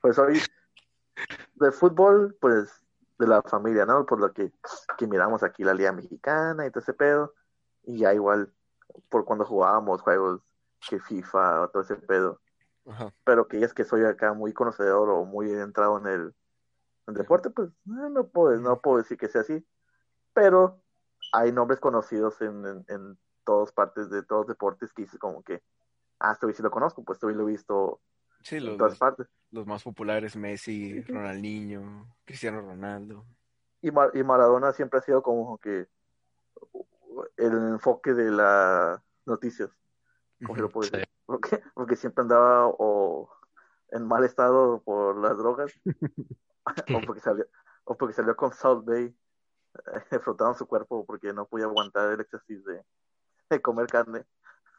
Pues 0.00 0.16
hoy, 0.18 0.40
de 1.60 1.72
fútbol, 1.72 2.36
pues 2.40 2.82
de 3.18 3.26
la 3.26 3.42
familia, 3.42 3.86
¿no? 3.86 4.06
Por 4.06 4.20
lo 4.20 4.32
que, 4.32 4.52
que 4.98 5.06
miramos 5.06 5.42
aquí 5.42 5.62
la 5.62 5.74
Liga 5.74 5.92
Mexicana 5.92 6.66
y 6.66 6.70
todo 6.70 6.80
ese 6.80 6.94
pedo. 6.94 7.34
Y 7.84 7.98
ya 7.98 8.14
igual, 8.14 8.52
por 9.08 9.24
cuando 9.24 9.44
jugábamos 9.44 10.00
juegos 10.02 10.40
que 10.88 10.98
FIFA 10.98 11.62
o 11.62 11.68
todo 11.68 11.82
ese 11.82 11.96
pedo. 11.96 12.40
Ajá. 12.86 13.12
pero 13.24 13.46
que 13.46 13.62
es 13.62 13.74
que 13.74 13.84
soy 13.84 14.04
acá 14.04 14.32
muy 14.32 14.52
conocedor 14.52 15.10
o 15.10 15.24
muy 15.24 15.52
entrado 15.52 15.98
en 15.98 16.06
el, 16.06 16.34
en 17.06 17.14
deporte, 17.14 17.50
pues 17.50 17.68
eh, 17.68 18.10
no 18.10 18.26
puedo, 18.26 18.56
no 18.56 18.80
puedo 18.80 18.98
decir 18.98 19.18
que 19.18 19.28
sea 19.28 19.42
así, 19.42 19.64
pero 20.32 20.80
hay 21.32 21.52
nombres 21.52 21.78
conocidos 21.78 22.40
en, 22.40 22.64
en, 22.66 22.84
en 22.88 23.18
todas 23.44 23.70
partes 23.72 24.10
de 24.10 24.22
todos 24.22 24.42
los 24.42 24.48
deportes 24.48 24.92
que 24.92 25.02
dices 25.02 25.18
como 25.18 25.42
que, 25.42 25.62
ah, 26.18 26.32
esto 26.32 26.50
sí 26.52 26.62
lo 26.62 26.70
conozco, 26.70 27.04
pues 27.04 27.16
esto 27.16 27.28
lo 27.28 27.42
he 27.42 27.52
visto 27.52 28.00
Sí, 28.42 28.56
en 28.56 28.66
los, 28.66 28.78
todas 28.78 28.98
partes. 28.98 29.26
los 29.50 29.66
más 29.66 29.82
populares, 29.82 30.36
Messi, 30.36 31.02
Ronaldinho, 31.02 32.16
Cristiano 32.24 32.60
Ronaldo. 32.60 33.26
Y, 33.82 33.90
Mar- 33.90 34.10
y 34.14 34.22
Maradona 34.22 34.72
siempre 34.72 34.98
ha 34.98 35.02
sido 35.02 35.22
como 35.22 35.58
que 35.58 35.88
el 37.36 37.52
enfoque 37.52 38.14
de 38.14 38.30
las 38.30 39.00
noticias, 39.26 39.70
como 40.42 40.54
se 40.56 40.62
lo 40.62 40.68
puedo 40.70 40.88
Sí. 40.88 40.92
decir, 40.96 41.08
porque, 41.26 41.62
porque 41.74 41.96
siempre 41.96 42.22
andaba 42.22 42.66
o 42.68 43.30
en 43.90 44.06
mal 44.06 44.24
estado 44.24 44.80
por 44.82 45.16
las 45.16 45.36
drogas 45.36 45.72
o 46.94 47.00
porque 47.06 47.20
salió 47.20 47.46
o 47.84 47.96
porque 47.96 48.14
salió 48.14 48.36
con 48.36 48.52
Salt 48.52 48.84
Bay 48.84 49.04
eh, 49.04 49.14
frotando 50.22 50.54
su 50.54 50.66
cuerpo 50.66 51.04
porque 51.04 51.32
no 51.32 51.46
podía 51.46 51.64
aguantar 51.66 52.12
el 52.12 52.20
éxtasis 52.20 52.64
de, 52.64 52.84
de 53.50 53.60
comer 53.62 53.86
carne. 53.86 54.24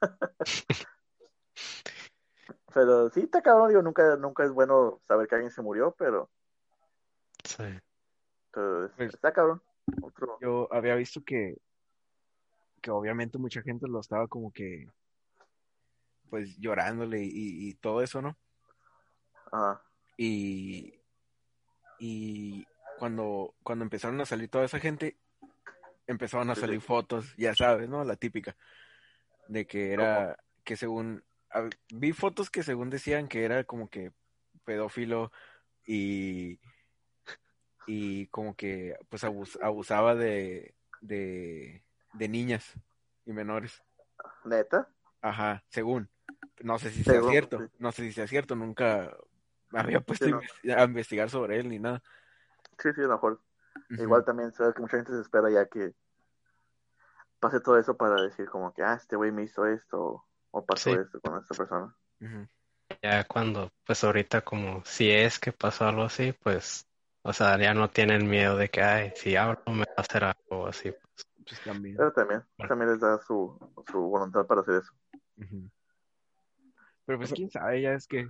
pero 2.74 3.10
sí, 3.10 3.22
está 3.22 3.42
cabrón, 3.42 3.70
digo, 3.70 3.82
nunca, 3.82 4.16
nunca 4.18 4.44
es 4.44 4.52
bueno 4.52 5.00
saber 5.08 5.28
que 5.28 5.36
alguien 5.36 5.52
se 5.52 5.62
murió, 5.62 5.96
pero, 5.98 6.30
Sí. 7.44 7.64
pero 8.52 8.86
es- 8.86 8.92
Pues- 8.94 9.14
está 9.14 9.32
cabrón. 9.34 9.62
Otro, 10.02 10.38
Yo 10.40 10.68
había 10.72 10.96
visto 10.96 11.22
que, 11.24 11.58
que 12.82 12.92
obviamente 12.92 13.38
mucha 13.38 13.62
gente 13.62 13.88
lo 13.88 14.00
estaba 14.00 14.28
como 14.28 14.52
que, 14.52 14.88
pues 16.30 16.58
llorándole 16.60 17.22
y, 17.24 17.70
y 17.70 17.74
todo 17.76 18.02
eso, 18.02 18.22
¿no? 18.22 18.38
ah, 19.52 19.82
Y, 20.18 20.94
y 22.00 22.66
cuando, 23.00 23.54
cuando 23.64 23.84
empezaron 23.84 24.22
a 24.22 24.26
salir 24.26 24.50
toda 24.50 24.66
esa 24.66 24.80
gente, 24.80 25.18
empezaron 26.08 26.50
a 26.52 26.56
salir 26.56 26.80
sí. 26.80 26.88
fotos, 26.88 27.36
ya 27.38 27.54
sabes, 27.56 27.90
¿no? 27.90 28.04
La 28.04 28.16
típica, 28.16 28.56
de 29.48 29.66
que 29.68 29.92
era, 29.94 30.38
que 30.64 30.78
según, 30.78 31.24
a- 31.54 31.70
vi 31.94 32.14
fotos 32.14 32.50
que 32.50 32.64
según 32.64 32.90
decían 32.90 33.28
que 33.28 33.44
era 33.44 33.64
como 33.64 33.90
que 33.90 34.12
pedófilo 34.66 35.32
y, 35.86 36.60
y 37.88 38.28
como 38.28 38.56
que 38.56 38.98
pues 39.10 39.24
abus- 39.24 39.60
abusaba 39.62 40.16
de, 40.16 40.76
de, 41.02 41.84
de 42.14 42.28
niñas 42.30 42.74
y 43.26 43.34
menores. 43.34 43.84
neta, 44.46 44.88
Ajá, 45.22 45.64
según. 45.70 46.10
No 46.62 46.78
sé 46.80 46.92
si 46.92 47.04
sea 47.04 47.22
cierto, 47.24 47.60
sí. 47.60 47.66
no 47.80 47.92
sé 47.92 48.04
si 48.04 48.14
sea 48.14 48.28
cierto, 48.28 48.56
nunca 48.56 49.16
me 49.72 49.80
había 49.80 50.00
puesto 50.06 50.26
Sí, 50.26 50.32
a 50.32 50.34
no. 50.36 50.42
investi- 50.42 50.76
a 50.78 50.84
investigar 50.84 51.30
sobre 51.30 51.60
él 51.60 51.70
ni 51.70 51.80
nada. 51.80 52.02
sí, 52.80 52.94
sí, 52.94 53.02
a 53.02 53.06
lo 53.06 53.14
mejor. 53.14 53.42
Igual 53.98 54.24
también 54.26 54.52
sabes 54.54 54.74
que 54.76 54.82
mucha 54.82 54.98
gente 54.98 55.12
se 55.14 55.22
espera 55.22 55.50
ya 55.50 55.66
que 55.68 55.94
pase 57.40 57.60
todo 57.60 57.78
eso 57.78 57.98
para 57.98 58.22
decir 58.22 58.48
como 58.50 58.74
que, 58.74 58.84
ah, 58.84 58.94
este 58.94 59.16
güey 59.16 59.32
me 59.32 59.44
hizo 59.44 59.66
esto 59.66 60.26
o 60.52 60.66
pasó 60.66 60.94
Sí. 60.94 61.00
esto 61.02 61.20
con 61.22 61.40
esta 61.40 61.56
persona. 61.56 61.96
Ya 63.02 63.24
cuando, 63.24 63.72
pues 63.86 64.04
ahorita 64.04 64.42
como 64.42 64.84
si 64.86 65.10
es 65.10 65.40
que 65.40 65.52
pasó 65.52 65.86
algo 65.86 66.04
así, 66.04 66.34
pues, 66.34 66.86
o 67.24 67.34
sea, 67.34 67.58
ya 67.58 67.74
no 67.74 67.90
tienen 67.90 68.30
miedo 68.30 68.58
de 68.58 68.70
que, 68.70 68.82
ay, 68.82 69.14
si 69.16 69.36
hablo 69.36 69.64
me 69.68 69.86
va 69.86 69.94
a 69.98 70.02
hacer 70.02 70.24
algo 70.24 70.68
así. 70.68 70.92
Pues, 70.92 71.28
Pues 71.48 71.62
también. 71.62 71.96
Pero 71.98 72.12
también, 72.12 72.44
también 72.68 72.92
les 72.92 73.00
da 73.00 73.20
su, 73.20 73.58
su 73.90 74.00
voluntad 74.00 74.46
para 74.46 74.62
hacer 74.62 74.76
eso. 74.76 74.94
Pero 77.06 77.18
pues 77.18 77.34
quién 77.34 77.50
sabe, 77.50 77.82
ya 77.82 77.94
es 77.94 78.08
que 78.08 78.30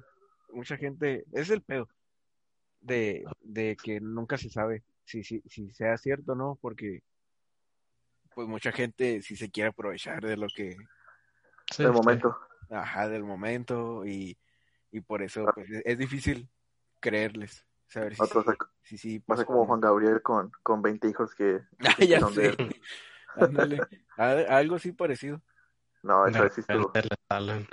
mucha 0.53 0.77
gente, 0.77 1.25
es 1.33 1.49
el 1.49 1.61
pedo 1.61 1.89
de, 2.81 3.23
de 3.41 3.75
que 3.81 3.99
nunca 3.99 4.37
se 4.37 4.49
sabe 4.49 4.83
si, 5.05 5.23
si, 5.23 5.41
si 5.41 5.71
sea 5.71 5.97
cierto 5.97 6.31
o 6.33 6.35
no, 6.35 6.57
porque 6.61 7.03
pues 8.33 8.47
mucha 8.47 8.71
gente 8.71 9.21
si 9.21 9.35
se 9.35 9.51
quiere 9.51 9.69
aprovechar 9.69 10.23
de 10.23 10.37
lo 10.37 10.47
que, 10.47 10.77
sí, 11.71 11.83
el 11.83 11.89
sí. 11.91 11.95
momento. 11.97 12.37
ajá, 12.69 13.09
del 13.09 13.23
momento 13.23 14.05
y, 14.05 14.37
y 14.91 15.01
por 15.01 15.21
eso 15.21 15.45
Ah. 15.47 15.51
pues, 15.53 15.69
es, 15.69 15.81
es 15.85 15.97
difícil 15.97 16.49
creerles, 16.99 17.65
saber 17.87 18.15
si 18.15 18.21
Otros, 18.23 18.45
sí, 18.45 18.51
si 18.83 18.97
sí 18.97 19.17
Va 19.19 19.33
a 19.33 19.37
ser 19.37 19.45
pasó 19.45 19.47
como 19.47 19.59
no. 19.61 19.65
Juan 19.67 19.81
Gabriel 19.81 20.21
con, 20.21 20.51
con 20.63 20.81
20 20.81 21.07
hijos 21.09 21.33
que, 21.35 21.61
Ah, 21.79 21.95
que 21.97 22.07
ya 22.07 22.19
son 22.19 22.33
sé. 22.33 22.47
él. 22.47 22.81
Ándale, 23.35 23.79
a- 24.17 24.57
algo 24.57 24.75
así 24.75 24.91
parecido. 24.91 25.41
No, 26.03 26.25
eso 26.27 26.39
repente 26.39 27.01
le 27.03 27.15
salen. 27.29 27.67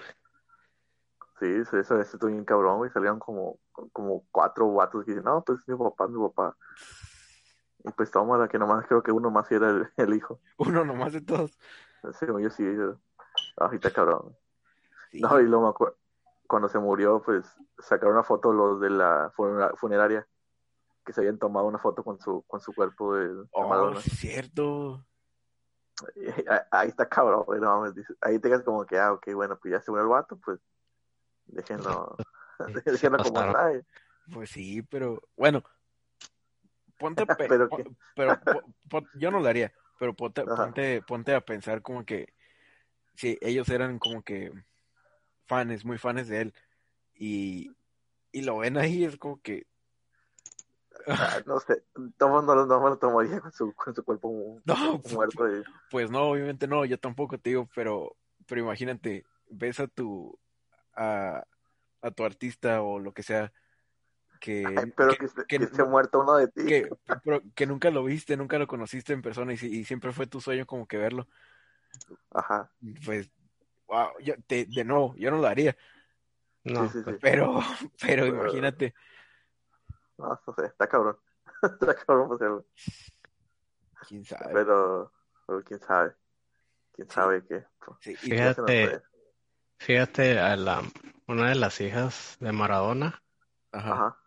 Sí, 1.41 1.47
eso, 1.47 1.79
eso, 1.79 2.01
eso 2.01 2.17
estuvo 2.17 2.31
bien 2.31 2.45
cabrón, 2.45 2.79
güey. 2.79 2.91
Salieron 2.91 3.19
como, 3.19 3.59
como 3.93 4.25
cuatro 4.31 4.73
vatos 4.75 5.05
que 5.05 5.13
dicen, 5.13 5.25
no, 5.25 5.43
pues 5.45 5.61
mi 5.69 5.77
papá, 5.77 6.09
mi 6.09 6.19
papá. 6.29 6.57
Y 7.85 7.91
pues 7.93 8.11
toma 8.11 8.49
que 8.49 8.59
nomás 8.59 8.87
creo 8.87 9.03
que 9.03 9.13
uno 9.13 9.31
más 9.31 9.51
era 9.53 9.71
el, 9.71 9.89
el 9.97 10.15
hijo. 10.15 10.41
Uno 10.59 10.85
nomás 10.85 11.13
de 11.13 11.21
todos. 11.21 11.57
Según 12.19 12.43
yo 12.43 12.51
sí. 12.51 12.65
yo- 12.65 13.01
Ahorita 13.61 13.91
cabrón. 13.91 14.37
Sí. 15.11 15.21
No, 15.21 15.41
y 15.41 15.45
luego 15.45 15.65
me 15.65 15.71
acuerdo, 15.71 15.97
cuando 16.47 16.69
se 16.69 16.79
murió, 16.79 17.23
pues 17.23 17.45
sacaron 17.79 18.15
una 18.15 18.23
foto 18.25 18.53
los 18.53 18.81
de 18.81 18.91
la 18.91 19.31
funera- 19.37 19.75
funeraria 19.77 20.27
que 21.05 21.13
se 21.13 21.21
habían 21.23 21.39
tomado 21.39 21.67
una 21.67 21.79
foto 21.79 22.05
con 22.05 22.21
su 22.21 22.43
con 22.47 22.61
su 22.61 22.75
cuerpo 22.75 23.15
de, 23.15 23.35
de 23.35 23.45
Oh, 23.53 23.95
sí, 24.01 24.11
es 24.11 24.19
cierto. 24.19 25.05
Ahí- 26.49 26.61
Ahí 26.71 26.89
está 26.89 27.09
cabrón, 27.09 27.45
güey, 27.45 27.61
no 27.61 27.85
Ahí 28.21 28.39
te 28.39 28.49
quedas 28.49 28.63
como 28.63 28.85
que, 28.85 28.99
ah, 28.99 29.13
ok, 29.13 29.33
bueno, 29.35 29.59
pues 29.59 29.73
ya 29.73 29.81
se 29.81 29.91
murió 29.91 30.05
el 30.05 30.11
vato, 30.11 30.37
pues 30.45 30.61
déjenlo, 31.47 32.17
déjenlo 32.85 33.19
como 33.19 33.41
está. 33.41 33.73
Pues 34.33 34.51
sí, 34.51 34.83
pero 34.83 35.23
bueno, 35.37 35.63
ponte, 36.99 37.25
pe- 37.25 37.49
¿Pero 37.49 37.69
pero 38.15 38.41
po- 38.41 38.63
po- 38.91 39.07
yo 39.15 39.31
no 39.31 39.41
lo 39.41 39.49
haría, 39.49 39.73
pero 39.99 40.13
ponte, 40.15 40.43
Ajá. 40.43 40.55
ponte, 40.57 41.03
ponte 41.03 41.35
a 41.35 41.41
pensar 41.41 41.81
como 41.81 42.05
que 42.05 42.35
si 43.19 43.37
ellos 43.41 43.69
eran 43.69 43.99
como 43.99 44.23
que 44.23 44.53
fans, 45.47 45.85
muy 45.85 45.99
fans 45.99 46.29
de 46.29 46.41
él 46.43 46.55
y, 47.17 47.73
y 48.31 48.43
lo 48.43 48.59
ven 48.59 48.77
ahí, 48.77 49.05
es 49.05 49.17
como 49.17 49.41
que 49.41 49.67
Ah, 51.07 51.41
no 51.47 51.59
sé, 51.59 51.83
no, 51.97 52.43
lo- 52.43 52.67
no 52.67 52.81
me 52.81 52.91
lo 52.91 52.97
tomaría 52.99 53.41
con 53.41 53.53
su, 53.53 53.73
con 53.75 53.95
su 53.95 54.05
cuerpo 54.05 54.31
mu- 54.31 54.61
no, 54.65 54.75
muerto. 55.11 55.49
y- 55.49 55.65
pues 55.91 56.11
no, 56.11 56.31
obviamente 56.31 56.69
no, 56.69 56.85
yo 56.85 56.99
tampoco 56.99 57.39
te 57.39 57.51
digo, 57.51 57.69
pero, 57.75 58.17
pero 58.47 58.61
imagínate, 58.61 59.25
ves 59.49 59.81
a 59.81 59.89
tu 59.89 60.39
a, 60.95 61.45
a 62.03 62.11
tu 62.13 62.25
artista 62.25 62.83
o 62.83 63.01
lo 63.01 63.13
que 63.13 63.23
sea 63.25 63.53
que, 64.41 64.65
Ay, 64.79 64.93
pero 64.97 65.11
que- 65.11 65.19
que, 65.19 65.29
se, 65.29 65.35
que 65.35 65.45
que 65.47 65.59
no- 65.59 65.67
se 65.75 65.83
ha 65.83 65.87
muerto 65.87 66.21
uno 66.21 66.37
de 66.37 66.49
ti. 66.49 66.67
que, 66.67 66.89
pero 67.25 67.43
que 67.57 67.67
nunca 67.67 67.91
lo 67.91 68.05
viste, 68.05 68.37
nunca 68.37 68.59
lo 68.59 68.69
conociste 68.69 69.13
en 69.13 69.23
persona 69.23 69.55
y 69.55 69.85
siempre 69.85 70.13
fue 70.13 70.27
tu 70.29 70.41
sueño 70.41 70.67
como 70.67 70.87
que 70.87 70.99
verlo, 70.99 71.27
Ajá, 72.31 72.71
pues, 73.05 73.31
wow, 73.87 74.09
yo, 74.21 74.35
te- 74.47 74.67
de 74.67 74.85
nuevo, 74.85 75.15
yo 75.17 75.31
no 75.31 75.39
lo 75.39 75.47
haría, 75.47 75.77
No, 76.65 76.87
sí, 76.91 76.99
sí, 76.99 77.11
sí. 77.11 77.17
pero, 77.21 77.55
pero 78.01 78.25
Pero- 78.25 78.27
imagínate, 78.27 78.95
No, 80.19 80.41
no 80.47 80.55
sé, 80.55 80.67
está 80.67 80.87
cabrón. 80.89 81.19
está 81.63 81.95
cabrón 81.95 82.33
hacerlo. 82.35 82.67
quién 84.09 84.25
sabe. 84.25 84.53
Pero, 84.53 85.13
pero 85.47 85.65
quién 85.65 85.81
sabe. 85.81 86.15
Quién 86.93 87.09
sabe 87.11 87.45
qué. 87.47 87.65
Fíjate, 88.01 89.03
fíjate, 89.79 90.39
a 90.41 90.57
la, 90.57 90.83
una 91.29 91.49
de 91.51 91.55
las 91.55 91.81
hijas 91.81 92.37
de 92.41 92.51
Maradona 92.53 93.23
ajá, 93.73 93.93
Ajá. 93.93 94.19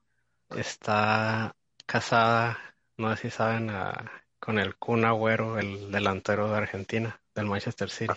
está 0.51 1.55
casada, 1.85 2.57
no 2.97 3.13
sé 3.15 3.23
si 3.23 3.29
saben, 3.31 3.69
a- 3.69 4.20
con 4.41 4.57
el 4.57 4.75
Kun 4.75 5.05
Agüero, 5.05 5.59
el 5.59 5.91
delantero 5.91 6.49
de 6.49 6.57
Argentina, 6.57 7.21
del 7.35 7.45
Manchester 7.45 7.89
City. 7.89 8.13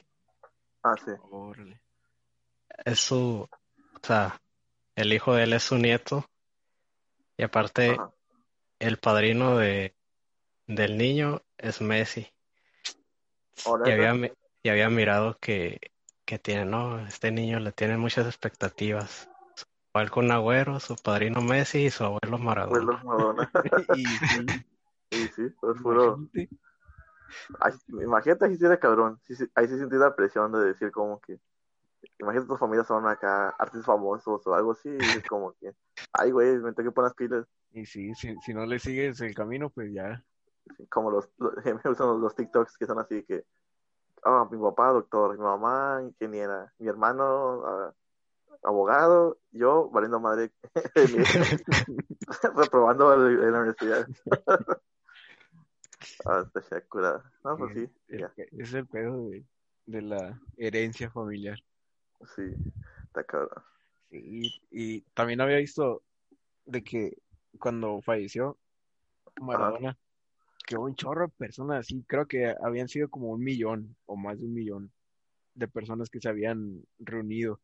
Ah, 0.83 0.95
sí. 0.97 1.13
órale. 1.31 1.81
Es 2.85 2.99
su, 3.01 3.47
o 3.49 4.01
sea, 4.03 4.41
el 4.97 5.13
hijo 5.13 5.35
de 5.35 5.45
él 5.45 5.53
es 5.53 5.63
su 5.63 5.77
nieto 5.77 6.29
y 7.37 7.45
aparte 7.45 7.91
Ajá. 7.91 8.11
el 8.79 8.97
padrino 8.97 9.59
de, 9.59 9.95
del 10.67 10.97
niño 10.97 11.43
es 11.59 11.81
Messi. 11.81 12.27
Y 13.85 13.91
había, 13.91 14.33
y 14.63 14.69
había 14.69 14.89
mirado 14.91 15.37
que, 15.39 15.93
que 16.25 16.39
tiene, 16.39 16.65
no, 16.65 17.07
este 17.07 17.31
niño 17.31 17.61
le 17.61 17.73
tiene 17.73 17.99
muchas 17.99 18.27
expectativas. 18.27 19.29
Igual 19.91 20.11
con 20.11 20.31
Agüero, 20.33 20.81
su 20.81 20.97
padrino 20.97 21.41
Messi 21.43 21.85
y 21.85 21.91
su 21.91 22.03
abuelo 22.05 22.39
Maradona. 22.39 22.99
Abuelo 22.99 23.05
Madonna. 23.05 23.51
Y 23.97 24.05
sí, 24.05 24.47
Sí, 25.15 25.29
sí, 25.29 25.49
pues 25.61 25.81
puro. 25.81 26.17
imagínate. 26.17 26.49
Ay, 27.61 27.73
imagínate 27.89 28.57
si 28.57 28.65
era 28.65 28.79
cabrón. 28.79 29.21
Sí, 29.25 29.37
sí, 29.37 29.47
ahí 29.55 29.69
sí 29.69 29.79
sentí 29.79 29.97
la 29.97 30.15
presión 30.15 30.51
de 30.53 30.65
decir 30.67 30.91
como 30.91 31.21
que. 31.21 31.39
Imagínate 32.19 32.49
tus 32.49 32.59
familias 32.59 32.87
son 32.87 33.07
acá 33.07 33.51
artistas 33.51 33.87
famosos 33.87 34.47
o 34.47 34.55
algo 34.55 34.73
así. 34.73 34.91
Y 34.91 35.19
es 35.19 35.27
como 35.27 35.53
que. 35.55 35.73
Ay, 36.13 36.33
güey, 36.33 36.59
me 36.59 36.73
tengo 36.73 36.91
que 36.91 36.95
poner 36.95 37.09
las 37.09 37.15
pilas. 37.15 37.47
Y 37.73 37.87
sí, 37.87 38.15
si, 38.15 38.35
si 38.41 38.55
no 38.55 38.67
le 38.67 38.79
sigues 38.79 39.21
el 39.21 39.35
camino, 39.35 39.71
pues 39.71 39.93
ya. 39.93 40.23
Como 40.91 41.11
los, 41.11 41.29
los, 41.39 41.55
los, 41.85 42.21
los 42.21 42.35
TikToks 42.35 42.77
que 42.77 42.87
son 42.87 42.99
así 42.99 43.23
que. 43.25 43.45
Ah, 44.25 44.49
mi 44.51 44.59
papá, 44.59 44.89
doctor, 44.93 45.37
mi 45.37 45.45
mamá, 45.45 46.01
ingeniera, 46.03 46.73
mi 46.79 46.89
hermano, 46.89 47.63
ah, 47.67 47.95
abogado, 48.63 49.39
yo, 49.53 49.91
valiendo 49.91 50.19
madre, 50.19 50.51
reprobando 52.55 53.13
en 53.13 53.53
la 53.53 53.61
universidad. 53.61 54.07
Ah, 56.27 56.45
está 56.55 56.81
curada. 56.83 57.33
No, 57.45 57.57
pues 57.57 57.75
sí, 57.75 57.89
Es, 58.09 58.21
ya, 58.21 58.33
es 58.37 58.75
el 58.75 58.87
pedo 58.87 59.29
de, 59.29 59.45
de 59.87 60.03
la 60.03 60.41
herencia 60.57 61.11
familiar. 61.11 61.59
sí, 62.35 62.43
está 63.05 63.25
cabrón. 63.25 63.63
Sí, 64.11 64.53
y 64.71 65.01
también 65.15 65.41
había 65.41 65.59
visto 65.59 66.03
de 66.67 66.83
que 66.83 67.17
cuando 67.59 68.01
falleció 68.03 68.59
Maradona, 69.41 69.97
que 70.67 70.77
un 70.77 70.95
chorro 70.95 71.27
de 71.27 71.33
personas 71.33 71.81
así, 71.81 72.05
creo 72.07 72.27
que 72.27 72.55
habían 72.63 72.89
sido 72.89 73.09
como 73.09 73.31
un 73.31 73.43
millón 73.43 73.97
o 74.07 74.17
más 74.17 74.39
de 74.39 74.47
un 74.47 74.55
millón 74.55 74.93
de 75.55 75.69
personas 75.69 76.09
que 76.11 76.21
se 76.21 76.29
habían 76.29 76.85
reunido. 76.99 77.61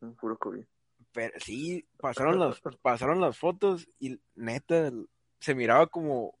Un 0.00 0.14
puro 0.14 0.38
COVID. 0.38 0.64
Pero 1.12 1.34
sí, 1.40 1.86
pasaron 1.98 2.38
las, 2.38 2.60
pasaron 2.82 3.20
las 3.20 3.38
fotos 3.38 3.88
y 3.98 4.20
neta, 4.34 4.92
se 5.40 5.54
miraba 5.54 5.86
como, 5.86 6.38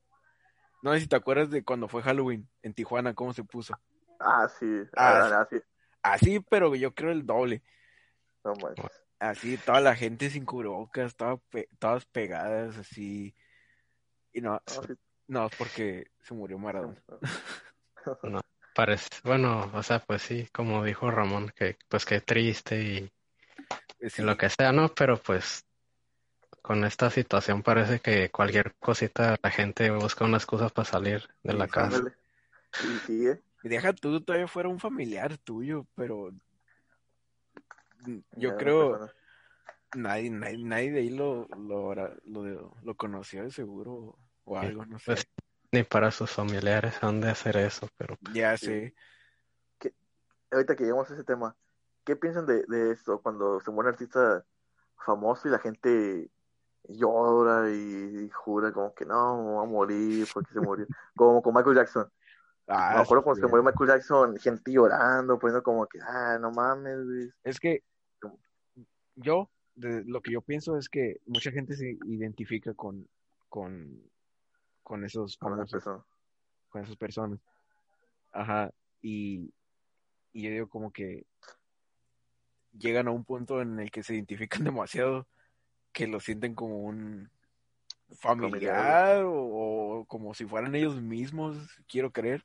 no 0.82 0.92
sé 0.92 1.00
si 1.00 1.06
te 1.06 1.16
acuerdas 1.16 1.50
de 1.50 1.64
cuando 1.64 1.88
fue 1.88 2.02
Halloween 2.02 2.48
en 2.62 2.74
Tijuana, 2.74 3.14
cómo 3.14 3.32
se 3.32 3.44
puso. 3.44 3.78
Ah, 4.20 4.48
sí, 4.48 4.66
Ah, 4.96 5.20
ah, 5.22 5.40
ah, 5.40 5.46
sí, 5.50 5.60
Así, 6.02 6.40
pero 6.40 6.74
yo 6.74 6.94
creo 6.94 7.10
el 7.12 7.26
doble. 7.26 7.62
no 8.44 8.54
manches. 8.56 9.02
Así, 9.20 9.56
toda 9.58 9.80
la 9.80 9.96
gente 9.96 10.30
sin 10.30 10.44
cubrebocas, 10.44 11.16
toda 11.16 11.36
pe- 11.50 11.68
todas 11.78 12.06
pegadas, 12.06 12.76
así. 12.76 13.34
Y 14.32 14.40
no, 14.40 14.60
No, 14.66 14.82
sí, 14.82 14.94
no, 15.26 15.46
es 15.46 15.56
porque 15.56 16.06
se 16.22 16.34
murió 16.34 16.58
Maradona. 16.58 17.02
Parece, 18.74 19.08
bueno, 19.24 19.70
o 19.74 19.82
sea, 19.82 19.98
pues 19.98 20.22
sí, 20.22 20.46
como 20.52 20.84
dijo 20.84 21.10
Ramón, 21.10 21.50
que 21.56 21.76
pues 21.88 22.04
qué 22.04 22.20
triste 22.20 22.80
y, 22.80 23.12
y 24.00 24.08
Sí, 24.08 24.22
lo 24.22 24.36
que 24.36 24.48
sea, 24.50 24.70
¿no? 24.72 24.88
Pero 24.94 25.20
pues 25.20 25.64
con 26.62 26.84
esta 26.84 27.10
situación 27.10 27.62
parece 27.62 28.00
que 28.00 28.30
cualquier 28.30 28.74
cosita 28.76 29.36
la 29.42 29.50
gente 29.50 29.90
busca 29.90 30.24
una 30.24 30.36
excusa 30.36 30.68
para 30.68 30.84
salir 30.88 31.28
de 31.42 31.54
la 31.54 31.66
Sí, 31.66 31.72
casa. 31.72 31.96
ándale. 31.96 32.16
Y 32.82 32.98
sigue. 33.06 33.42
y 33.62 33.68
deja 33.68 33.92
tú, 33.92 34.20
todavía 34.20 34.46
fuera 34.48 34.68
un 34.68 34.78
familiar 34.78 35.36
tuyo, 35.38 35.86
pero 35.94 36.30
yo 38.36 38.48
Ya, 38.50 38.56
creo 38.56 38.90
persona. 38.90 39.12
nadie, 39.96 40.30
nadie, 40.30 40.58
nadie 40.58 40.92
de 40.92 41.00
ahí 41.00 41.10
lo, 41.10 41.48
lo, 41.48 41.94
lo, 41.94 42.74
lo 42.82 42.94
conoció 42.96 43.42
de 43.42 43.50
seguro 43.50 44.16
o 44.44 44.58
algo, 44.58 44.84
no 44.86 44.98
sé. 44.98 45.06
pues 45.06 45.26
ni 45.72 45.82
para 45.82 46.10
sus 46.10 46.30
familiares 46.30 47.02
han 47.02 47.20
de 47.20 47.30
hacer 47.30 47.56
eso, 47.56 47.88
pero 47.96 48.16
Ya 48.34 48.56
Sí. 48.56 48.66
sé. 48.66 48.94
Ahorita 50.50 50.76
que 50.76 50.84
llegamos 50.84 51.10
a 51.10 51.14
ese 51.14 51.24
tema, 51.24 51.54
¿qué 52.04 52.16
piensan 52.16 52.46
de, 52.46 52.64
de 52.68 52.92
esto 52.92 53.20
cuando 53.20 53.60
se 53.60 53.70
muere 53.70 53.88
un 53.88 53.94
artista 53.94 54.44
famoso 55.04 55.46
y 55.46 55.50
la 55.50 55.58
gente 55.58 56.30
llora 56.88 57.70
y, 57.70 58.24
y 58.24 58.30
jura 58.30 58.72
como 58.72 58.94
que 58.94 59.04
no, 59.04 59.42
voy 59.42 59.66
a 59.66 59.70
morir 59.70 60.26
porque 60.32 60.52
se 60.52 60.60
murió? 60.60 60.86
Como 61.16 61.42
con 61.42 61.54
Michael 61.54 61.76
Jackson. 61.76 62.10
Ah, 62.66 62.92
me 62.96 63.02
acuerdo 63.02 63.24
cuando 63.24 63.40
se 63.40 63.46
murió 63.50 63.62
Michael 63.62 63.88
Jackson, 63.88 64.36
gente 64.38 64.72
llorando, 64.72 65.38
poniendo 65.38 65.62
como 65.62 65.86
que, 65.86 65.98
ah, 66.00 66.38
no 66.40 66.50
mames. 66.50 67.32
Es 67.42 67.58
que 67.60 67.82
yo, 69.16 69.50
de, 69.74 70.04
lo 70.04 70.20
que 70.20 70.32
yo 70.32 70.42
pienso 70.42 70.76
es 70.76 70.88
que 70.88 71.20
mucha 71.26 71.50
gente 71.50 71.74
se 71.76 71.98
identifica 72.04 72.74
con, 72.74 73.08
con, 73.48 74.02
con 74.82 75.04
esos 75.04 75.36
Con 75.36 75.52
esa 75.52 75.56
famosos, 75.56 75.72
persona. 75.72 76.04
con 76.68 76.82
esas 76.82 76.96
personas. 76.96 77.40
Ajá, 78.32 78.70
y, 79.00 79.52
y 80.32 80.42
yo 80.42 80.50
digo 80.50 80.68
como 80.68 80.92
que 80.92 81.26
llegan 82.78 83.08
a 83.08 83.10
un 83.12 83.24
punto 83.24 83.60
en 83.62 83.78
el 83.80 83.90
que 83.90 84.02
se 84.02 84.14
identifican 84.14 84.62
demasiado 84.64 85.26
que 85.92 86.06
lo 86.06 86.20
sienten 86.20 86.54
como 86.54 86.80
un 86.82 87.30
familiar 88.12 89.22
o, 89.24 89.32
o 90.00 90.04
como 90.06 90.34
si 90.34 90.44
fueran 90.46 90.74
ellos 90.74 91.00
mismos, 91.00 91.56
quiero 91.86 92.10
creer, 92.12 92.44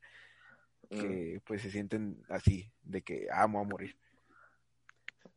Mm. 0.90 1.00
que 1.00 1.42
pues 1.46 1.62
se 1.62 1.72
sienten 1.72 2.24
así, 2.30 2.70
de 2.84 3.02
que 3.02 3.28
amo 3.32 3.60
a 3.60 3.64
morir. 3.64 3.96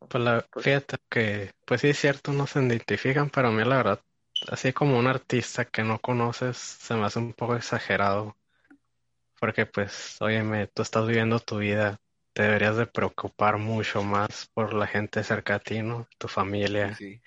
pues 0.09 0.23
la, 0.23 0.45
Pues- 0.51 0.63
fíjate 0.65 0.97
que 1.09 1.51
pues 1.65 1.81
sí 1.81 1.89
es 1.89 1.97
cierto, 1.99 2.31
no 2.31 2.47
se 2.47 2.63
identifican, 2.63 3.29
pero 3.29 3.49
a 3.49 3.51
mí 3.51 3.63
la 3.63 3.77
verdad, 3.77 4.01
así 4.49 4.71
como 4.73 4.97
un 4.97 5.07
artista 5.07 5.65
que 5.65 5.83
no 5.83 5.99
conoces, 5.99 6.57
se 6.57 6.95
me 6.95 7.05
hace 7.05 7.19
un 7.19 7.33
poco 7.33 7.55
exagerado, 7.55 8.35
porque 9.39 9.65
pues, 9.65 10.17
óyeme, 10.21 10.67
tú 10.67 10.81
estás 10.81 11.07
viviendo 11.07 11.39
tu 11.39 11.59
vida, 11.59 11.99
te 12.33 12.43
deberías 12.43 12.77
de 12.77 12.87
preocupar 12.87 13.57
mucho 13.57 14.03
más 14.03 14.47
por 14.53 14.73
la 14.73 14.87
gente 14.87 15.23
cerca 15.23 15.55
a 15.55 15.59
ti, 15.59 15.81
¿no? 15.81 16.07
Tu 16.17 16.27
familia. 16.27 16.95
Sí, 16.95 17.21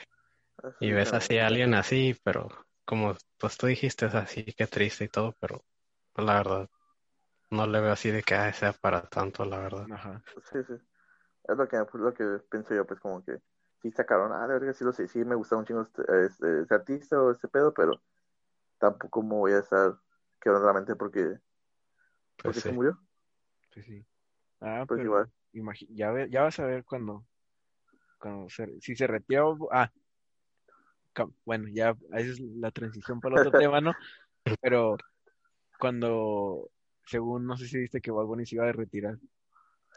Y 0.81 0.93
ves 0.93 1.15
así 1.15 1.39
a 1.39 1.47
alguien 1.47 1.75
así, 1.75 2.17
pero 2.25 2.49
como 2.85 3.15
pues 3.39 3.57
tú 3.57 3.67
dijiste, 3.67 4.07
es 4.07 4.15
así 4.15 4.45
que 4.45 4.67
triste 4.67 5.05
y 5.05 5.09
todo, 5.09 5.35
pero 5.41 5.65
pues, 6.13 6.27
la 6.27 6.35
verdad, 6.35 6.69
no 7.51 7.67
le 7.67 7.81
veo 7.81 7.93
así 7.93 8.11
de 8.11 8.23
que 8.23 8.35
ah, 8.35 8.53
sea 8.53 8.73
para 8.75 9.03
tanto, 9.09 9.45
la 9.45 9.59
verdad. 9.59 9.89
Ajá. 9.93 10.23
Sí, 10.53 10.59
sí. 10.67 10.75
Es 11.45 11.57
lo 11.59 11.69
que, 11.69 11.85
pues, 11.87 12.03
lo 12.03 12.15
que 12.15 12.25
pienso 12.51 12.75
yo, 12.75 12.87
pues 12.87 13.01
como 13.01 13.25
que 13.25 13.39
sí 13.83 13.91
sacaron, 13.93 14.33
ah, 14.33 14.47
de 14.49 14.55
verdad 14.59 14.75
sí 14.75 14.85
lo 14.85 14.93
sé, 14.93 15.09
sí 15.09 15.25
me 15.25 15.35
gusta 15.37 15.57
un 15.57 15.65
chingo 15.67 15.83
este, 15.83 16.03
este, 16.27 16.63
este 16.63 16.75
artista 16.75 17.23
o 17.23 17.31
este 17.33 17.49
pedo, 17.49 17.75
pero 17.75 18.03
tampoco 18.79 19.23
me 19.23 19.37
voy 19.37 19.53
a 19.55 19.61
estar 19.61 19.99
quebrando 20.41 20.69
la 20.69 20.75
mente 20.75 20.97
porque, 20.97 21.41
Pues 22.37 22.57
porque 22.57 22.61
se 22.63 22.71
sí. 22.71 22.73
murió. 22.73 22.99
Sí, 23.75 23.83
sí. 23.83 24.07
Ah, 24.61 24.87
Pues 24.87 25.03
pero 25.03 25.05
igual. 25.05 25.33
ya, 25.91 26.11
ve- 26.13 26.29
ya 26.31 26.43
vas 26.43 26.59
a 26.61 26.67
ver 26.67 26.85
cuando, 26.85 27.27
cuando 28.19 28.49
se, 28.51 28.81
si 28.81 28.97
se 28.97 29.07
retira. 29.07 29.47
o- 29.47 29.69
Ah, 29.73 29.93
bueno, 31.45 31.69
ya 31.69 31.97
esa 32.13 32.31
es 32.33 32.41
la 32.41 32.71
transición 32.71 33.21
para 33.21 33.37
el 33.41 33.47
otro 33.47 33.59
tema, 33.69 33.81
¿no? 33.81 33.93
Pero 34.61 34.97
cuando, 35.79 36.71
según, 37.07 37.47
no 37.47 37.57
sé 37.57 37.67
si 37.67 37.79
viste 37.79 38.01
que 38.01 38.11
Bad 38.11 38.27
Bunny 38.27 38.47
se 38.47 38.57
iba 38.57 38.69
a 38.69 38.73
retirar. 38.73 39.17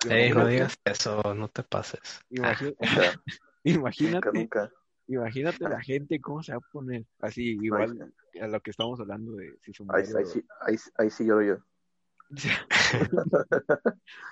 Ey, 0.10 0.32
no 0.32 0.46
que- 0.46 0.52
digas 0.52 0.78
eso, 0.86 1.22
no 1.36 1.48
te 1.50 1.64
pases. 1.64 2.22
Imagínate, 3.64 4.32
nunca. 4.34 4.70
imagínate 5.08 5.70
la 5.70 5.82
gente 5.82 6.20
cómo 6.20 6.44
se 6.44 6.52
va 6.52 6.58
a 6.58 6.72
poner 6.72 7.06
así, 7.22 7.58
igual 7.62 8.14
a 8.42 8.48
lo 8.48 8.60
que 8.60 8.72
estamos 8.72 9.00
hablando 9.00 9.36
de 9.36 9.58
si 9.62 9.74
se 9.74 9.84
Ahí, 9.88 10.04
ahí, 10.18 10.26
sí, 10.26 10.46
ahí, 10.62 10.76
ahí 10.98 11.10
sí 11.10 11.26
lloro 11.26 11.42
yo. 11.44 11.58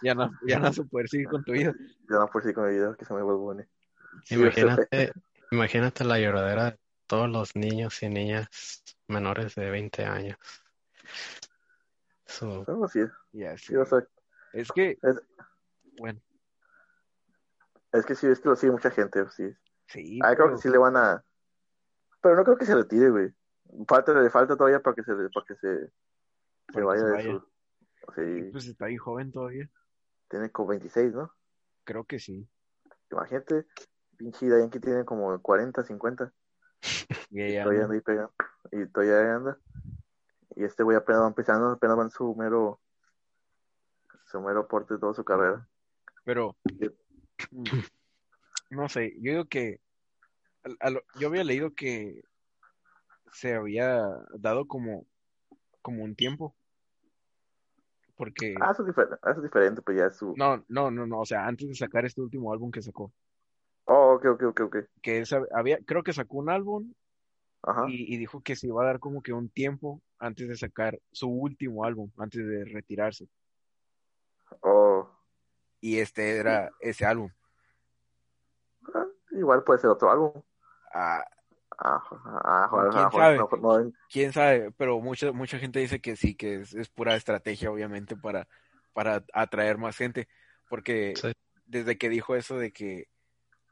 ya 0.01 0.15
no, 0.15 0.31
ya 0.45 0.57
no 0.57 0.63
vas 0.63 0.79
a 0.79 0.83
poder 0.83 1.07
seguir 1.07 1.27
con 1.27 1.43
tu 1.43 1.53
vida. 1.53 1.73
Yo 2.09 2.19
no 2.19 2.27
por 2.27 2.43
sí 2.43 2.53
con 2.53 2.67
mi 2.67 2.73
vida 2.73 2.95
que 2.97 3.05
se 3.05 3.13
me 3.13 3.21
vuelve 3.21 3.67
Sí, 4.25 4.35
Imagínate, 4.35 5.13
imagínate 5.51 6.03
la 6.03 6.19
lloradera 6.19 6.71
de 6.71 6.79
todos 7.07 7.29
los 7.29 7.55
niños 7.55 8.01
y 8.03 8.09
niñas 8.09 8.47
menores 9.07 9.55
de 9.55 9.69
20 9.69 10.05
años. 10.05 10.37
Eso, 12.25 12.63
No, 12.67 12.87
sí, 12.87 13.01
Ya 13.33 13.57
sé. 13.57 13.65
sí, 13.65 13.75
o 13.75 13.85
sea, 13.85 14.05
Es 14.53 14.71
que, 14.71 14.97
Es- 15.01 15.21
bueno, 15.97 16.19
es 17.93 18.05
que 18.05 18.15
sí, 18.15 18.27
es 18.27 18.39
que 18.39 18.49
lo 18.49 18.55
sigue 18.55 18.71
mucha 18.71 18.91
gente, 18.91 19.29
sí. 19.31 19.49
sí, 19.87 20.19
Ah, 20.23 20.33
creo 20.35 20.47
pero- 20.47 20.55
que 20.57 20.61
sí 20.61 20.69
le 20.69 20.77
van 20.77 20.95
a. 20.97 21.23
Pero 22.21 22.35
no 22.35 22.43
creo 22.43 22.57
que 22.57 22.65
se 22.65 22.75
retire, 22.75 23.09
güey. 23.09 23.33
Falta, 23.87 24.13
le 24.13 24.29
falta 24.29 24.55
todavía 24.55 24.79
para 24.81 24.95
que 24.95 25.03
se, 25.03 25.13
para 25.15 25.45
que 25.45 25.55
se, 25.55 25.87
se 25.87 25.91
Para 26.67 26.79
que 26.79 26.83
vaya 26.83 27.01
se 27.01 27.05
de 27.07 27.11
vaya. 27.13 27.31
su. 27.33 27.51
Sí, 28.15 28.49
pues 28.51 28.65
está 28.67 28.85
ahí 28.85 28.97
joven 28.97 29.31
todavía. 29.31 29.69
tiene 30.29 30.49
como 30.51 30.69
26, 30.69 31.13
¿no? 31.13 31.33
Creo 31.83 32.03
que 32.05 32.19
sí. 32.19 32.47
Imagínate, 33.11 33.65
pinche 34.21 34.47
Dayan 34.47 34.69
que 34.69 34.79
tiene 34.79 35.03
como 35.03 35.39
40, 35.41 35.83
50. 35.83 36.31
Y 37.31 37.41
ella 37.41 37.63
todavía 37.63 37.83
anda 37.83 37.95
ahí 37.95 38.01
pegando. 38.01 38.33
Y 38.71 38.85
todavía 38.87 39.35
anda. 39.35 39.57
Y 40.55 40.63
este 40.63 40.83
güey 40.83 40.97
apenas 40.97 41.23
va 41.23 41.27
empezando, 41.27 41.67
apenas 41.69 41.97
va 41.97 42.03
en 42.03 42.09
su 42.11 42.35
mero. 42.35 42.79
Su 44.25 44.41
mero 44.41 44.67
porte 44.67 44.93
de 44.95 44.99
toda 44.99 45.13
su 45.13 45.23
carrera. 45.23 45.67
Pero, 46.23 46.55
no 48.69 48.89
sé, 48.89 49.13
yo 49.21 49.31
digo 49.31 49.45
que, 49.45 49.79
al- 50.63 50.77
a 50.79 50.89
lo- 50.91 51.03
yo 51.19 51.27
había 51.29 51.43
leído 51.43 51.73
que 51.73 52.23
se 53.33 53.55
había 53.55 54.05
dado 54.35 54.67
como, 54.67 55.05
como 55.81 56.03
un 56.03 56.15
tiempo. 56.15 56.55
Porque, 58.15 58.55
Ah, 58.61 58.71
eso 58.71 58.83
es 58.83 58.87
diferente, 58.87 59.15
eso 59.23 59.37
es 59.37 59.43
diferente, 59.43 59.81
pues 59.81 59.97
ya 59.97 60.05
es 60.07 60.17
su. 60.17 60.35
no, 60.37 60.63
no, 60.67 60.91
no, 60.91 61.07
no, 61.07 61.19
o 61.21 61.25
sea, 61.25 61.47
antes 61.47 61.67
de 61.67 61.75
sacar 61.75 62.05
este 62.05 62.21
último 62.21 62.53
álbum 62.53 62.71
que 62.71 62.81
sacó, 62.81 63.11
ok, 64.27 64.41
ok, 64.41 64.43
ok, 64.43 64.61
ok. 64.61 64.77
que 65.01 65.23
había, 65.53 65.79
creo 65.85 66.03
que 66.03 66.13
sacó 66.13 66.37
un 66.37 66.49
álbum 66.49 66.93
Ajá. 67.63 67.85
y, 67.87 68.13
y 68.13 68.17
dijo 68.17 68.41
que 68.41 68.55
se 68.55 68.67
iba 68.67 68.81
a 68.83 68.85
dar 68.85 68.99
como 68.99 69.21
que 69.21 69.33
un 69.33 69.49
tiempo 69.49 70.01
antes 70.19 70.47
de 70.47 70.57
sacar 70.57 70.99
su 71.11 71.29
último 71.29 71.83
álbum, 71.83 72.11
antes 72.17 72.45
de 72.45 72.65
retirarse. 72.65 73.27
Oh. 74.61 75.09
Y 75.79 75.99
este 75.99 76.37
era 76.37 76.71
ese 76.79 77.05
álbum. 77.05 77.31
Ah, 78.93 79.05
igual 79.31 79.63
puede 79.63 79.79
ser 79.79 79.89
otro 79.89 80.11
álbum. 80.11 80.31
Ah, 80.93 81.23
¿Quién 82.91 83.11
sabe? 83.11 83.37
no, 83.37 83.49
no, 83.57 83.93
quién 84.07 84.33
sabe, 84.33 84.71
pero 84.77 84.99
mucha, 84.99 85.31
mucha 85.31 85.57
gente 85.57 85.79
dice 85.79 85.99
que 85.99 86.15
sí, 86.15 86.35
que 86.35 86.61
es, 86.61 86.73
es 86.75 86.89
pura 86.89 87.15
estrategia, 87.15 87.71
obviamente, 87.71 88.15
para, 88.15 88.47
para 88.93 89.23
atraer 89.33 89.77
más 89.79 89.97
gente. 89.97 90.27
Porque 90.69 91.13
Sí. 91.15 91.31
desde 91.65 91.97
que 91.97 92.09
dijo 92.09 92.35
eso 92.35 92.59
de 92.59 92.71
que 92.71 93.07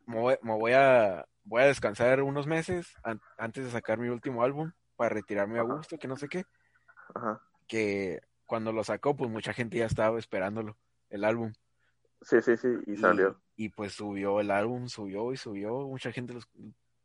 me 0.09 0.19
voy, 0.19 0.35
me 0.41 0.53
voy 0.55 0.71
a, 0.73 1.25
voy 1.43 1.61
a 1.61 1.65
descansar 1.67 2.21
unos 2.23 2.47
meses 2.47 2.95
an- 3.03 3.21
antes 3.37 3.63
de 3.63 3.71
sacar 3.71 3.99
mi 3.99 4.09
último 4.09 4.43
álbum 4.43 4.71
para 4.95 5.09
retirarme 5.09 5.59
a 5.59 5.61
gusto, 5.63 5.97
que 5.99 6.07
no 6.07 6.17
sé 6.17 6.27
qué, 6.27 6.45
Ajá. 7.13 7.41
que 7.67 8.19
cuando 8.45 8.71
lo 8.71 8.83
sacó, 8.83 9.15
pues 9.15 9.29
mucha 9.29 9.53
gente 9.53 9.77
ya 9.77 9.85
estaba 9.85 10.17
esperándolo, 10.17 10.77
el 11.09 11.23
álbum. 11.23 11.53
Sí, 12.21 12.41
sí, 12.41 12.57
sí, 12.57 12.67
y 12.87 12.97
salió. 12.97 13.39
Y 13.55 13.69
pues 13.69 13.93
subió 13.93 14.39
el 14.39 14.49
álbum, 14.51 14.87
subió 14.87 15.31
y 15.31 15.37
subió, 15.37 15.87
mucha 15.87 16.11
gente 16.11 16.33
lo, 16.33 16.39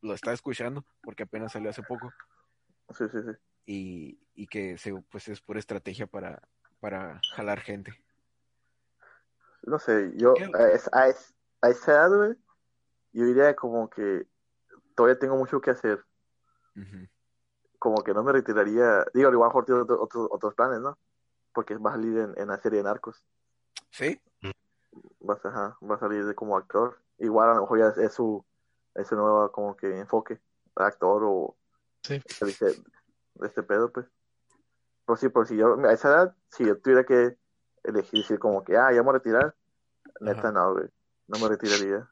lo 0.01 0.15
está 0.15 0.33
escuchando 0.33 0.85
porque 1.03 1.25
apenas 1.25 1.53
salió 1.53 1.69
hace 1.71 1.83
poco. 1.83 2.13
Sí, 2.91 3.05
sí, 3.11 3.19
sí. 3.23 3.31
y, 3.67 4.19
y 4.35 4.47
que 4.47 4.79
se, 4.79 4.95
pues 5.11 5.29
es 5.29 5.41
pura 5.41 5.59
estrategia 5.59 6.07
para, 6.07 6.41
para 6.81 7.21
jalar 7.35 7.61
gente. 7.61 7.93
No 9.63 9.79
sé, 9.79 10.13
yo 10.17 10.35
a, 10.55 10.69
es- 10.69 10.89
a, 10.93 11.05
a 11.63 11.71
esa 11.71 11.93
edad, 11.93 12.11
güey, 12.17 12.37
yo 13.15 13.25
diría 13.25 13.55
como 13.57 13.89
que 13.89 14.27
todavía 14.95 15.19
tengo 15.19 15.37
mucho 15.37 15.61
que 15.61 15.71
hacer. 15.71 16.05
Como 17.79 18.03
que 18.03 18.13
no 18.15 18.23
me 18.23 18.33
retiraría. 18.33 19.05
Digo, 19.15 19.31
igual 19.31 19.49
mejor 19.49 19.65
tiene 19.65 19.81
otro- 19.83 20.03
otros 20.03 20.29
otros 20.31 20.55
planes, 20.55 20.81
¿no? 20.81 20.99
Porque 21.53 21.77
va 21.77 21.91
a 21.91 21.95
salir 21.95 22.19
en, 22.19 22.35
en 22.37 22.49
la 22.49 22.59
serie 22.59 22.79
de 22.79 22.85
Narcos. 22.85 23.25
¿Sí? 23.91 24.21
Va, 25.29 25.35
a- 25.35 25.49
ajá, 25.49 25.79
va 25.89 25.95
a 25.95 25.99
salir 25.99 26.25
de 26.25 26.35
como 26.35 26.57
actor. 26.57 26.99
Igual 27.19 27.51
a 27.51 27.55
lo 27.55 27.61
mejor 27.63 27.79
ya 27.79 27.89
es, 27.89 27.99
es 27.99 28.13
su, 28.15 28.45
es 28.95 29.07
su 29.07 29.17
nuevo 29.17 29.51
como 29.53 29.77
que 29.77 29.99
enfoque. 29.99 30.41
Actor 30.77 31.23
o 31.25 31.57
Sí. 32.03 32.21
este, 32.41 32.83
este 33.43 33.63
pedo, 33.63 33.91
pues. 33.93 34.07
Pero 35.07 35.17
sí, 35.17 35.29
por 35.29 35.47
si 35.47 35.57
yo, 35.57 35.77
a 35.87 35.93
esa 35.93 36.09
edad, 36.09 36.37
si 36.49 36.65
yo 36.67 36.79
tuviera 36.81 37.05
que 37.05 37.37
elegir 37.85 38.21
decir 38.23 38.39
como 38.39 38.65
que, 38.65 38.77
ah, 38.77 38.91
ya 38.91 38.97
me 38.97 39.03
voy 39.03 39.11
a 39.11 39.19
retirar, 39.19 39.55
neta 40.21 40.49
Ajá. 40.49 40.53
no, 40.53 40.73
güey. 40.73 40.89
No 41.29 41.39
me 41.39 41.49
retiraría. 41.49 42.09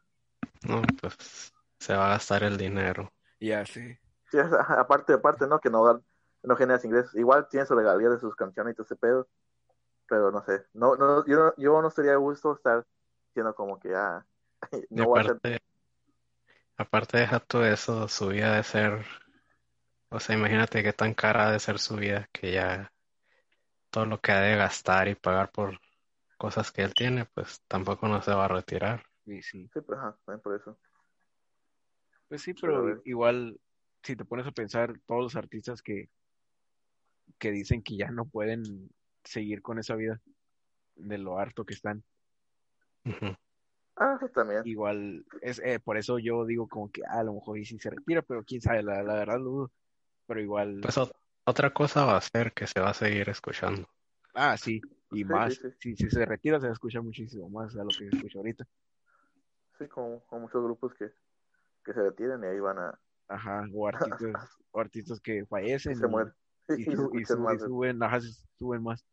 No, 0.64 0.82
pues 1.00 1.52
se 1.78 1.94
va 1.94 2.06
a 2.06 2.10
gastar 2.10 2.44
el 2.44 2.56
dinero. 2.58 3.12
Ya, 3.40 3.64
sí. 3.66 3.96
Sí, 4.30 4.38
aparte, 4.68 5.12
aparte, 5.14 5.46
¿no? 5.46 5.60
Que 5.60 5.70
no, 5.70 5.84
dan- 5.84 6.04
no 6.42 6.56
generas 6.56 6.84
ingresos. 6.84 7.14
Igual 7.14 7.48
tiene 7.48 7.66
su 7.66 7.74
regalía 7.74 8.08
de 8.08 8.18
sus 8.18 8.34
canciones 8.34 8.72
y 8.72 8.76
todo 8.76 8.84
ese 8.86 8.96
pedo. 8.96 9.28
Pero 10.08 10.30
no 10.32 10.44
sé. 10.44 10.66
No, 10.74 10.96
no, 10.96 11.24
yo, 11.26 11.36
no, 11.38 11.54
yo 11.56 11.82
no 11.82 11.88
estaría 11.88 12.14
a 12.14 12.16
gusto 12.16 12.54
estar 12.54 12.86
diciendo 13.28 13.54
como 13.54 13.78
que, 13.80 13.94
ah, 13.94 14.26
Y 14.94 15.00
no 15.00 15.06
voy 15.08 15.18
a 15.18 15.20
hacer. 15.22 15.40
aparte, 15.42 15.58
aparte 16.76 17.16
deja 17.18 17.40
todo 17.40 17.64
eso, 17.66 18.08
su 18.08 18.28
vida 18.28 18.54
de 18.56 18.62
ser, 18.62 19.06
o 20.10 20.20
sea, 20.20 20.36
imagínate 20.36 20.82
qué 20.84 20.92
tan 20.92 21.12
cara 21.12 21.50
de 21.50 21.58
ser 21.58 21.80
su 21.80 21.96
vida 21.96 22.28
que 22.32 22.52
ya 22.52 22.92
todo 23.90 24.06
lo 24.06 24.20
que 24.20 24.32
ha 24.32 24.40
de 24.40 24.56
gastar 24.56 25.08
y 25.08 25.14
pagar 25.14 25.52
por 25.52 25.80
cosas 26.38 26.72
que 26.72 26.82
él 26.82 26.94
tiene, 26.94 27.26
pues 27.26 27.62
tampoco 27.68 28.08
no 28.08 28.22
se 28.22 28.32
va 28.34 28.46
a 28.46 28.48
retirar. 28.48 29.04
Sí, 29.24 29.42
sí. 29.42 29.70
Sí, 29.72 29.80
pues, 29.80 29.98
ajá, 29.98 30.16
también 30.24 30.40
por 30.42 30.54
eso. 30.60 30.78
Pues 32.28 32.42
sí, 32.42 32.54
Pero 32.54 33.00
igual, 33.04 33.60
si 34.02 34.16
te 34.16 34.24
pones 34.24 34.46
a 34.46 34.52
pensar, 34.52 34.98
todos 35.06 35.22
los 35.22 35.36
artistas 35.36 35.82
que, 35.82 36.08
que 37.38 37.50
dicen 37.50 37.82
que 37.82 37.96
ya 37.96 38.10
no 38.10 38.24
pueden 38.26 38.90
seguir 39.24 39.62
con 39.62 39.78
esa 39.78 39.94
vida 39.96 40.20
de 40.96 41.18
lo 41.18 41.38
harto 41.38 41.64
que 41.64 41.74
están. 41.74 42.04
Ah, 43.96 44.16
eso 44.16 44.28
también. 44.28 44.62
igual, 44.64 45.24
es 45.42 45.58
eh, 45.60 45.78
por 45.80 45.96
eso 45.98 46.18
yo 46.18 46.44
digo 46.46 46.66
como 46.68 46.90
que 46.90 47.02
ah, 47.06 47.20
a 47.20 47.24
lo 47.24 47.34
mejor 47.34 47.58
y 47.58 47.64
si 47.64 47.78
se 47.78 47.90
retira, 47.90 48.22
pero 48.22 48.44
quién 48.44 48.60
sabe, 48.60 48.82
la, 48.82 49.02
la 49.02 49.14
verdad 49.14 49.38
dudo. 49.38 49.70
Pero 50.26 50.40
igual, 50.40 50.80
Pues 50.82 50.98
ot- 50.98 51.12
otra 51.46 51.72
cosa 51.72 52.04
va 52.04 52.18
a 52.18 52.20
ser 52.20 52.52
que 52.52 52.66
se 52.66 52.78
va 52.80 52.90
a 52.90 52.94
seguir 52.94 53.28
escuchando. 53.30 53.88
ah, 54.34 54.56
sí, 54.56 54.80
y 55.10 55.18
Sí, 55.18 55.24
más, 55.24 55.54
sí, 55.54 55.60
sí. 55.62 55.68
Si, 55.80 55.96
si 55.96 56.10
se 56.10 56.24
retira 56.24 56.58
se 56.60 56.66
va 56.66 56.70
a 56.70 56.74
escuchar 56.74 57.02
muchísimo 57.02 57.48
más 57.48 57.74
a 57.76 57.84
lo 57.84 57.90
que 57.90 58.04
se 58.04 58.10
escucha 58.10 58.38
ahorita. 58.38 58.66
Sí, 59.82 59.88
como, 59.88 60.20
como 60.26 60.42
muchos 60.42 60.62
grupos 60.62 60.94
que, 60.94 61.10
que 61.84 61.92
se 61.92 62.02
retiran 62.02 62.42
y 62.44 62.46
ahí 62.46 62.60
van 62.60 62.78
a. 62.78 62.98
Ajá, 63.28 63.64
o 63.74 63.88
artistas, 63.88 64.50
o 64.70 64.80
artistas 64.80 65.20
que 65.20 65.44
fallecen 65.46 65.96
se 65.96 66.06
y- 66.06 66.08
mueren. 66.08 66.32
y, 66.68 66.74
Y, 66.82 66.84
se 66.84 66.96
su- 66.96 67.10
y 67.14 67.22
escuchan 67.22 67.36
su- 67.36 67.42
más. 67.42 67.54
y 67.54 67.58
suben, 67.58 68.02
ajá, 68.02 68.20
suben 68.58 68.82
más. 68.82 69.04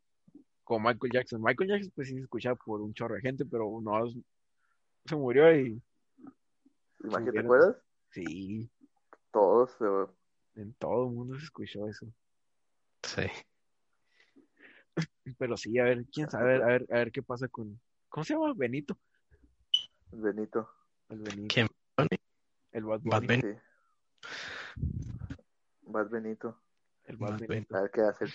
Como 0.64 0.88
Michael 0.88 1.12
Jackson. 1.14 1.42
Michael 1.42 1.70
Jackson, 1.70 1.92
pues 1.96 2.08
sí 2.08 2.14
se 2.16 2.22
escucha 2.22 2.54
por 2.56 2.82
un 2.82 2.94
chorro 2.94 3.16
de 3.16 3.22
gente, 3.22 3.44
pero 3.46 3.66
no 3.82 4.08
se 5.06 5.16
murió 5.16 5.52
y 5.56 5.82
Imagínate, 7.04 7.32
¿te 7.32 7.40
acuerdas? 7.40 7.78
sí, 8.12 8.70
Todos. 9.32 9.76
en 10.56 10.74
todo 10.74 11.08
el 11.08 11.16
mundo 11.16 11.38
se 11.40 11.46
escuchó 11.46 11.88
eso. 11.88 12.06
Sí. 13.04 13.24
Pero 15.38 15.56
sí, 15.58 15.78
a 15.80 15.84
ver, 15.86 16.06
quién 16.12 16.30
sabe, 16.30 16.56
a 16.62 16.66
ver, 16.66 16.86
a 16.92 16.96
ver 16.98 17.12
qué 17.12 17.24
pasa 17.24 17.48
con. 17.48 17.80
¿Cómo 18.10 18.24
se 18.24 18.34
llama? 18.34 18.54
Benito. 18.56 18.98
Benito. 20.12 20.70
El 21.10 21.20
Benito. 21.20 21.54
¿Quién? 21.54 21.68
El 22.72 22.84
Bad 22.86 23.02
Bad. 23.04 23.22
Bunny. 23.22 23.42
Sí. 23.42 23.58
Vas 25.84 26.10
Benito. 26.10 26.62
El 27.06 27.18
Más 27.18 27.32
Bad 27.32 27.48
Benito. 27.48 27.76
A 27.78 27.82
ver 27.82 27.92
qué 27.92 28.02
hace. 28.02 28.26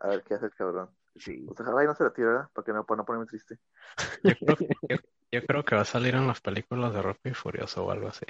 A 0.00 0.08
ver 0.08 0.22
qué 0.22 0.34
hace 0.34 0.46
el 0.46 0.52
cabrón. 0.52 0.90
Sí. 1.16 1.44
Pues 1.46 1.60
ojalá 1.60 1.84
y 1.84 1.86
no 1.86 1.94
se 1.94 2.04
la 2.04 2.12
tire, 2.12 2.28
¿verdad? 2.28 2.50
Para 2.52 2.64
que 2.64 2.72
no, 2.72 2.84
para 2.84 2.98
no 2.98 3.04
ponerme 3.04 3.26
triste. 3.26 3.58
Yo 4.22 4.34
creo, 4.34 4.56
yo, 4.88 4.96
yo 5.30 5.46
creo 5.46 5.64
que 5.64 5.74
va 5.74 5.82
a 5.82 5.86
salir 5.86 6.14
en 6.14 6.26
las 6.26 6.40
películas 6.40 6.92
de 6.92 7.02
Rápido 7.02 7.32
y 7.32 7.34
Furioso 7.34 7.84
o 7.84 7.90
algo 7.90 8.08
así. 8.08 8.24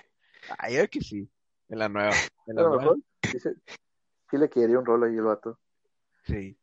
Ah, 0.59 0.71
yo 0.71 0.89
que 0.89 1.01
sí. 1.01 1.31
En 1.69 1.79
la 1.79 1.89
nueva. 1.89 2.13
En 2.47 2.57
la 2.57 2.63
nueva. 2.63 2.95
sí, 3.23 3.39
sí 3.39 4.37
le 4.37 4.51
quedaría 4.51 4.79
un 4.79 4.87
rol 4.87 5.05
ahí 5.05 5.15
el 5.15 5.23
vato. 5.23 5.59
Sí. 6.25 6.59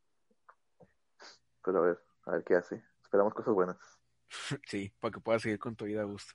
Pero 1.63 1.77
a 1.79 1.81
ver, 1.87 1.99
a 2.25 2.31
ver 2.31 2.43
qué 2.43 2.55
hace. 2.55 2.83
Esperamos 3.01 3.33
cosas 3.33 3.53
buenas. 3.53 3.98
Sí, 4.67 4.93
para 4.99 5.11
que 5.13 5.19
puedas 5.19 5.41
seguir 5.41 5.59
con 5.59 5.75
tu 5.75 5.85
vida 5.85 6.01
a 6.01 6.05
gusto. 6.05 6.33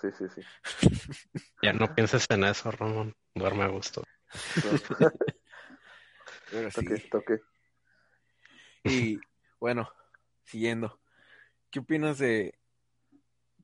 Sí, 0.00 0.08
sí, 0.16 0.24
sí. 0.34 0.40
Ya 1.62 1.72
no 1.72 1.94
pienses 1.94 2.26
en 2.30 2.44
eso, 2.44 2.70
Ramón. 2.70 3.14
Duerme 3.34 3.64
a 3.64 3.68
gusto. 3.68 4.04
Pero 6.50 6.70
sí. 6.70 6.84
toque, 6.86 7.08
toque. 7.10 7.40
Y 8.84 9.20
bueno, 9.58 9.90
siguiendo. 10.44 11.00
¿Qué 11.70 11.80
opinas 11.80 12.18
de... 12.18 12.56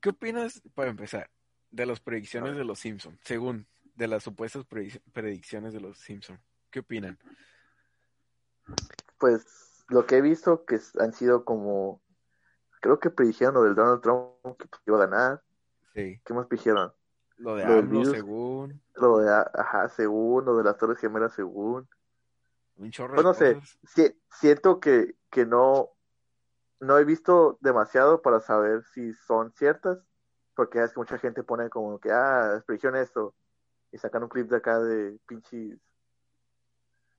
¿Qué 0.01 0.09
opinas, 0.09 0.61
para 0.75 0.89
empezar, 0.89 1.29
de 1.71 1.85
las 1.85 2.01
predicciones 2.01 2.57
de 2.57 2.65
los 2.65 2.79
Simpsons? 2.79 3.17
Según 3.23 3.67
de 3.95 4.07
las 4.07 4.23
supuestas 4.23 4.67
predic- 4.67 5.01
predicciones 5.13 5.71
de 5.71 5.79
los 5.79 5.97
Simpsons. 5.99 6.41
¿Qué 6.71 6.79
opinan? 6.79 7.17
Pues 9.17 9.85
lo 9.87 10.05
que 10.05 10.17
he 10.17 10.21
visto 10.21 10.65
que 10.65 10.77
han 10.99 11.13
sido 11.13 11.45
como. 11.45 12.02
Creo 12.83 12.99
que 12.99 13.09
predijeron 13.09 13.53
lo 13.53 13.63
del 13.63 13.75
Donald 13.75 14.01
Trump 14.01 14.33
que 14.59 14.67
pues, 14.67 14.81
iba 14.85 14.97
a 15.01 15.07
ganar. 15.07 15.41
Sí. 15.93 16.19
¿Qué 16.25 16.33
más 16.33 16.47
predijeron? 16.47 16.91
Lo 17.37 17.55
de 17.55 17.81
virus. 17.83 18.11
según... 18.11 18.81
Lo 18.95 19.19
de, 19.19 19.31
ajá, 19.31 19.87
según, 19.87 20.43
lo 20.43 20.57
de 20.57 20.65
las 20.65 20.75
Torres 20.77 20.97
Gemelas, 20.99 21.31
según. 21.33 21.87
Un 22.75 22.91
chorro 22.91 23.13
Pues 23.13 23.23
no 23.23 23.33
sé, 23.33 23.57
si- 23.87 24.13
siento 24.29 24.81
que, 24.81 25.15
que 25.29 25.45
no, 25.45 25.91
no 26.81 26.97
he 26.97 27.05
visto 27.05 27.57
demasiado 27.61 28.21
para 28.21 28.41
saber 28.41 28.83
si 28.83 29.13
son 29.13 29.53
ciertas, 29.53 29.99
porque 30.53 30.83
es 30.83 30.91
que 30.91 30.99
mucha 30.99 31.17
gente 31.17 31.41
pone 31.41 31.69
como 31.69 31.97
que, 31.99 32.11
ah, 32.11 32.61
predijeron 32.67 32.97
esto, 32.97 33.33
y 33.93 33.97
sacan 33.97 34.23
un 34.23 34.29
clip 34.29 34.49
de 34.49 34.57
acá 34.57 34.79
de 34.81 35.17
pinches, 35.25 35.79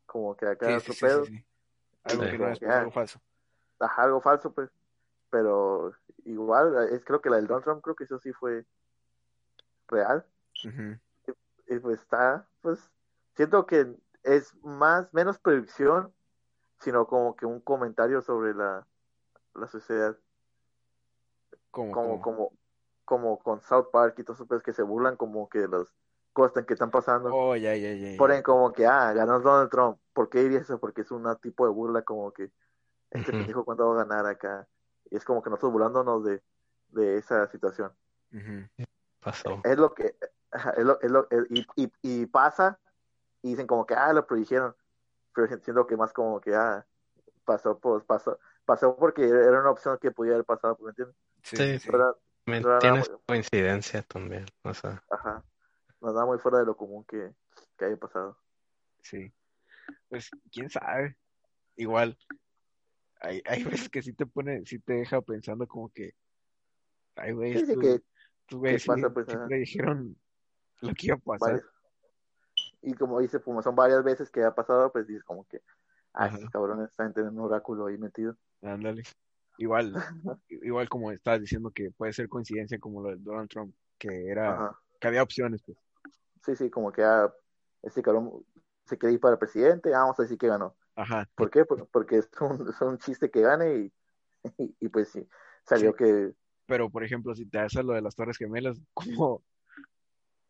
como 0.05 0.37
que 0.37 0.47
acá 0.47 0.79
Sí, 0.79 0.93
sí, 0.93 1.07
sí. 1.25 1.45
Algo 2.05 2.23
Sí. 2.25 2.31
que 2.33 2.39
no 2.39 2.49
es 2.49 2.61
Ya. 2.61 2.81
algo 2.81 2.91
falso. 2.91 3.19
ajá, 3.81 4.03
algo 4.03 4.21
falso, 4.21 4.53
pues, 4.53 4.71
pero 5.35 5.93
igual, 6.27 6.89
es 6.93 7.05
creo 7.05 7.21
que 7.21 7.29
la 7.29 7.37
del 7.37 7.49
Donald 7.49 7.65
Trump, 7.65 7.83
creo 7.83 7.97
que 7.97 8.05
eso 8.05 8.21
sí 8.21 8.33
fue 8.33 8.65
real, 9.89 10.25
y 11.67 11.79
pues 11.81 12.01
está, 12.01 12.47
pues, 12.61 12.79
siento 13.35 13.67
que 13.67 13.97
es 14.23 14.55
más, 14.63 15.13
menos 15.13 15.41
predicción, 15.41 16.15
sino 16.79 17.09
como 17.09 17.35
que 17.35 17.47
un 17.47 17.61
comentario 17.61 18.23
sobre 18.23 18.55
la, 18.55 18.87
la 19.57 19.67
sociedad. 19.67 20.17
Como, 21.73 21.91
como, 21.91 22.21
como- 22.21 22.49
como, 22.49 22.59
como 23.05 23.39
con 23.41 23.61
South 23.61 23.89
Park 23.91 24.15
y 24.19 24.23
todos 24.23 24.37
esos 24.39 24.47
pues, 24.47 24.63
que 24.63 24.73
se 24.73 24.85
burlan 24.85 25.17
como 25.17 25.49
que 25.49 25.59
de 25.59 25.69
las 25.69 25.93
cosas 26.33 26.65
que 26.65 26.75
están 26.75 26.93
pasando. 26.93 27.31
Oh, 27.35 27.57
ya, 27.57 27.75
ya, 27.75 27.93
ya. 27.95 28.13
ya. 28.13 28.19
Ponen 28.19 28.45
como 28.45 28.73
que, 28.73 28.87
ah, 28.87 29.13
ganó 29.13 29.41
Donald 29.41 29.69
Trump. 29.69 29.99
¿Por 30.13 30.29
qué 30.29 30.45
diría 30.45 30.61
eso? 30.61 30.79
Porque 30.79 31.01
es 31.01 31.11
un 31.11 31.27
tipo 31.43 31.67
de 31.67 31.73
burla 31.73 32.03
como 32.03 32.33
que 32.33 32.53
este 33.11 33.31
Ujú. 33.31 33.39
pendejo 33.39 33.65
cuándo 33.65 33.89
va 33.89 34.03
a 34.03 34.05
ganar 34.05 34.27
acá. 34.27 34.69
Y 35.11 35.17
es 35.17 35.25
como 35.25 35.43
que 35.43 35.51
nosotros 35.51 35.73
burlándonos 35.73 36.25
de, 36.25 36.43
de 36.89 37.19
esa 37.19 37.47
situación. 37.49 37.93
Pasó. 39.21 39.61
Es 39.65 39.79
lo 39.79 39.95
que, 39.95 40.17
ajá, 40.51 40.71
es 40.71 40.85
lo, 40.85 41.01
es 41.01 41.11
lo, 41.11 41.27
es- 41.31 41.47
y, 41.51 41.67
y, 41.77 41.93
y 42.03 42.27
pasa 42.27 42.79
y 43.43 43.51
dicen 43.51 43.67
como 43.67 43.87
que, 43.87 43.95
ah, 43.95 44.13
lo 44.13 44.27
predijeron. 44.27 44.75
Pero 45.35 45.49
siento 45.61 45.87
que 45.87 45.97
más 45.97 46.13
como 46.13 46.41
que, 46.41 46.55
ah, 46.55 46.87
pasó, 47.45 47.79
pues 47.79 48.05
pasó, 48.05 48.39
pasó 48.65 48.97
porque 48.97 49.25
era 49.29 49.61
una 49.61 49.71
opción 49.71 49.99
que 49.99 50.11
podía 50.11 50.35
haber 50.35 50.45
pasado, 50.45 50.79
¿me 50.81 50.91
entiendes? 50.91 51.17
Sí, 51.43 51.57
Sí, 51.79 51.91
Tienes 52.81 53.11
coincidencia 53.27 54.03
también. 54.03 54.45
O 54.63 54.75
sea, 54.75 55.03
Ajá. 55.11 55.43
Nos 56.01 56.15
da 56.15 56.27
muy 56.27 56.39
fuera 56.39 56.59
de 56.59 56.67
lo 56.67 56.77
común 56.77 57.05
que, 57.05 57.35
que 57.79 57.85
haya 57.87 57.97
pasado. 57.97 58.37
Sí. 59.01 59.33
Pues, 60.09 60.31
quién 60.53 60.69
sabe. 60.69 61.17
Igual, 61.77 62.17
hay, 63.25 63.43
hay 63.47 63.65
veces 63.65 63.89
que 63.89 64.03
sí 64.03 64.13
te 64.13 64.27
pone, 64.27 64.65
sí 64.67 64.79
te 64.79 64.95
deja 64.95 65.21
pensando 65.23 65.67
como 65.67 65.89
que, 65.91 66.15
ay, 67.17 67.33
güey, 67.33 67.59
Sí, 67.65 67.75
que 67.79 68.03
güeyes 68.51 68.83
sí, 68.83 68.89
pasa, 68.89 69.11
pues, 69.11 69.27
sí 69.27 69.33
ajá. 69.35 69.47
predijeron 69.47 70.17
lo 70.81 70.95
que 70.95 71.07
iba 71.07 71.17
a 71.17 71.19
pasar. 71.19 71.53
varias. 71.53 71.67
Y 72.83 72.95
como 72.95 73.21
dice, 73.21 73.41
como 73.41 73.63
son 73.63 73.75
varias 73.75 74.05
veces 74.05 74.31
que 74.31 74.45
ha 74.45 74.55
pasado, 74.55 74.93
pues 74.93 75.07
dices 75.07 75.25
como 75.25 75.45
que, 75.47 75.63
ah, 76.13 76.27
estos 76.27 76.51
cabrones 76.51 76.91
están 76.91 77.15
teniendo 77.15 77.41
un 77.43 77.51
oráculo 77.51 77.87
ahí 77.87 77.97
metido. 77.97 78.37
Ándale. 78.63 79.03
Igual, 79.57 79.95
igual 80.49 80.89
como 80.89 81.11
estabas 81.11 81.41
diciendo 81.41 81.71
que 81.71 81.91
puede 81.93 82.13
ser 82.13 82.29
coincidencia 82.29 82.79
como 82.79 83.03
lo 83.03 83.11
de 83.11 83.17
Donald 83.19 83.49
Trump, 83.49 83.75
que 83.99 84.29
era, 84.29 84.53
Ajá. 84.53 84.81
que 85.01 85.09
había 85.09 85.23
opciones, 85.23 85.63
pues. 85.63 85.79
Sí, 86.45 86.57
sí, 86.57 86.69
como 86.71 86.93
que 86.93 87.03
ah, 87.03 87.33
este 87.83 88.03
cabrón 88.03 88.45
se 88.85 88.99
quiere 88.99 89.15
ir 89.15 89.21
para 89.21 89.39
presidente, 89.39 89.95
ah, 89.95 90.01
vamos 90.01 90.19
a 90.21 90.25
decir 90.25 90.37
que 90.37 90.49
ganó. 90.49 90.77
Ajá. 90.97 91.29
¿Por 91.35 91.51
qué? 91.51 91.65
Por- 91.65 91.89
Porque 91.89 92.19
es 92.19 92.29
un, 92.41 92.69
es 92.69 92.81
un 92.81 92.99
chiste 92.99 93.31
que 93.31 93.41
gane 93.43 93.77
y, 93.77 93.93
y, 94.59 94.77
y 94.81 94.89
pues 94.89 95.09
sí, 95.11 95.29
salió 95.65 95.93
Sí. 95.93 95.97
que, 95.97 96.35
Pero, 96.67 96.91
por 96.91 97.05
ejemplo, 97.05 97.35
si 97.35 97.47
te 97.47 97.59
haces 97.59 97.85
lo 97.85 97.93
de 97.95 98.03
las 98.03 98.15
Torres 98.17 98.39
Gemelas, 98.39 98.81
como, 98.95 99.43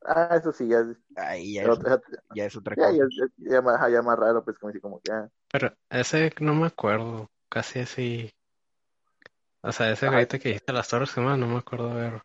ah, 0.06 0.36
eso 0.36 0.52
sí, 0.52 0.68
ya, 0.68 0.80
es- 0.80 0.96
ahí 1.16 1.54
ya 1.54 1.64
ya, 1.64 1.68
es, 1.68 1.78
ya, 1.78 2.00
ya 2.30 2.44
es 2.46 2.56
otra 2.56 2.76
ya, 2.76 2.90
cosa. 2.90 2.92
ya- 2.92 3.26
ya 3.38 3.62
más, 3.62 3.92
ya 3.92 4.02
más 4.02 4.18
raro, 4.18 4.44
pues 4.44 4.58
como 4.58 4.68
decir 4.70 4.82
como 4.82 5.00
que, 5.00 5.12
ah, 5.12 5.30
pero 5.50 5.74
ese 5.88 6.30
no 6.40 6.54
me 6.54 6.66
acuerdo. 6.66 7.30
Casi 7.48 7.78
así. 7.78 8.30
O 9.62 9.72
sea, 9.72 9.90
ese 9.90 10.06
ahorita 10.06 10.38
que 10.38 10.50
dijiste 10.50 10.72
las 10.72 10.86
Torres 10.88 11.10
Gemelas, 11.12 11.38
no 11.40 11.48
me 11.48 11.58
acuerdo 11.58 11.92
ver. 11.92 12.22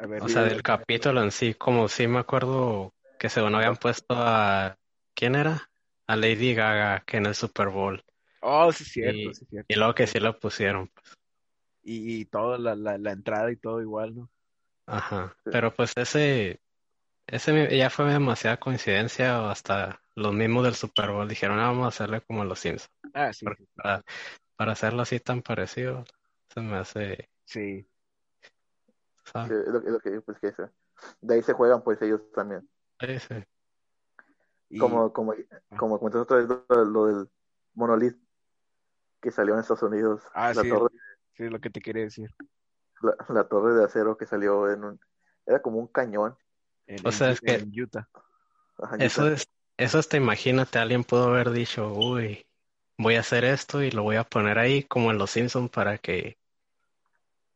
A 0.00 0.06
ver, 0.06 0.22
O 0.22 0.28
sea, 0.28 0.44
del 0.44 0.62
capítulo 0.62 1.22
en 1.22 1.30
sí, 1.30 1.52
como 1.54 1.86
sí 1.88 2.06
me 2.06 2.18
acuerdo 2.20 2.94
que 3.18 3.28
según 3.28 3.54
habían 3.54 3.76
puesto 3.76 4.14
a. 4.16 4.76
¿Quién 5.14 5.34
era? 5.34 5.70
A 6.12 6.16
Lady 6.16 6.54
Gaga, 6.54 7.02
que 7.06 7.16
en 7.16 7.24
el 7.24 7.34
Super 7.34 7.68
Bowl. 7.70 8.04
oh, 8.42 8.70
sí 8.70 8.82
es 8.84 8.88
cierto, 8.90 9.18
Y- 9.18 9.34
sí 9.34 9.44
es 9.44 9.48
cierto. 9.48 9.66
Y 9.66 9.76
luego 9.78 9.94
que 9.94 10.06
sí 10.06 10.20
lo 10.20 10.38
pusieron. 10.38 10.88
pues. 10.88 11.16
Y, 11.84 12.20
y 12.20 12.24
toda 12.26 12.58
la, 12.58 12.74
la, 12.76 12.98
la 12.98 13.12
entrada 13.12 13.50
y 13.50 13.56
todo 13.56 13.80
igual, 13.80 14.14
¿no? 14.14 14.30
Ajá. 14.86 15.34
Pero 15.44 15.72
pues 15.74 15.92
ese. 15.96 16.60
Ese 17.26 17.74
ya 17.78 17.88
fue 17.88 18.12
demasiada 18.12 18.58
coincidencia. 18.58 19.40
o 19.42 19.46
Hasta 19.46 20.02
los 20.14 20.34
mismos 20.34 20.64
del 20.64 20.74
Super 20.74 21.12
Bowl 21.12 21.26
dijeron, 21.26 21.58
"Ah, 21.58 21.68
vamos 21.68 21.86
a 21.86 21.88
hacerle 21.88 22.20
como 22.20 22.44
los 22.44 22.58
Simpsons. 22.58 22.90
Ah, 23.14 23.32
sí, 23.32 23.46
Porque 23.46 23.64
para, 23.74 24.04
para 24.56 24.72
hacerlo 24.72 25.00
así 25.02 25.18
tan 25.18 25.40
parecido, 25.40 26.04
se 26.52 26.60
me 26.60 26.76
hace. 26.76 27.30
sí. 27.46 27.86
es 29.24 29.48
lo, 29.50 29.78
es 29.78 29.84
lo 29.92 29.98
que, 30.00 30.20
pues. 30.20 30.38
De 31.22 31.34
ahí 31.34 31.42
se 31.42 31.54
juegan 31.54 31.82
pues 31.82 32.02
ellos 32.02 32.20
también. 32.34 32.68
Sí, 33.00 33.18
sí. 33.18 33.34
Y, 34.72 34.78
como, 34.78 35.12
como, 35.12 35.34
como 35.76 35.98
comentas 35.98 36.22
otra 36.22 36.38
vez 36.38 36.48
lo, 36.48 36.84
lo 36.84 37.06
del 37.06 37.30
monolith 37.74 38.16
que 39.20 39.30
salió 39.30 39.54
en 39.54 39.60
Estados 39.60 39.82
Unidos, 39.82 40.22
Ah, 40.34 40.52
la 40.54 40.62
sí. 40.62 40.68
torre, 40.70 40.88
sí, 41.36 41.44
es 41.44 41.50
lo 41.52 41.60
que 41.60 41.70
te 41.70 41.80
quería 41.80 42.04
decir. 42.04 42.30
la, 43.02 43.16
la 43.28 43.48
torre 43.48 43.74
de 43.74 43.84
acero 43.84 44.16
que 44.16 44.26
salió 44.26 44.70
en 44.70 44.84
un, 44.84 45.00
era 45.46 45.60
como 45.60 45.78
un 45.78 45.88
cañón. 45.88 46.36
En, 46.86 47.06
O 47.06 47.12
sea, 47.12 47.30
es 47.30 47.40
que- 47.40 47.54
en 47.54 47.72
Utah. 47.80 48.08
Ajá, 48.78 48.96
Eso 48.98 49.22
Utah. 49.22 49.34
es, 49.34 49.46
eso 49.76 49.98
hasta 49.98 50.16
imagínate, 50.16 50.78
alguien 50.78 51.04
pudo 51.04 51.24
haber 51.28 51.50
dicho, 51.50 51.92
uy, 51.92 52.46
voy 52.98 53.16
a 53.16 53.20
hacer 53.20 53.44
esto 53.44 53.82
y 53.82 53.90
lo 53.90 54.02
voy 54.02 54.16
a 54.16 54.24
poner 54.24 54.58
ahí 54.58 54.84
como 54.84 55.10
en 55.10 55.18
Los 55.18 55.30
Simpsons 55.32 55.70
para 55.70 55.98
que, 55.98 56.38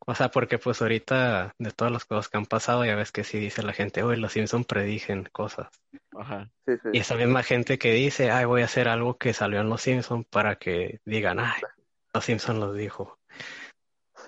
o 0.08 0.14
sea, 0.14 0.30
porque 0.30 0.58
pues 0.58 0.80
ahorita 0.80 1.54
de 1.58 1.70
todas 1.72 1.92
las 1.92 2.04
cosas 2.04 2.28
que 2.28 2.36
han 2.36 2.46
pasado, 2.46 2.84
ya 2.84 2.94
ves 2.94 3.10
que 3.10 3.24
sí 3.24 3.40
dice 3.40 3.64
la 3.64 3.72
gente, 3.72 4.04
uy, 4.04 4.16
Los 4.16 4.32
Simpsons 4.32 4.64
predijen 4.64 5.28
cosas. 5.32 5.68
Ajá. 6.16 6.48
Sí, 6.64 6.74
sí. 6.80 6.88
Y 6.92 6.98
esa 7.00 7.16
misma 7.16 7.42
gente 7.42 7.76
que 7.76 7.92
dice, 7.92 8.30
ay, 8.30 8.44
voy 8.44 8.62
a 8.62 8.66
hacer 8.66 8.86
algo 8.86 9.18
que 9.18 9.32
salió 9.32 9.60
en 9.60 9.68
Los 9.68 9.82
Simpsons 9.82 10.24
para 10.26 10.56
que 10.56 11.00
digan, 11.04 11.40
ay, 11.40 11.60
Los 12.14 12.24
Simpsons 12.24 12.60
lo 12.60 12.72
dijo. 12.72 13.18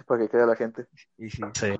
para 0.05 0.22
que 0.22 0.29
crea 0.29 0.47
la 0.47 0.57
gente. 0.57 0.89
Y 1.16 1.31
sí, 1.31 1.43
Sí. 1.55 1.76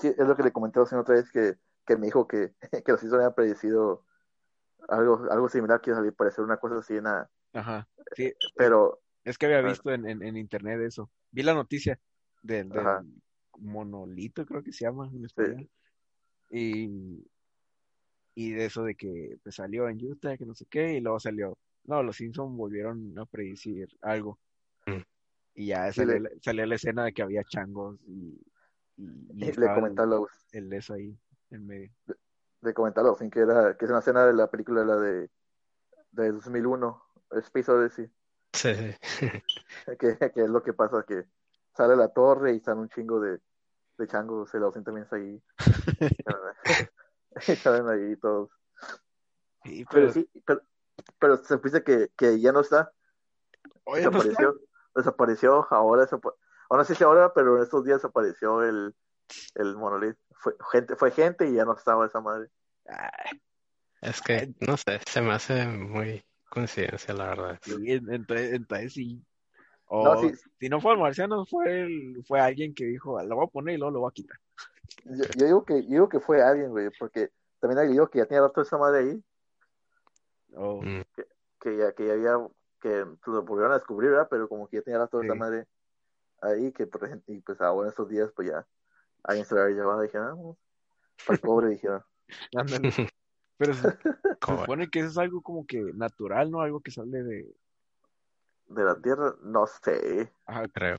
Sí, 0.00 0.08
es 0.08 0.26
lo 0.28 0.36
que 0.36 0.42
le 0.42 0.52
comenté 0.52 0.80
a 0.80 0.84
la 0.90 1.00
otra 1.00 1.14
vez 1.14 1.30
que, 1.30 1.54
que 1.86 1.96
me 1.96 2.06
dijo 2.06 2.26
que, 2.26 2.52
que 2.84 2.92
los 2.92 3.00
Simpsons 3.00 3.20
habían 3.20 3.34
predecido 3.34 4.04
algo, 4.88 5.24
algo 5.30 5.48
similar 5.48 5.80
que 5.80 5.90
iba 5.90 6.00
a 6.00 6.12
parecer 6.12 6.44
una 6.44 6.56
cosa 6.56 6.78
así, 6.78 6.94
nada. 7.00 7.30
Ajá. 7.52 7.86
Sí, 8.16 8.32
Pero, 8.56 9.00
es 9.22 9.38
que 9.38 9.46
había 9.46 9.62
visto 9.62 9.92
en, 9.92 10.08
en, 10.08 10.22
en 10.22 10.36
internet 10.36 10.80
eso. 10.80 11.10
Vi 11.30 11.44
la 11.44 11.54
noticia 11.54 12.00
del, 12.42 12.70
monolito, 13.58 14.46
creo 14.46 14.62
que 14.62 14.72
se 14.72 14.84
llama 14.84 15.10
en 15.12 15.24
español. 15.24 15.68
Y, 16.50 17.24
y 18.34 18.52
de 18.52 18.66
eso 18.66 18.84
de 18.84 18.94
que 18.94 19.36
pues, 19.42 19.56
salió 19.56 19.88
en 19.88 20.04
Utah, 20.04 20.36
que 20.36 20.46
no 20.46 20.54
sé 20.54 20.66
qué, 20.66 20.94
y 20.94 21.00
luego 21.00 21.18
salió. 21.20 21.58
No, 21.84 22.02
los 22.02 22.16
Simpsons 22.16 22.56
volvieron 22.56 23.18
a 23.18 23.24
predecir 23.26 23.88
algo. 24.02 24.38
Mm. 24.86 25.02
Y 25.54 25.66
ya 25.66 25.90
Sí, 25.92 26.00
salió, 26.00 26.14
le- 26.14 26.20
la, 26.20 26.30
salió 26.40 26.66
la 26.66 26.74
escena 26.76 27.04
de 27.04 27.12
que 27.12 27.22
había 27.22 27.42
changos 27.44 27.98
y, 28.06 28.40
y, 28.96 29.26
y 29.32 29.52
le 29.52 29.66
a 29.66 29.78
el, 29.78 29.94
los, 29.96 30.28
el 30.52 30.72
eso 30.72 30.94
ahí 30.94 31.16
en 31.50 31.66
medio. 31.66 31.90
de 32.60 32.74
comentarlo, 32.74 33.14
sin 33.16 33.30
que 33.30 33.40
era, 33.40 33.76
que 33.76 33.84
es 33.84 33.90
una 33.90 34.00
escena 34.00 34.26
de 34.26 34.34
la 34.34 34.50
película 34.50 34.84
la 34.84 34.96
de, 34.96 35.30
de 36.12 36.32
2001, 36.32 37.02
Space 37.42 37.70
Odyssey, 37.70 38.10
Sí, 38.52 38.70
sí. 39.02 39.26
que, 39.98 40.16
que 40.32 40.42
es 40.44 40.50
lo 40.50 40.62
que 40.62 40.72
pasa, 40.72 41.04
que 41.06 41.24
sale 41.78 41.96
la 41.96 42.08
torre 42.08 42.54
y 42.54 42.60
salen 42.60 42.80
un 42.82 42.88
chingo 42.90 43.20
de, 43.20 43.40
de 43.98 44.06
changos, 44.08 44.52
el 44.54 44.64
ausente 44.64 44.86
también 44.86 45.04
está 45.04 45.16
ahí, 45.16 45.40
salen 47.62 47.88
ahí 47.88 48.16
todos. 48.16 48.50
Sí, 49.64 49.84
Pero 49.90 50.06
pero, 50.06 50.12
sí, 50.12 50.28
pero, 50.44 50.60
pero 51.20 51.36
se 51.36 51.56
dice 51.58 51.82
que, 51.84 52.10
que 52.16 52.40
ya 52.40 52.52
no 52.52 52.60
está, 52.60 52.92
oye, 53.84 54.02
no 54.02 54.18
está. 54.18 54.18
desapareció, 54.18 54.54
desapareció, 54.94 55.66
ahora 55.70 56.02
desapa- 56.06 56.34
ahora 56.68 56.84
sí 56.84 56.94
sé 56.94 57.04
ahora, 57.04 57.32
pero 57.32 57.56
en 57.56 57.62
estos 57.62 57.84
días 57.84 57.98
desapareció 57.98 58.62
el, 58.62 58.94
el 59.54 59.76
monolith. 59.76 60.16
Fue 60.40 60.54
gente, 60.72 60.96
fue 60.96 61.10
gente 61.12 61.46
y 61.48 61.54
ya 61.54 61.64
no 61.64 61.74
estaba 61.76 62.06
esa 62.06 62.20
madre. 62.20 62.48
Ay, 62.88 63.40
Es 64.00 64.20
que, 64.22 64.54
no 64.60 64.76
sé, 64.76 65.00
se 65.08 65.20
me 65.22 65.32
hace 65.32 65.66
muy 65.66 66.24
coincidencia, 66.50 67.14
la 67.14 67.28
verdad. 67.28 67.60
sí, 67.62 67.72
entonces, 67.86 68.52
entonces 68.52 68.92
sí. 68.94 69.24
O 69.88 70.04
No, 70.04 70.20
sí. 70.20 70.32
si 70.60 70.68
no 70.68 70.80
fue 70.80 70.92
el 70.92 70.98
marciano, 70.98 71.44
fue 71.46 71.80
el, 71.82 72.22
fue 72.26 72.40
alguien 72.40 72.74
que 72.74 72.84
dijo, 72.84 73.20
lo 73.22 73.36
voy 73.36 73.46
a 73.46 73.50
poner 73.50 73.74
y 73.74 73.78
luego 73.78 73.92
lo 73.92 74.00
voy 74.00 74.10
a 74.10 74.12
quitar. 74.12 74.38
Yo, 75.04 75.24
yo 75.36 75.46
digo 75.46 75.64
que, 75.64 75.82
yo 75.82 75.88
digo 75.88 76.08
que 76.08 76.20
fue 76.20 76.42
alguien, 76.42 76.70
güey, 76.70 76.90
porque 76.98 77.30
también 77.60 77.78
alguien 77.78 77.94
dijo 77.94 78.08
que 78.08 78.18
ya 78.18 78.26
tenía 78.26 78.42
rato 78.42 78.60
esa 78.60 78.78
madre 78.78 79.00
ahí, 79.00 79.24
O, 80.54 80.82
Mm, 80.82 81.00
que 81.60 81.76
ya, 81.76 81.92
que 81.92 82.06
ya 82.06 82.12
había, 82.12 82.48
que 82.80 83.04
lo 83.26 83.42
volvieron 83.42 83.72
a 83.72 83.78
descubrir, 83.78 84.10
¿verdad? 84.10 84.28
Pero 84.30 84.48
como 84.48 84.68
que 84.68 84.76
ya 84.76 84.82
tenía 84.82 84.98
rato 84.98 85.22
esa 85.22 85.32
Sí. 85.32 85.38
madre 85.38 85.66
ahí, 86.40 86.72
que 86.72 86.86
por 86.86 87.04
ejemplo, 87.04 87.34
y 87.34 87.40
pues 87.40 87.60
ahora 87.60 87.86
en 87.86 87.90
estos 87.90 88.08
días, 88.08 88.30
pues 88.34 88.48
ya 88.48 88.66
alguien 89.24 89.44
se 89.44 89.54
la 89.54 89.64
había 89.64 89.76
llevado 89.76 90.02
y 90.02 90.06
dijeron, 90.06 90.28
ah, 90.28 90.36
pues, 90.42 90.56
para 91.26 91.34
el 91.34 91.40
pobre, 91.40 91.68
dijeron. 91.70 92.02
Pero 93.58 93.74
se, 93.74 93.82
supone 94.40 94.88
que 94.88 95.00
eso 95.00 95.08
es 95.08 95.18
algo 95.18 95.42
como 95.42 95.66
que 95.66 95.80
natural, 95.94 96.50
¿no? 96.50 96.60
Algo 96.60 96.80
que 96.80 96.90
sale 96.90 97.22
de... 97.22 97.54
De 98.68 98.84
la 98.84 98.94
tierra, 98.96 99.34
no 99.42 99.66
sé. 99.66 100.32
Ajá, 100.46 100.68
creo. 100.68 100.98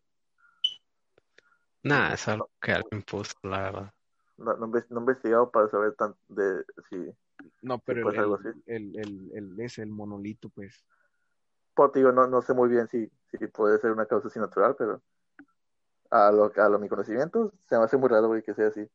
Nada, 1.83 2.13
es 2.13 2.27
algo 2.27 2.49
que 2.61 2.73
alguien 2.73 3.03
puso, 3.03 3.35
la 3.43 3.61
verdad. 3.61 3.93
No, 4.37 4.55
no, 4.55 4.77
he 4.77 4.83
no 4.89 4.97
he 4.97 5.01
investigado 5.01 5.49
para 5.51 5.67
saber 5.69 5.93
tan 5.93 6.15
de 6.27 6.63
si 6.89 7.13
no, 7.61 7.79
pero 7.79 8.03
pues, 8.03 8.15
el, 8.15 8.21
algo 8.21 8.35
así. 8.35 8.47
el, 8.67 8.97
el, 8.97 9.31
el, 9.33 9.59
ese, 9.59 9.81
el 9.81 9.89
monolito, 9.89 10.49
pues... 10.49 10.83
Pues, 11.73 11.93
digo, 11.93 12.11
no, 12.11 12.27
no 12.27 12.41
sé 12.41 12.53
muy 12.53 12.69
bien 12.69 12.87
si, 12.87 13.09
si 13.31 13.47
puede 13.47 13.79
ser 13.79 13.91
una 13.91 14.05
causa 14.05 14.27
así 14.27 14.39
natural, 14.39 14.75
pero 14.77 15.01
a 16.11 16.31
lo, 16.31 16.51
a 16.55 16.69
lo 16.69 16.79
mi 16.79 16.89
conocimiento 16.89 17.53
se 17.67 17.77
me 17.77 17.83
hace 17.83 17.97
muy 17.97 18.09
raro, 18.09 18.27
güey, 18.27 18.43
que 18.43 18.53
sea 18.53 18.67
así. 18.67 18.85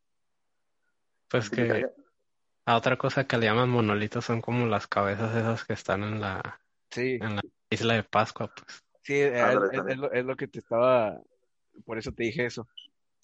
Pues 1.29 1.49
Que 1.49 1.91
a 2.67 2.77
otra 2.77 2.97
cosa 2.97 3.27
que 3.27 3.39
le 3.39 3.47
llaman 3.47 3.71
monolitos 3.71 4.25
son 4.25 4.41
como 4.41 4.67
las 4.67 4.87
cabezas 4.87 5.35
esas 5.35 5.65
que 5.65 5.73
están 5.73 6.03
en 6.03 6.21
la, 6.21 6.61
Sí, 6.91 7.19
en 7.21 7.37
la 7.37 7.43
isla 7.75 7.95
de 7.95 8.03
Pascua, 8.05 8.51
pues. 8.55 8.83
sí, 9.03 9.15
es, 9.15 9.43
Ándale, 9.43 9.77
es- 9.77 9.87
es 9.89 9.99
lo, 9.99 10.13
es 10.13 10.25
lo 10.25 10.37
que 10.37 10.49
te 10.49 10.59
estaba... 10.61 11.21
Por 11.85 11.99
eso 11.99 12.13
te 12.13 12.25
dije 12.25 12.47
eso, 12.47 12.67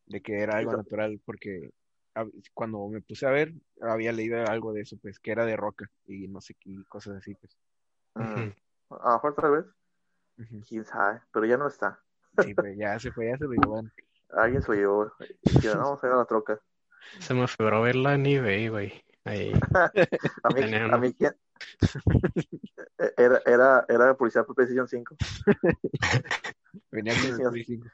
de 0.07 0.21
que 0.21 0.41
era 0.41 0.59
algo 0.59 0.77
natural, 0.77 1.21
porque 1.25 1.71
cuando 2.53 2.89
me 2.89 3.01
puse 3.01 3.27
a 3.27 3.31
ver, 3.31 3.53
había 3.81 4.13
leído 4.13 4.45
algo 4.47 4.73
de 4.73 4.83
eso, 4.83 4.97
pues, 5.01 5.19
que 5.21 5.31
era 5.31 5.47
de 5.47 5.57
roca 5.57 5.89
y 6.07 6.27
no 6.29 6.41
sé 6.41 6.55
qué, 6.61 6.75
cosas 6.89 7.17
así, 7.17 7.35
pues. 7.35 7.57
Mm, 8.17 8.23
Ujú. 8.23 8.55
a 9.03 9.09
lo 9.09 9.13
mejor 9.15 9.35
tal 9.37 9.51
vez, 9.53 9.65
quién 10.69 10.85
sabe, 10.85 11.23
pero 11.33 11.47
ya 11.47 11.57
no 11.57 11.69
está. 11.69 12.01
Sí, 12.39 12.55
pues 12.55 12.77
ya 12.77 12.99
se 12.99 13.13
fue, 13.13 13.29
ya 13.29 13.39
se 13.39 13.45
lo 13.45 13.53
llevaron. 13.53 13.93
Alguien 14.31 14.63
se 14.63 14.69
lo 14.69 14.75
llevó. 14.75 15.13
Y 15.43 15.61
ya, 15.61 15.75
no, 15.75 15.83
vamos 15.85 16.05
a 16.05 16.07
ir 16.09 16.13
a 16.13 16.17
la 16.17 16.25
troca. 16.25 16.61
Se 17.21 17.35
me 17.35 17.47
figuró 17.47 17.83
verla 17.83 18.15
en 18.15 18.27
eBay, 18.27 18.69
güey. 18.69 19.05
Ahí. 19.31 19.53
A 20.43 20.49
mí, 20.51 20.75
a 20.75 20.99
mí 20.99 21.15
¿quién? 21.15 21.35
Era, 23.17 23.41
era, 23.47 23.85
era 23.89 24.15
policía 24.17 24.43
por 24.45 24.55
PlayStation 24.57 24.89
5. 24.89 25.17
Venía 26.91 27.15
con 27.15 27.25
el 27.25 27.37
Sí, 27.37 27.43
Play 27.51 27.65
5. 27.65 27.89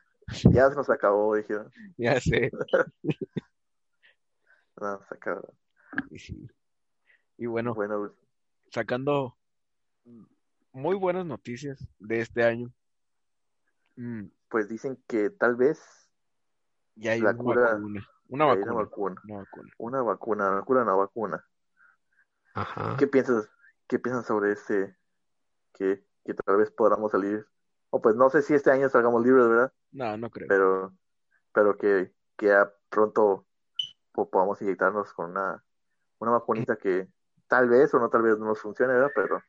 Ya 0.53 0.69
se 0.71 0.75
nos 0.77 0.89
acabó, 0.91 1.35
dijeron. 1.37 1.71
Ya 1.97 2.19
sé. 2.21 2.51
No, 4.81 5.01
se 5.09 5.15
acabó. 5.15 5.55
Y 6.11 6.19
sí. 6.19 6.49
Y 7.39 7.47
bueno, 7.47 7.75
Bueno, 7.75 8.13
sacando 8.73 9.37
muy 10.73 10.97
buenas 10.97 11.27
noticias 11.27 11.87
de 11.99 12.21
este 12.21 12.43
año. 12.45 12.73
Mm, 13.97 14.25
pues 14.49 14.69
dicen 14.69 14.99
que 15.07 15.31
tal 15.31 15.55
vez 15.57 15.81
ya 16.97 17.13
hay 17.13 17.21
La 17.21 17.31
una 17.31 17.39
cura- 17.43 17.75
vacuna. 17.75 18.09
Una 18.29 18.45
vacuna. 18.47 18.73
una 18.73 18.83
vacuna. 18.83 19.23
Una 19.25 19.39
vacuna. 19.39 19.71
Una 19.79 20.03
vacuna, 20.03 20.51
una 20.51 20.63
cura, 20.63 20.83
una 20.83 20.95
vacuna. 20.95 21.45
Ajá. 22.55 22.97
¿Qué 22.99 23.07
piensas, 23.07 23.49
qué 23.87 23.99
piensas 23.99 24.27
sobre 24.27 24.53
este? 24.53 24.97
Que, 25.75 26.05
que 26.25 26.35
tal 26.35 26.57
vez 26.57 26.71
podamos 26.71 27.13
salir. 27.13 27.47
O 27.91 28.01
pues 28.01 28.17
no 28.17 28.31
sé 28.31 28.43
si 28.43 28.55
este 28.55 28.71
año 28.71 28.89
salgamos 28.89 29.25
libres, 29.25 29.47
¿verdad? 29.49 29.73
No, 29.93 30.17
no 30.17 30.31
creo. 30.31 30.49
Pero, 30.49 30.97
pero 31.53 31.77
que, 31.77 32.13
que 32.37 32.47
ya 32.47 32.73
pronto 32.89 33.47
po- 34.13 34.29
podamos 34.29 34.61
inyectarnos 34.63 35.13
con 35.13 35.31
una, 35.31 35.63
una 36.19 36.31
vacunita 36.33 36.77
que 36.77 37.09
tal 37.47 37.69
vez 37.69 37.93
o 37.95 37.99
no 38.01 38.09
tal 38.09 38.23
vez 38.23 38.39
no 38.39 38.47
nos 38.47 38.61
funcione, 38.61 38.95
¿verdad? 38.95 39.13
Pero 39.15 39.43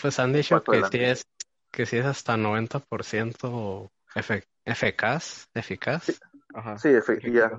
Pues 0.00 0.18
han 0.18 0.32
dicho 0.32 0.60
que 0.62 0.72
sí 0.72 0.78
adelante. 0.78 1.10
es, 1.10 1.26
que 1.70 1.86
sí 1.86 1.98
es 1.98 2.06
hasta 2.06 2.36
90% 2.36 3.90
efe- 4.14 4.46
eficaz, 4.64 5.48
eficaz, 5.54 6.20
Ajá. 6.54 6.78
sí, 6.78 6.88
efe- 6.88 7.20
ya, 7.32 7.50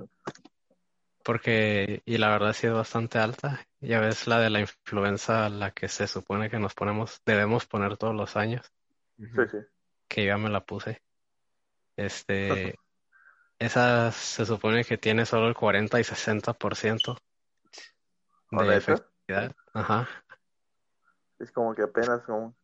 porque, 1.26 2.02
y 2.04 2.18
la 2.18 2.30
verdad 2.30 2.52
sí 2.52 2.68
es 2.68 2.72
bastante 2.72 3.18
alta. 3.18 3.66
Ya 3.80 3.98
ves 4.00 4.28
la 4.28 4.38
de 4.38 4.48
la 4.48 4.60
influenza, 4.60 5.48
la 5.48 5.72
que 5.72 5.88
se 5.88 6.06
supone 6.06 6.48
que 6.48 6.60
nos 6.60 6.74
ponemos, 6.74 7.20
debemos 7.26 7.66
poner 7.66 7.96
todos 7.96 8.14
los 8.14 8.36
años, 8.36 8.72
sí, 9.18 9.42
sí. 9.50 9.58
que 10.08 10.24
ya 10.24 10.38
me 10.38 10.50
la 10.50 10.64
puse. 10.64 11.02
Este, 11.96 12.78
esa 13.58 14.12
se 14.12 14.46
supone 14.46 14.84
que 14.84 14.98
tiene 14.98 15.26
solo 15.26 15.48
el 15.48 15.54
40 15.54 15.98
y 15.98 16.04
60% 16.04 17.18
¿O 18.52 18.62
de 18.62 18.66
neta? 18.68 18.76
efectividad. 18.76 19.56
Ajá. 19.74 20.08
Es 21.40 21.50
como 21.50 21.74
que 21.74 21.82
apenas 21.82 22.22
como, 22.22 22.54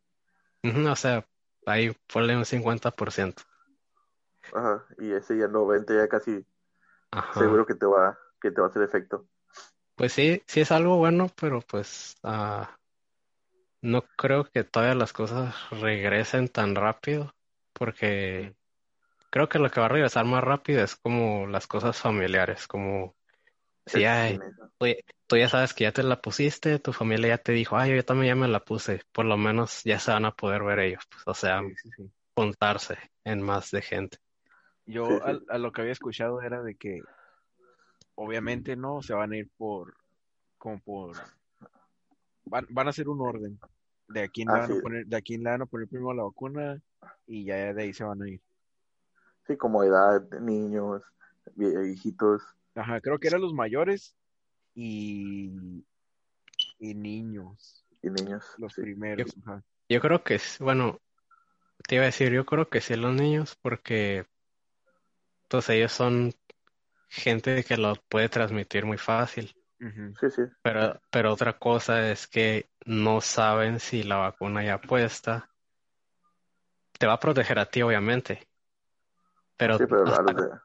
O 0.63 0.97
sea, 0.97 1.27
ahí 1.67 1.91
ponle 2.13 2.37
un 2.37 2.45
50%. 2.45 3.43
Ajá, 4.55 4.85
y 4.99 5.13
ese 5.13 5.39
ya 5.39 5.49
90 5.49 5.95
ya 5.95 6.09
casi 6.09 6.45
Ajá. 7.11 7.41
seguro 7.41 7.67
que 7.67 7.75
te 7.75 7.87
va, 7.87 8.19
que 8.41 8.51
te 8.51 8.61
va 8.61 8.67
a 8.67 8.71
hacer 8.71 8.83
efecto. 8.83 9.27
Pues 9.97 10.13
sí, 10.13 10.43
sí 10.47 10.61
es 10.61 10.73
algo 10.73 10.97
bueno, 10.97 11.29
pero 11.41 11.61
pues 11.61 12.17
ah, 12.23 12.75
no 13.83 14.03
creo 14.17 14.45
que 14.45 14.65
todavía 14.65 14.95
las 14.95 15.13
cosas 15.13 15.55
regresen 15.71 16.49
tan 16.49 16.75
rápido, 16.75 17.35
porque 17.73 18.55
creo 19.31 19.49
que 19.49 19.59
lo 19.59 19.71
que 19.71 19.81
va 19.81 19.87
a 19.87 19.91
regresar 19.91 20.25
más 20.25 20.43
rápido 20.43 20.83
es 20.83 20.97
como 20.97 21.47
las 21.47 21.67
cosas 21.67 21.99
familiares, 22.01 22.67
como 22.67 23.15
si 23.87 24.05
ay, 24.05 24.39
tú, 24.79 24.87
tú 25.27 25.37
ya 25.37 25.49
sabes 25.49 25.75
que 25.75 25.85
ya 25.85 25.93
te 25.93 26.03
la 26.03 26.21
pusiste, 26.21 26.79
tu 26.79 26.93
familia 26.93 27.29
ya 27.29 27.39
te 27.39 27.53
dijo, 27.53 27.77
ay, 27.77 27.97
yo 27.97 28.05
también 28.05 28.35
ya 28.35 28.41
me 28.41 28.49
la 28.49 28.61
puse, 28.65 29.03
por 29.13 29.25
lo 29.25 29.37
menos 29.37 29.83
ya 29.85 29.99
se 29.99 30.13
van 30.13 30.25
a 30.25 30.35
poder 30.35 30.63
ver 30.63 30.79
ellos, 30.81 31.05
pues, 31.11 31.23
o 31.27 31.35
sea, 31.35 31.61
Sí, 31.61 31.75
sí, 31.83 31.91
sí. 31.97 32.11
juntarse 32.37 32.99
en 33.25 33.43
más 33.43 33.71
de 33.71 33.83
gente. 33.83 34.19
Yo 34.87 35.07
Sí, 35.07 35.15
sí. 35.15 35.23
al- 35.25 35.45
a, 35.49 35.59
lo 35.59 35.73
que 35.73 35.81
había 35.83 35.93
escuchado 35.93 36.41
era 36.43 36.63
de 36.63 36.75
que 36.75 37.03
obviamente 38.15 38.77
no 38.77 39.03
se 39.03 39.15
van 39.15 39.33
a 39.33 39.37
ir 39.37 39.49
por 39.57 39.95
como 40.59 40.81
por 40.81 41.17
van, 42.47 42.67
van 42.71 42.87
a 42.87 42.91
hacer 42.91 43.09
un 43.09 43.21
orden 43.21 43.59
de 44.09 44.25
a 44.25 44.29
quién 44.29 44.49
le 44.49 44.55
Ah, 44.55 44.61
van 44.61 44.73
a 44.73 44.81
poner 44.81 45.07
de 45.07 45.17
a 45.17 45.21
quién 45.23 45.43
le 45.43 45.51
van 45.51 45.63
a 45.63 45.67
poner 45.67 45.89
primero 45.89 46.13
la 46.15 46.25
vacuna 46.25 46.81
y 47.27 47.45
ya 47.45 47.73
de 47.73 47.83
ahí 47.83 47.93
se 47.93 48.05
van 48.05 48.23
a 48.23 48.29
ir. 48.29 48.41
Sí, 49.47 49.57
como 49.57 49.83
edad, 49.83 50.23
niños, 50.41 51.03
vie- 51.57 51.81
viejitos. 51.83 52.43
Ajá, 52.75 53.01
creo 53.01 53.19
que 53.19 53.29
eran 53.29 53.41
los 53.41 53.55
mayores 53.55 54.17
y 54.75 55.51
y 56.79 56.95
niños, 56.95 57.85
y 58.03 58.11
niños. 58.11 58.45
los 58.59 58.75
sí. 58.75 58.83
primeros, 58.83 59.33
ajá. 59.43 59.63
Yo 59.89 60.01
creo 60.01 60.23
que, 60.25 60.35
es- 60.37 60.59
bueno, 60.59 61.01
te 61.87 61.97
iba 61.97 62.03
a 62.05 62.07
decir, 62.07 62.33
yo 62.33 62.45
creo 62.45 62.69
que 62.69 62.81
sí 62.81 62.97
los 62.97 63.15
niños, 63.15 63.57
porque 63.63 64.27
pues 65.53 65.69
ellos 65.71 65.93
son 65.93 66.33
gente 67.09 67.65
que 67.65 67.77
lo 67.79 67.97
puede 68.09 68.29
transmitir 68.31 68.87
muy 68.87 68.99
fácil. 68.99 69.55
Sí, 70.21 70.31
sí. 70.31 70.43
Pero, 70.63 71.01
pero 71.11 71.33
otra 71.33 71.57
cosa 71.59 72.11
es 72.11 72.27
que 72.27 72.69
no 72.85 73.21
saben 73.21 73.79
si 73.79 74.03
la 74.03 74.17
vacuna 74.17 74.65
ya 74.65 74.81
puesta 74.81 75.51
te 76.99 77.07
va 77.09 77.13
a 77.17 77.21
proteger 77.25 77.59
a 77.59 77.67
ti, 77.67 77.83
obviamente. 77.83 78.41
Pero 79.57 79.77
Sí, 79.77 79.87
pero 79.87 80.03
a 80.03 80.07
hasta, 80.13 80.23
los 80.23 80.37
de- 80.37 80.59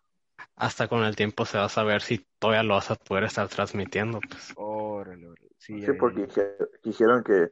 hasta 0.57 0.87
con 0.89 1.03
el 1.03 1.15
tiempo 1.15 1.45
se 1.45 1.57
va 1.57 1.65
a 1.65 1.69
saber 1.69 2.01
si 2.01 2.27
todavía 2.39 2.63
lo 2.63 2.75
vas 2.75 2.91
a 2.91 2.95
poder 2.95 3.25
estar 3.25 3.47
transmitiendo, 3.49 4.19
pues. 4.21 4.53
Órale, 4.55 5.27
órale. 5.27 5.49
Sí, 5.57 5.79
Sí, 5.85 5.93
porque 5.93 6.27
dijeron 6.83 7.23
que, 7.23 7.51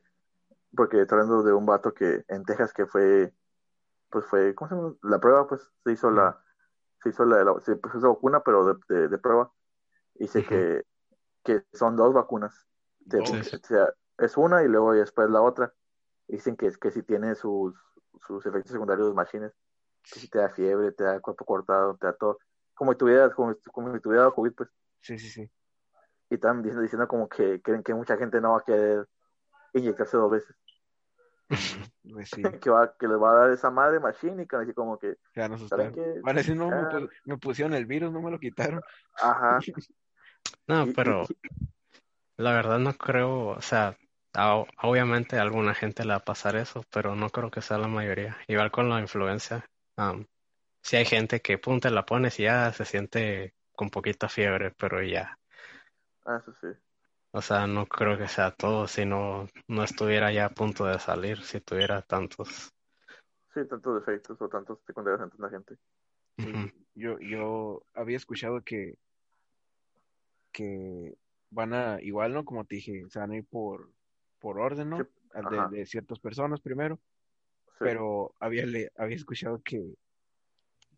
porque 0.75 1.05
hablando 1.09 1.43
de 1.43 1.53
un 1.53 1.65
vato 1.67 1.93
que 1.93 2.25
en 2.29 2.45
Texas 2.45 2.73
que 2.73 2.87
fue, 2.87 3.33
pues 4.11 4.25
fue, 4.27 4.55
¿cómo 4.55 4.69
se 4.69 4.75
llama? 4.75 4.95
La 5.03 5.19
prueba, 5.21 5.47
pues 5.47 5.71
se 5.85 5.93
hizo 5.93 6.11
la, 6.11 6.43
se 7.05 7.11
hizo 7.11 7.25
la, 7.25 7.45
la- 7.45 7.61
se 7.61 7.77
puso 7.77 7.99
esa 7.99 8.09
vacuna, 8.09 8.41
pero 8.43 8.65
de, 8.75 8.75
de, 8.95 9.09
de 9.09 9.19
prueba. 9.19 9.53
Dice 10.15 10.45
que, 10.45 10.83
que 11.43 11.65
son 11.73 11.95
dos 11.97 12.13
vacunas. 12.13 12.67
O 13.63 13.67
sea, 13.67 13.89
es 14.19 14.37
una 14.37 14.63
y 14.63 14.67
luego 14.69 14.93
después 14.93 15.29
la 15.29 15.41
otra. 15.41 15.73
Dicen 16.27 16.57
que, 16.57 16.71
que 16.81 16.91
si 16.91 17.03
tiene 17.03 17.35
sus, 17.35 17.75
sus 18.27 18.45
efectos 18.45 18.73
secundarios 18.73 19.13
machines, 19.15 19.53
que 20.11 20.19
si 20.19 20.29
te 20.29 20.39
da 20.39 20.49
fiebre, 20.49 20.91
te 20.93 21.03
da 21.05 21.19
cuerpo 21.21 21.45
cortado, 21.45 21.97
te 21.97 22.07
da 22.07 22.13
todo. 22.17 22.39
Como 22.75 22.93
si 22.93 22.97
tuvieras, 22.99 23.33
como, 23.35 23.55
como 23.73 23.93
si 23.95 24.01
tuviera 24.01 24.31
COVID, 24.31 24.53
pues. 24.53 24.69
Sí, 25.01 25.19
sí, 25.19 25.29
sí. 25.29 25.51
Y 26.29 26.35
están 26.35 26.61
diciendo, 26.61 26.81
diciendo 26.81 27.07
como 27.07 27.29
que 27.29 27.61
creen 27.61 27.83
que 27.83 27.93
mucha 27.93 28.17
gente 28.17 28.41
no 28.41 28.53
va 28.53 28.59
a 28.59 28.63
querer 28.63 29.07
inyectarse 29.73 30.17
dos 30.17 30.31
veces. 30.31 30.55
Pues 31.47 32.29
sí. 32.29 32.41
que, 32.61 32.69
va, 32.69 32.95
que 32.97 33.07
les 33.07 33.17
va 33.21 33.31
a 33.31 33.35
dar 33.41 33.51
esa 33.51 33.69
madre 33.69 33.99
machine 33.99 34.43
y 34.43 34.47
que 34.47 34.55
van 34.55 34.63
a 34.63 34.65
decir 34.65 34.75
como 34.75 34.97
que, 34.97 35.17
Se 35.33 35.39
van 35.41 35.53
a 35.53 35.57
¿saben 35.57 35.87
asustar. 35.87 35.91
qué? 35.93 36.21
Van 36.21 36.35
a 36.35 36.39
decir, 36.39 36.55
no, 36.55 36.67
me, 36.69 36.73
Ah. 36.75 36.89
pu- 36.91 37.09
me 37.25 37.37
pusieron 37.37 37.73
el 37.73 37.85
virus, 37.85 38.11
no 38.11 38.21
me 38.21 38.31
lo 38.31 38.39
quitaron. 38.39 38.81
Ajá. 39.21 39.59
No, 40.67 40.85
pero 40.95 41.27
la 42.37 42.53
verdad 42.53 42.79
no 42.79 42.93
creo, 42.93 43.47
o 43.49 43.61
sea, 43.61 43.97
obviamente 44.81 45.37
a 45.37 45.41
alguna 45.41 45.73
gente 45.73 46.03
le 46.03 46.09
va 46.09 46.15
a 46.17 46.23
pasar 46.23 46.55
eso, 46.55 46.83
pero 46.91 47.15
no 47.15 47.29
creo 47.29 47.51
que 47.51 47.61
sea 47.61 47.77
la 47.77 47.87
mayoría. 47.87 48.37
Igual 48.47 48.71
con 48.71 48.89
la 48.89 48.99
influencia, 48.99 49.65
sí 50.81 50.95
hay 50.95 51.05
gente 51.05 51.41
que 51.41 51.57
pum, 51.57 51.79
te 51.79 51.91
la 51.91 52.05
pones 52.05 52.39
y 52.39 52.43
ya 52.43 52.71
se 52.73 52.85
siente 52.85 53.53
con 53.73 53.89
poquita 53.89 54.29
fiebre, 54.29 54.71
pero 54.71 55.01
ya. 55.03 55.37
Ah, 56.25 56.37
eso 56.41 56.53
sí. 56.61 56.67
O 57.35 57.41
sea, 57.41 57.67
no 57.67 57.85
creo 57.85 58.17
que 58.17 58.29
sea 58.29 58.51
todo, 58.51 58.87
si 58.87 59.03
no, 59.03 59.49
no 59.67 59.83
estuviera 59.83 60.31
ya 60.31 60.45
a 60.45 60.49
punto 60.49 60.85
de 60.85 60.97
salir, 60.99 61.41
si 61.41 61.59
tuviera 61.59 62.01
tantos. 62.01 62.73
Sí, 63.53 63.59
tantos 63.67 64.05
defectos 64.05 64.41
o 64.41 64.47
tantos 64.47 64.79
secundarios 64.87 65.21
en 65.21 65.29
tanta 65.31 65.49
gente. 65.49 65.75
Yo, 66.93 67.19
yo 67.19 67.83
había 67.93 68.15
escuchado 68.15 68.61
que, 68.61 68.97
que 70.53 71.17
van 71.49 71.73
a, 71.73 72.01
igual, 72.01 72.33
¿no? 72.33 72.45
Como 72.45 72.63
te 72.63 72.75
dije, 72.75 73.03
se 73.09 73.19
van 73.19 73.31
a 73.31 73.35
ir 73.35 73.45
por, 73.45 73.91
por 74.39 74.57
orden, 74.57 74.91
¿no? 74.91 74.99
Sí, 74.99 75.09
De, 75.51 75.77
de 75.77 75.85
ciertas 75.85 76.19
personas 76.19 76.61
primero, 76.61 76.99
Sí. 77.79 77.79
pero 77.79 78.33
había, 78.39 78.65
le, 78.65 78.93
había 78.95 79.17
escuchado 79.17 79.61
que, 79.61 79.97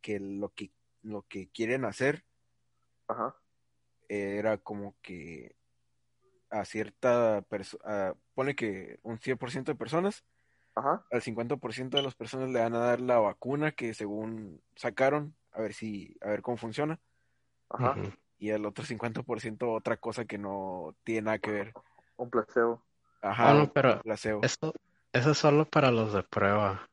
que 0.03 0.19
lo 0.19 0.49
que 0.49 0.69
lo 1.01 1.23
que 1.23 1.47
quieren 1.47 1.83
hacer 1.83 2.23
Ajá. 3.07 3.35
era 4.07 4.59
como 4.59 4.93
que 5.01 5.57
a 6.50 6.66
cierta 6.66 7.41
persona, 7.50 8.14
pone 8.34 8.56
que 8.56 9.00
un 9.04 9.20
100% 9.20 9.72
de 9.72 9.76
personas, 9.76 10.24
Ajá. 10.76 11.06
al 11.12 11.22
50% 11.22 11.98
de 11.98 12.04
las 12.04 12.16
personas 12.16 12.50
le 12.50 12.60
van 12.60 12.76
a 12.76 12.80
dar 12.80 13.02
la 13.02 13.20
vacuna 13.20 13.72
que 13.72 13.93
según 13.93 14.62
sacaron, 14.76 15.36
a 15.52 15.62
ver 15.62 15.74
si, 15.74 16.16
a 16.22 16.30
ver 16.30 16.41
cómo 16.41 16.58
funciona, 16.58 17.00
Ajá. 17.70 17.95
Y 18.39 18.50
el 18.50 18.66
otro 18.66 18.86
50% 18.86 19.74
otra 19.74 19.98
cosa 19.98 20.26
que 20.26 20.38
no 20.38 20.95
tiene 21.04 21.24
nada 21.24 21.39
que 21.39 21.52
ver. 21.52 21.74
Un 22.18 22.30
placebo. 22.30 22.84
Ajá, 23.22 23.54
no, 23.54 23.62
un 23.62 23.70
pero 23.70 24.02
placebo. 24.02 24.41
Eso, 24.43 24.74
eso 25.12 25.32
es 25.32 25.38
solo 25.38 25.66
para 25.66 25.91
los 25.91 26.14
de 26.14 26.24
prueba. 26.24 26.88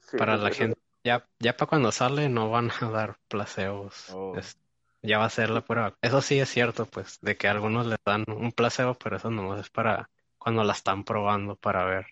Sí, 0.00 0.16
Para 0.16 0.36
la 0.36 0.50
gente, 0.50 0.78
ya, 1.04 1.24
ya 1.38 1.56
para 1.56 1.68
cuando 1.68 1.92
sale 1.92 2.28
no 2.28 2.50
van 2.50 2.70
a 2.80 2.90
dar 2.90 3.18
placebos. 3.28 4.10
Oh. 4.10 4.36
Es- 4.36 4.58
ya 5.02 5.18
va 5.18 5.26
a 5.26 5.30
ser 5.30 5.50
la 5.50 5.62
prueba. 5.62 5.96
Eso 6.02 6.20
sí 6.20 6.38
es 6.40 6.48
cierto, 6.48 6.86
pues, 6.86 7.18
de 7.20 7.36
que 7.36 7.48
a 7.48 7.52
algunos 7.52 7.86
les 7.86 7.98
dan 8.04 8.24
un 8.28 8.52
placebo, 8.52 8.94
pero 8.94 9.16
eso 9.16 9.30
nomás 9.30 9.60
es 9.60 9.70
para 9.70 10.10
cuando 10.38 10.64
la 10.64 10.72
están 10.72 11.04
probando 11.04 11.56
para 11.56 11.84
ver. 11.84 12.06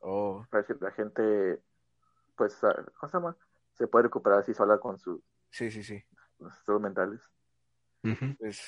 Oh, 0.00 0.46
para 0.50 0.64
que 0.64 0.74
la 0.80 0.90
gente, 0.92 1.60
pues, 2.36 2.62
ah, 2.64 2.74
¿cómo 2.98 3.10
se 3.10 3.16
llama? 3.16 3.36
Se 3.74 3.86
puede 3.88 4.04
recuperar 4.04 4.40
así 4.40 4.54
sola 4.54 4.78
con 4.78 4.98
sus 4.98 5.20
sí, 5.50 5.70
sí, 5.70 5.82
sí. 5.82 6.02
estados 6.58 6.80
mentales. 6.80 7.20
Pues, 8.38 8.62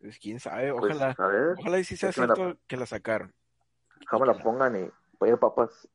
pues 0.00 0.18
quién 0.18 0.38
sabe, 0.38 0.72
Pues, 0.72 0.94
ojalá, 0.94 1.16
a 1.18 1.26
ver, 1.26 1.56
ojalá 1.58 1.78
y 1.78 1.84
sí 1.84 1.96
sea 1.96 2.12
que 2.12 2.20
la- 2.20 2.34
cierto 2.34 2.58
que 2.66 2.76
la 2.76 2.86
sacaron. 2.86 3.32
ojalá 4.06 4.26
me 4.26 4.32
la 4.38 4.44
pongan 4.44 4.76
y 4.76 4.90
voy 5.18 5.30
a 5.30 5.36
papas. 5.36 5.88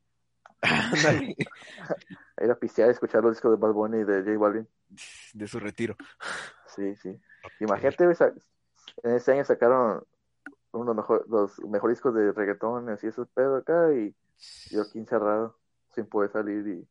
Ándale, 0.62 1.36
A 2.38 2.44
ir 2.46 2.52
a 2.52 2.56
pistear 2.56 2.88
y 2.90 2.92
escuchar 2.92 3.22
los 3.24 3.34
discos 3.34 3.52
de 3.52 3.58
Bad 3.58 3.74
Bunny 3.74 4.00
y 4.00 4.04
de 4.06 4.24
J 4.24 4.38
Balvin. 4.40 4.68
de 5.34 5.48
su 5.48 5.60
retiro. 5.60 5.96
Sí, 6.76 6.96
sí. 6.98 7.20
Imagínate, 7.60 8.06
en 8.06 9.12
ese 9.12 9.32
año 9.32 9.44
sacaron 9.44 10.04
uno 10.72 10.92
de 10.92 10.96
los, 10.96 10.96
mejor- 10.96 11.26
los 11.30 11.60
mejores 11.60 11.98
discos 11.98 12.14
de 12.14 12.32
reggaetón, 12.32 12.90
así 12.90 13.08
esos 13.08 13.28
pedos 13.30 13.62
acá, 13.62 13.94
y 13.94 14.16
yo 14.70 14.82
aquí 14.84 15.00
encerrado, 15.00 15.58
sin 15.94 16.06
poder 16.06 16.32
salir 16.32 16.68
y... 16.68 16.88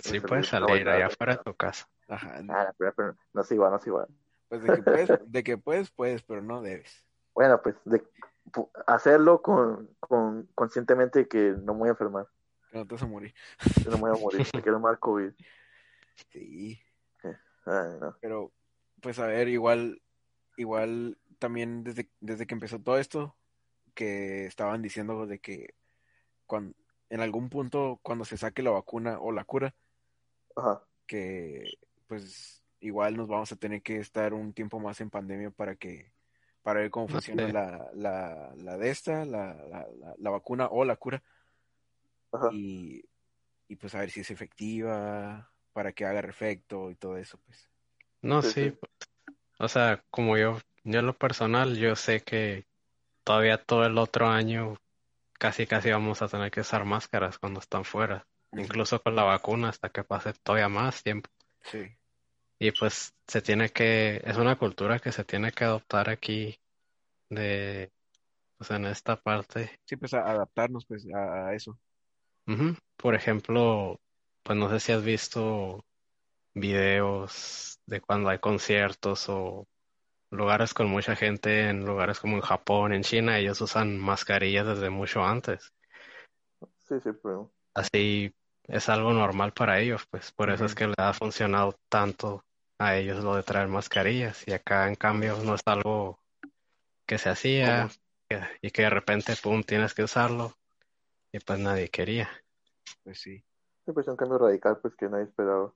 Sí 0.00 0.20
puedes 0.20 0.48
salir 0.48 0.88
allá 0.88 1.06
afuera 1.06 1.36
de 1.36 1.42
tu 1.44 1.54
casa. 1.54 1.88
Ajá, 2.08 2.42
Ah, 2.50 2.72
pero, 2.76 2.92
pero 2.94 3.16
no 3.32 3.40
es 3.40 3.50
igual, 3.52 3.70
no 3.70 3.78
es 3.78 3.86
igual. 3.86 4.06
pues 4.48 4.62
de 4.62 4.70
que 4.70 4.82
puedes, 4.82 5.32
de 5.32 5.42
que 5.42 5.58
puedes, 5.58 5.90
puedes, 5.90 6.22
pero 6.22 6.42
no 6.42 6.60
debes. 6.60 7.04
Bueno, 7.34 7.60
pues 7.62 7.74
de, 7.84 8.02
hacerlo 8.86 9.40
con, 9.40 9.88
con 10.00 10.46
conscientemente 10.54 11.26
que 11.26 11.54
no 11.64 11.72
me 11.72 11.80
voy 11.80 11.88
a 11.88 11.92
enfermar, 11.92 12.26
Que 12.70 12.78
no 12.78 12.86
te 12.86 12.94
vas 12.94 13.02
a 13.02 13.06
morir. 13.06 13.34
que 13.82 13.90
no 13.90 13.96
me 13.96 14.02
voy 14.02 14.10
a 14.10 14.20
morir, 14.20 14.46
que 14.62 14.70
no 14.70 14.78
me 14.78 14.84
va 14.84 14.90
a 14.90 14.92
dar 14.92 14.98
COVID. 15.00 15.32
Sí, 16.30 16.80
Ay, 17.66 17.98
no. 18.00 18.16
pero 18.20 18.52
pues 19.00 19.18
a 19.18 19.26
ver, 19.26 19.48
igual, 19.48 20.02
igual 20.56 21.18
también 21.38 21.84
desde, 21.84 22.10
desde 22.20 22.46
que 22.46 22.54
empezó 22.54 22.80
todo 22.80 22.98
esto, 22.98 23.36
que 23.94 24.46
estaban 24.46 24.82
diciendo 24.82 25.26
de 25.26 25.38
que 25.38 25.74
cuando, 26.46 26.76
en 27.10 27.20
algún 27.20 27.48
punto 27.48 28.00
cuando 28.02 28.24
se 28.24 28.36
saque 28.36 28.62
la 28.62 28.70
vacuna 28.70 29.18
o 29.20 29.32
la 29.32 29.44
cura, 29.44 29.74
Ajá. 30.56 30.82
que 31.06 31.78
pues 32.06 32.62
igual 32.80 33.16
nos 33.16 33.28
vamos 33.28 33.50
a 33.52 33.56
tener 33.56 33.82
que 33.82 33.98
estar 33.98 34.34
un 34.34 34.52
tiempo 34.52 34.78
más 34.78 35.00
en 35.00 35.10
pandemia 35.10 35.50
para 35.50 35.76
que 35.76 36.12
para 36.62 36.80
ver 36.80 36.90
cómo 36.90 37.08
funciona 37.08 37.46
la, 37.48 37.90
la, 37.94 38.54
la 38.56 38.78
de 38.78 38.90
esta, 38.90 39.24
la, 39.26 39.54
la, 39.54 39.86
la, 39.98 40.14
la 40.16 40.30
vacuna 40.30 40.68
o 40.70 40.84
la 40.84 40.96
cura 40.96 41.22
Ajá. 42.32 42.48
y, 42.52 43.04
y 43.68 43.76
pues 43.76 43.94
a 43.94 44.00
ver 44.00 44.10
si 44.10 44.20
es 44.20 44.30
efectiva 44.30 45.52
para 45.74 45.92
que 45.92 46.06
haga 46.06 46.20
efecto 46.20 46.90
y 46.90 46.94
todo 46.94 47.18
eso 47.18 47.38
pues 47.44 47.68
No, 48.22 48.40
Sí, 48.40 48.72
o 49.58 49.68
sea, 49.68 50.02
como 50.10 50.38
yo, 50.38 50.58
yo 50.84 51.00
en 51.00 51.06
lo 51.06 51.16
personal, 51.16 51.76
yo 51.76 51.94
sé 51.96 52.20
que 52.20 52.64
todavía 53.24 53.58
todo 53.58 53.84
el 53.84 53.98
otro 53.98 54.26
año 54.28 54.76
casi 55.38 55.66
casi 55.66 55.90
vamos 55.90 56.22
a 56.22 56.28
tener 56.28 56.50
que 56.50 56.60
usar 56.60 56.84
máscaras 56.84 57.38
cuando 57.38 57.60
están 57.60 57.84
fuera, 57.84 58.26
incluso 58.52 59.02
con 59.02 59.14
la 59.14 59.24
vacuna 59.24 59.68
hasta 59.68 59.90
que 59.90 60.04
pase 60.04 60.32
todavía 60.42 60.68
más 60.68 61.02
tiempo. 61.02 61.28
sí 61.64 61.98
Y 62.58 62.70
pues 62.70 63.12
se 63.26 63.42
tiene 63.42 63.68
que, 63.68 64.22
es 64.24 64.36
una 64.36 64.56
cultura 64.56 64.98
que 64.98 65.12
se 65.12 65.24
tiene 65.24 65.52
que 65.52 65.64
adoptar 65.64 66.08
aquí 66.08 66.56
de, 67.28 67.90
pues 68.56 68.70
en 68.70 68.86
esta 68.86 69.16
parte. 69.16 69.70
sí 69.84 69.96
pues 69.96 70.14
a 70.14 70.20
adaptarnos 70.20 70.86
pues 70.86 71.06
a, 71.14 71.48
a 71.48 71.54
eso. 71.54 71.78
Por 72.96 73.14
ejemplo, 73.14 74.00
pues 74.44 74.58
no 74.58 74.68
sé 74.70 74.78
si 74.78 74.92
has 74.92 75.02
visto 75.02 75.84
videos 76.54 77.80
de 77.86 78.00
cuando 78.00 78.28
hay 78.28 78.38
conciertos 78.38 79.28
o 79.28 79.66
lugares 80.30 80.74
con 80.74 80.88
mucha 80.88 81.16
gente, 81.16 81.68
en 81.68 81.84
lugares 81.84 82.20
como 82.20 82.36
en 82.36 82.42
Japón, 82.42 82.92
en 82.92 83.02
China, 83.02 83.38
ellos 83.38 83.60
usan 83.60 83.98
mascarillas 83.98 84.66
desde 84.66 84.90
mucho 84.90 85.24
antes. 85.24 85.72
Sí, 86.78 87.00
sí, 87.02 87.10
pero... 87.22 87.50
Así 87.74 88.32
es 88.68 88.88
algo 88.88 89.12
normal 89.12 89.52
para 89.52 89.80
ellos, 89.80 90.06
pues 90.10 90.30
por 90.32 90.50
eso 90.50 90.64
es 90.64 90.74
que 90.74 90.86
les 90.86 90.98
ha 90.98 91.12
funcionado 91.12 91.76
tanto 91.88 92.44
a 92.78 92.96
ellos 92.96 93.22
lo 93.24 93.34
de 93.36 93.42
traer 93.42 93.68
mascarillas 93.68 94.46
y 94.46 94.52
acá 94.52 94.88
en 94.88 94.94
cambio 94.94 95.36
no 95.42 95.54
es 95.54 95.62
algo 95.66 96.20
que 97.06 97.18
se 97.18 97.30
hacía 97.30 97.88
que- 98.28 98.40
y 98.62 98.70
que 98.70 98.82
de 98.82 98.90
repente, 98.90 99.34
pum, 99.42 99.62
tienes 99.62 99.94
que 99.94 100.04
usarlo 100.04 100.56
y 101.32 101.40
pues 101.40 101.58
nadie 101.58 101.88
quería. 101.88 102.30
pues 103.02 103.20
sí 103.20 103.44
Sí, 103.84 103.92
pues 103.92 104.08
un 104.08 104.16
cambio 104.16 104.38
radical, 104.38 104.78
pues 104.80 104.94
que 104.96 105.08
nadie 105.08 105.24
esperaba. 105.24 105.72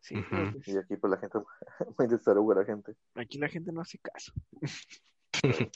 sí 0.00 0.16
pues, 0.28 0.66
Y 0.68 0.76
aquí, 0.78 0.96
pues 0.96 1.10
la 1.12 1.16
gente, 1.18 1.38
muy 1.98 2.08
testaruga 2.08 2.56
la 2.56 2.64
gente. 2.64 2.94
aquí 3.14 3.38
la 3.38 3.48
gente 3.48 3.70
no 3.72 3.80
hace 3.82 3.98
caso 3.98 4.32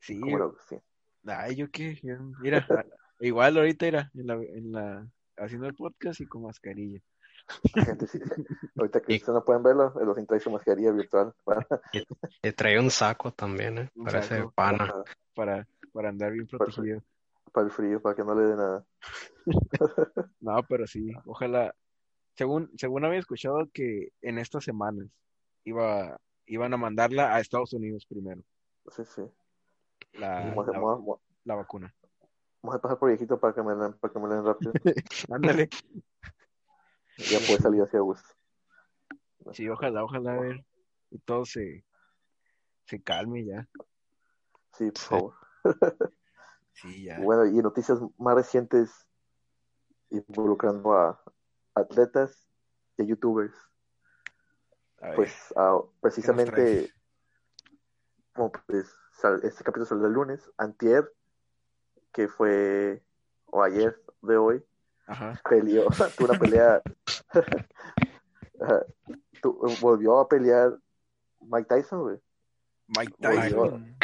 sí 0.00 0.20
sí. 0.68 0.76
ay 1.26 1.56
yo 1.56 1.70
qué 1.70 1.98
Yo- 2.02 2.16
mira 2.40 2.58
a- 2.68 2.84
igual 3.20 3.56
ahorita 3.56 3.86
era 3.86 4.10
en 4.14 4.26
la, 4.26 4.34
en 4.34 4.72
la 4.72 5.06
haciendo 5.36 5.66
el 5.66 5.74
podcast 5.74 6.20
y 6.20 6.26
con 6.26 6.42
mascarilla 6.42 7.00
La 7.74 7.84
gente 7.84 8.06
sí. 8.06 8.20
Ahorita 8.76 9.00
que 9.00 9.14
Y- 9.14 9.16
ustedes 9.16 9.34
no 9.34 9.42
pueden 9.44 9.62
verlo, 9.62 9.92
los 10.04 10.26
trae 10.26 10.38
su 10.40 10.50
mascarilla 10.50 10.92
virtual. 10.92 11.32
para- 11.44 11.66
Y 12.42 12.52
trae 12.52 12.78
un 12.78 12.90
saco 12.90 13.32
también, 13.32 13.78
¿eh? 13.78 13.90
Un 13.94 14.04
Parece 14.04 14.36
saco. 14.38 14.50
pana. 14.50 14.78
para, 14.78 15.04
para, 15.34 15.68
para 15.92 16.08
andar 16.10 16.32
bien 16.32 16.46
protegido. 16.46 17.02
Para 17.58 17.66
el 17.66 17.72
frío, 17.72 18.00
para 18.00 18.14
que 18.14 18.22
no 18.22 18.36
le 18.36 18.42
dé 18.46 18.56
nada. 18.56 18.84
No, 20.40 20.62
pero 20.68 20.86
sí, 20.86 21.10
ojalá. 21.26 21.74
Según, 22.36 22.70
según 22.78 23.04
había 23.04 23.18
escuchado 23.18 23.68
que 23.74 24.10
en 24.22 24.38
estas 24.38 24.62
semanas 24.62 25.08
iba, 25.64 26.16
iban 26.46 26.72
a 26.72 26.76
mandarla 26.76 27.34
a 27.34 27.40
Estados 27.40 27.72
Unidos 27.72 28.06
primero, 28.08 28.42
Sí, 28.92 29.02
sí. 29.04 29.22
la, 30.12 30.38
Vamos 30.54 30.68
la, 30.68 30.78
vamos 30.78 31.20
la 31.44 31.54
vacuna. 31.56 31.92
vamos 32.62 32.76
a 32.76 32.80
pasar 32.80 32.98
por 33.00 33.08
viejito 33.08 33.40
para 33.40 33.52
que 33.52 33.62
me 33.64 33.74
den, 33.74 33.92
para 33.94 34.12
que 34.12 34.20
me 34.20 34.28
den 34.28 34.44
rápido. 34.44 34.72
Ándale. 35.32 35.68
ya 37.16 37.38
puede 37.40 37.58
salir 37.60 37.82
hacia 37.82 37.98
gusto. 37.98 38.28
Sí, 39.52 39.68
ojalá, 39.68 40.04
ojalá 40.04 40.34
a 40.34 40.40
ver. 40.40 40.64
Y 41.10 41.18
todo 41.18 41.44
se, 41.44 41.84
se 42.86 43.02
calme 43.02 43.44
ya. 43.44 43.68
Sí, 44.74 44.92
por 44.92 45.00
favor. 45.00 45.34
Sí, 46.80 47.04
ya. 47.04 47.18
Bueno, 47.20 47.46
y 47.46 47.52
noticias 47.62 47.98
más 48.18 48.34
recientes 48.34 48.90
involucrando 50.10 50.92
a 50.92 51.20
atletas 51.74 52.48
y 52.96 53.02
a 53.02 53.06
youtubers. 53.06 53.54
A 55.00 55.12
Pues 55.14 55.32
ah, 55.56 55.80
precisamente, 56.00 56.90
como 58.34 58.52
pues, 58.66 58.92
sal- 59.12 59.40
este 59.42 59.64
capítulo 59.64 59.86
salió 59.86 60.06
el 60.06 60.12
lunes, 60.12 60.50
antier, 60.56 61.12
que 62.12 62.28
fue, 62.28 63.02
o 63.46 63.62
ayer 63.62 64.00
de 64.22 64.36
hoy, 64.36 64.64
Ajá. 65.06 65.40
peleó, 65.48 65.88
tuvo 66.16 66.30
una 66.30 66.38
pelea, 66.38 66.82
tu- 69.42 69.58
volvió 69.80 70.18
a 70.18 70.28
pelear 70.28 70.78
Mike 71.40 71.68
Tyson, 71.68 72.02
güey. 72.02 72.18
Mike 72.88 73.14
Volvió- 73.18 73.70
Tyson. 73.70 73.96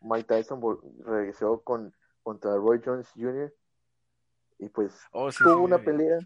Mike 0.00 0.24
Tyson 0.24 0.60
regresó 1.04 1.60
con, 1.62 1.94
contra 2.22 2.56
Roy 2.56 2.80
Jones 2.84 3.08
Jr. 3.14 3.52
y 4.58 4.68
pues 4.68 5.00
Oh, 5.12 5.30
sí, 5.30 5.44
tuvo 5.44 5.54
sí, 5.54 5.60
una 5.60 5.76
güey. 5.76 5.84
pelea, 5.86 6.18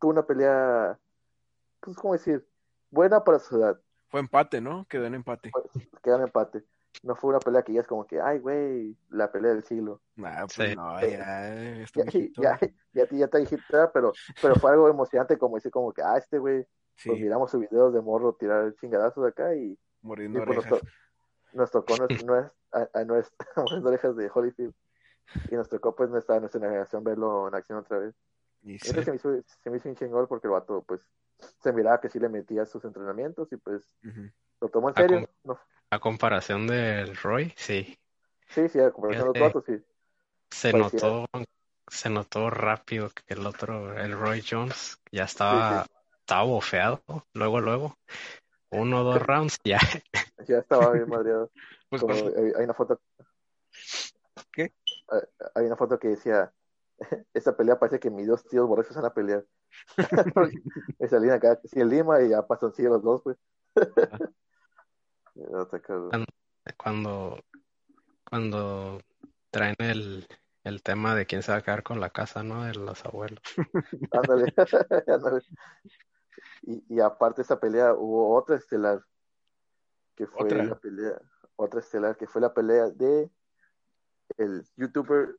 tuvo 0.00 0.10
una 0.12 0.26
pelea, 0.26 0.98
pues, 1.80 1.96
¿cómo 1.96 2.12
decir? 2.14 2.46
Buena 2.90 3.22
para 3.24 3.38
su 3.38 3.56
edad, 3.56 3.80
Fue 4.08 4.20
empate, 4.20 4.60
¿no? 4.60 4.86
Quedó 4.88 5.06
en 5.06 5.14
empate. 5.14 5.50
quedan 6.02 6.22
empate. 6.22 6.64
No 7.02 7.14
fue 7.14 7.30
una 7.30 7.40
pelea 7.40 7.62
que 7.62 7.72
ya 7.74 7.80
es 7.82 7.86
como 7.86 8.06
que, 8.06 8.20
ay, 8.20 8.38
güey, 8.38 8.96
la 9.10 9.30
pelea 9.30 9.52
del 9.52 9.64
siglo. 9.64 10.00
Nah, 10.16 10.46
pues 10.46 10.70
Sí. 10.70 10.76
no, 10.76 10.98
Eh, 11.00 11.18
ya, 11.18 11.82
está 11.82 12.04
Ya, 12.04 12.58
ya, 12.60 12.70
ya, 12.92 13.08
ya 13.10 13.28
te 13.28 13.38
dijiste, 13.38 13.64
pero, 13.92 14.12
pero 14.40 14.54
fue 14.56 14.70
algo 14.70 14.88
emocionante, 14.88 15.36
como 15.38 15.56
decir, 15.56 15.70
como 15.70 15.92
que, 15.92 16.02
ah, 16.02 16.16
este 16.16 16.38
güey, 16.38 16.64
Sí, 16.94 17.10
pues 17.10 17.20
miramos 17.20 17.50
sus 17.50 17.60
videos 17.60 17.92
de 17.92 18.00
morro 18.00 18.34
tirar 18.34 18.74
chingadazos 18.76 19.26
acá 19.26 19.54
y, 19.54 19.78
mordiendo 20.00 20.38
y 20.38 20.42
pues, 20.46 20.56
nos, 20.56 20.64
orejas. 20.64 20.80
to- 20.80 20.88
nos 21.52 21.70
tocó 21.70 21.96
nues- 22.26 22.52
a, 22.72 22.88
a 23.00 23.04
nuestras 23.04 23.72
orejas 23.84 24.16
de 24.16 24.30
Holyfield 24.32 24.74
y 25.50 25.54
nos 25.54 25.68
tocó 25.68 25.94
pues 25.94 26.10
nuestra, 26.10 26.38
nuestra 26.40 26.60
generación 26.60 27.04
verlo 27.04 27.48
en 27.48 27.54
acción 27.54 27.78
otra 27.78 27.98
vez. 27.98 28.14
Y 28.64 28.78
sí, 28.78 28.92
se 28.92 29.10
me 29.10 29.16
hizo, 29.16 29.30
se 29.62 29.70
me 29.70 29.76
hizo 29.78 29.88
un 29.88 29.96
chingón 29.96 30.26
porque 30.26 30.46
el 30.48 30.52
vato 30.52 30.82
pues 30.82 31.00
se 31.62 31.72
miraba 31.72 32.00
que 32.00 32.08
sí 32.08 32.18
le 32.18 32.28
metía 32.28 32.64
sus 32.66 32.84
entrenamientos 32.84 33.52
y 33.52 33.56
pues 33.56 33.88
lo 34.60 34.68
tomó 34.68 34.88
en 34.90 34.94
serio. 34.96 35.28
No, 35.44 35.58
A 35.90 35.98
comparación 35.98 36.66
del 36.66 37.16
Roy, 37.16 37.52
sí. 37.56 37.98
sí, 38.48 38.68
sí, 38.68 38.80
a 38.80 38.90
comparación 38.90 39.34
de 39.34 39.40
los 39.40 39.52
Fíjate. 39.52 39.60
vatos, 39.60 39.64
sí. 39.66 39.84
Se 40.50 40.72
Parecía- 40.72 41.00
notó, 41.00 41.26
se 41.88 42.10
notó 42.10 42.50
rápido 42.50 43.10
que 43.10 43.34
el 43.34 43.46
otro, 43.46 43.96
el 43.98 44.18
Roy 44.18 44.42
Jones, 44.48 44.98
ya 45.12 45.24
estaba, 45.24 45.84
Sí, 45.84 45.90
estaba 46.20 46.42
bofeado. 46.44 47.02
Luego, 47.34 47.60
luego, 47.60 47.98
uno 48.70 49.00
o 49.00 49.04
dos 49.04 49.22
rounds, 49.22 49.58
ya. 49.64 49.78
Ya 50.46 50.58
estaba 50.58 50.92
bien 50.92 51.08
madreado. 51.08 51.50
Pues, 51.88 52.02
Como, 52.02 52.20
pues, 52.20 52.36
hay 52.36 52.52
hay 52.56 52.64
una 52.64 52.74
foto. 52.74 53.00
¿Qué? 54.52 54.72
Hay- 55.08 55.20
Hay 55.54 55.66
una 55.66 55.76
foto 55.76 56.00
que 56.00 56.08
decía, 56.08 56.52
esta 57.32 57.56
pelea 57.56 57.78
parece 57.78 58.00
que 58.00 58.10
mis 58.10 58.26
dos 58.26 58.44
tíos 58.44 58.66
borrachos 58.66 58.96
van 58.96 59.04
a 59.04 59.14
pelear. 59.14 59.44
y 60.98 61.08
salían 61.08 61.36
acá, 61.36 61.60
sí, 61.64 61.80
en 61.80 61.90
Lima 61.90 62.20
y 62.22 62.30
ya 62.30 62.44
pasan 62.44 62.72
sí 62.72 62.82
los 62.82 63.02
dos, 63.02 63.22
pues. 63.22 63.36
Cuando, 66.76 67.38
cuando 68.28 69.00
traen 69.50 69.76
el, 69.78 70.26
el 70.64 70.82
tema 70.82 71.14
de 71.14 71.26
quién 71.26 71.42
se 71.42 71.52
va 71.52 71.58
a 71.58 71.62
quedar 71.62 71.82
con 71.82 72.00
la 72.00 72.10
casa, 72.10 72.42
¿no? 72.42 72.64
De 72.64 72.74
los 72.74 73.04
abuelos. 73.04 73.40
Ándale, 74.10 74.52
ándale. 75.06 75.40
Y, 76.62 76.84
y 76.88 77.00
aparte 77.00 77.38
de 77.38 77.42
esa 77.44 77.58
pelea 77.60 77.94
hubo 77.94 78.34
otra 78.36 78.56
estelar, 78.56 79.02
que 80.14 80.26
fue 80.26 80.44
¿Otra? 80.44 80.64
la 80.64 80.74
pelea, 80.76 81.20
otra 81.56 81.80
estelar, 81.80 82.16
que 82.16 82.26
fue 82.26 82.40
la 82.40 82.52
pelea 82.54 82.88
de 82.90 83.30
el 84.38 84.66
youtuber 84.76 85.36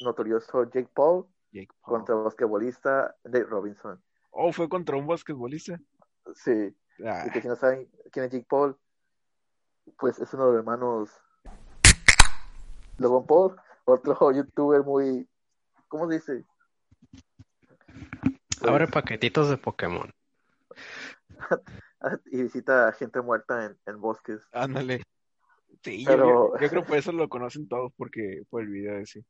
notorioso 0.00 0.64
Jake 0.64 0.90
Paul 0.94 1.26
Jake 1.52 1.72
Paul. 1.82 1.98
contra 1.98 2.14
el 2.16 2.22
basquetbolista 2.22 3.16
Nate 3.24 3.44
Robinson. 3.44 4.02
Oh, 4.30 4.52
fue 4.52 4.68
contra 4.68 4.96
un 4.96 5.06
basquetbolista. 5.06 5.80
Sí, 6.34 6.74
Ah, 7.04 7.24
y 7.26 7.30
que 7.30 7.40
si 7.40 7.48
no 7.48 7.56
saben 7.56 7.90
quién 8.12 8.26
es 8.26 8.30
Jake 8.32 8.46
Paul, 8.48 8.76
pues 9.98 10.18
es 10.18 10.32
uno 10.34 10.46
de 10.46 10.52
los 10.52 10.58
hermanos 10.58 11.10
Logan 12.98 13.26
Paul, 13.26 13.56
otro 13.86 14.32
youtuber 14.32 14.82
muy, 14.84 15.26
¿cómo 15.88 16.06
se 16.08 16.14
dice? 16.14 16.44
Pues, 18.60 18.70
Abre 18.70 18.86
paquetitos 18.86 19.48
de 19.48 19.56
Pokémon. 19.56 20.12
y 22.26 22.42
visita 22.42 22.92
gente 22.92 23.20
muerta 23.20 23.64
en, 23.66 23.78
en 23.86 24.00
bosques. 24.00 24.40
ándale. 24.52 25.02
Sí, 25.82 26.04
yo- 26.04 26.10
Pero- 26.10 26.26
yo, 26.54 26.60
yo 26.60 26.68
creo 26.68 26.84
por 26.84 26.96
eso 26.96 27.12
lo 27.12 27.28
conocen 27.28 27.68
todos, 27.68 27.92
porque 27.96 28.42
por 28.50 28.62
el 28.62 28.68
video 28.68 28.98
ese. 28.98 29.24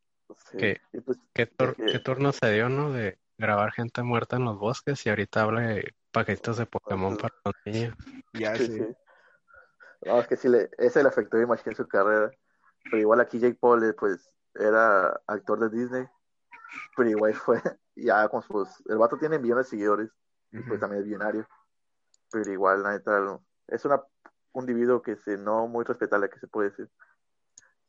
Sí. 0.51 0.57
¿Qué? 0.59 0.81
Y 0.93 1.01
pues, 1.01 1.19
¿Qué, 1.35 1.47
tur- 1.51 1.75
que- 1.77 1.87
qué 1.87 1.99
turno 1.99 2.33
se 2.33 2.53
dio, 2.53 2.69
no? 2.69 2.93
De 2.93 3.19
grabar 3.39 3.73
gente 3.73 4.03
muerta 4.03 4.37
en 4.37 4.45
los 4.45 4.59
bosques 4.59 5.05
y 5.07 5.11
ahorita 5.11 5.43
habla 5.43 5.61
de 5.63 5.95
paquetitos 6.13 6.57
de 6.59 6.67
Pokémon 6.67 7.17
para 7.17 7.35
los 7.45 7.55
niños. 7.65 7.95
Ya 8.35 8.55
sí, 8.57 8.67
sí. 8.67 8.87
No, 10.07 10.19
es 10.21 10.27
que 10.29 10.37
sí, 10.37 10.49
le, 10.49 10.71
ese 10.79 11.03
le 11.03 11.09
afectó, 11.09 11.37
me 11.37 11.43
imagino, 11.45 11.75
su 11.77 11.87
carrera. 11.87 12.31
Pero 12.85 12.99
igual 12.99 13.21
aquí 13.21 13.39
Jake 13.39 13.59
Paul, 13.61 13.85
eh, 13.85 13.93
pues, 13.93 14.31
era 14.55 15.09
actor 15.27 15.59
de 15.61 15.77
Disney. 15.79 16.07
Pero 16.97 17.11
igual 17.11 17.35
fue, 17.35 17.61
ya 17.97 18.29
con 18.29 18.43
sus... 18.43 18.69
El 18.87 18.99
vato 18.99 19.19
tiene 19.19 19.39
millones 19.39 19.67
de 19.67 19.71
seguidores, 19.71 20.11
y 20.53 20.59
pues 20.59 20.71
Ujú. 20.73 20.79
también 20.81 21.03
es 21.03 21.07
millonario. 21.07 21.47
Pero 22.31 22.53
igual, 22.53 22.83
la 22.83 22.93
neta, 22.93 23.41
es 23.69 23.85
una, 23.85 24.03
un 24.53 24.63
individuo 24.63 25.03
que 25.03 25.17
se 25.17 25.37
no 25.37 25.67
muy 25.67 25.85
respetable, 25.85 26.31
que 26.31 26.39
se 26.39 26.49
puede 26.49 26.71
decir. 26.71 26.89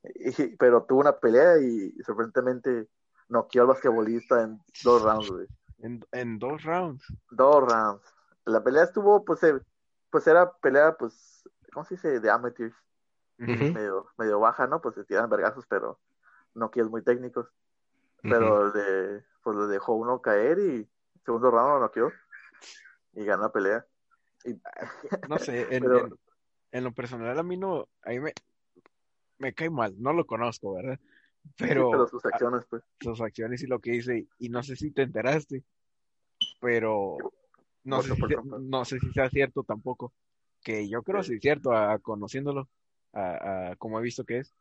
Y- 0.04 0.56
pero 0.58 0.84
tuvo 0.84 1.02
una 1.02 1.18
pelea 1.18 1.60
y, 1.60 1.92
sorprendentemente 2.04 2.88
noqueó 3.30 3.62
al 3.62 3.68
basquetbolista 3.70 4.42
en 4.42 4.60
dos 4.84 5.02
rounds, 5.02 5.30
güey. 5.30 5.48
En, 5.80 6.06
en 6.12 6.40
dos 6.40 6.64
rounds. 6.64 7.06
Dos 7.30 7.72
rounds. 7.72 8.04
La 8.46 8.64
pelea 8.64 8.84
estuvo, 8.84 9.24
pues, 9.24 9.44
eh, 9.44 9.62
pues 10.10 10.28
era 10.28 10.52
pelea, 10.52 10.98
pues, 10.98 11.48
¿cómo 11.72 11.86
se 11.86 11.96
dice? 11.96 12.20
De 12.20 12.30
amateurs, 12.30 12.76
medio, 13.38 14.08
medio 14.18 14.40
baja, 14.40 14.68
¿no? 14.68 14.82
Pues 14.82 14.96
se 14.96 15.04
tiran 15.06 15.30
vergazos, 15.30 15.66
pero 15.68 16.00
no 16.54 16.70
es 16.74 16.90
muy 16.90 17.04
técnicos. 17.04 17.48
Pero 18.22 18.72
le, 18.74 19.26
pues 19.44 19.58
le 19.58 19.66
dejó 19.68 19.94
uno 19.94 20.22
caer 20.22 20.60
y 20.60 20.90
segundo 21.26 21.50
round 21.50 21.74
lo 21.74 21.80
noqueó 21.80 22.12
y 23.14 23.26
ganó 23.26 23.44
la 23.44 23.52
pelea. 23.52 23.86
No 25.30 25.38
sé, 25.40 25.76
en, 25.76 25.84
Pero- 25.84 26.06
en- 26.08 26.14
en 26.74 26.84
lo 26.86 26.94
personal 26.94 27.38
a 27.38 27.44
mí 27.44 27.58
no, 27.58 27.88
a 28.04 28.10
mí 28.12 28.20
me, 28.22 28.34
me 29.40 29.54
cae 29.54 29.70
mal, 29.70 29.94
no 30.02 30.14
lo 30.14 30.26
conozco, 30.26 30.74
¿verdad? 30.76 31.00
Pero, 31.58 31.90
pero 31.92 32.08
sus 32.08 32.26
acciones, 32.26 32.66
pues, 32.70 32.84
sus 33.02 33.20
acciones 33.20 33.62
y 33.64 33.68
lo 33.68 33.80
que 33.80 33.92
dice, 33.92 34.28
y 34.40 34.50
no 34.50 34.62
sé 34.64 34.76
si 34.76 34.92
te 34.92 35.02
enteraste, 35.02 35.64
pero 36.60 37.18
no 37.84 38.02
sé 38.04 38.16
si, 38.16 38.22
sea- 38.28 38.42
no 38.44 38.86
sé 38.86 39.00
si 39.00 39.12
sea 39.12 39.30
cierto 39.30 39.64
tampoco, 39.64 40.14
que 40.64 40.88
yo 40.88 41.02
creo 41.04 41.24
Sí. 41.24 41.30
sí 41.32 41.36
es 41.38 41.42
cierto, 41.42 41.74
a, 41.74 41.98
conociéndolo, 42.00 42.70
a, 43.14 43.72
a 43.72 43.76
como 43.78 44.00
he 44.00 44.04
visto 44.04 44.24
que 44.24 44.40
es, 44.40 44.54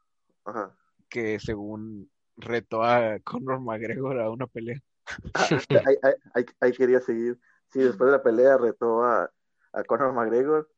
ajá. 0.45 0.75
que 1.09 1.39
según 1.39 2.11
retó 2.37 2.83
a 2.83 3.19
Conor 3.21 3.61
McGregor 3.61 4.19
a 4.21 4.31
una 4.31 4.47
pelea. 4.47 4.81
Ah, 5.35 5.47
ahí, 5.85 5.97
ahí- 6.03 6.15
ahí- 6.35 6.47
ahí 6.61 6.73
quería 6.73 7.01
seguir. 7.01 7.39
Sí, 7.69 7.81
después 7.81 8.07
de 8.11 8.17
la 8.17 8.23
pelea 8.23 8.57
retó 8.57 9.05
a, 9.05 9.31
a 9.73 9.85
Conor 9.85 10.13
McGregor, 10.13 10.69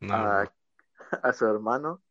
No, 0.00 0.14
a, 0.14 0.52
a 1.22 1.32
su 1.32 1.46
hermano, 1.46 2.02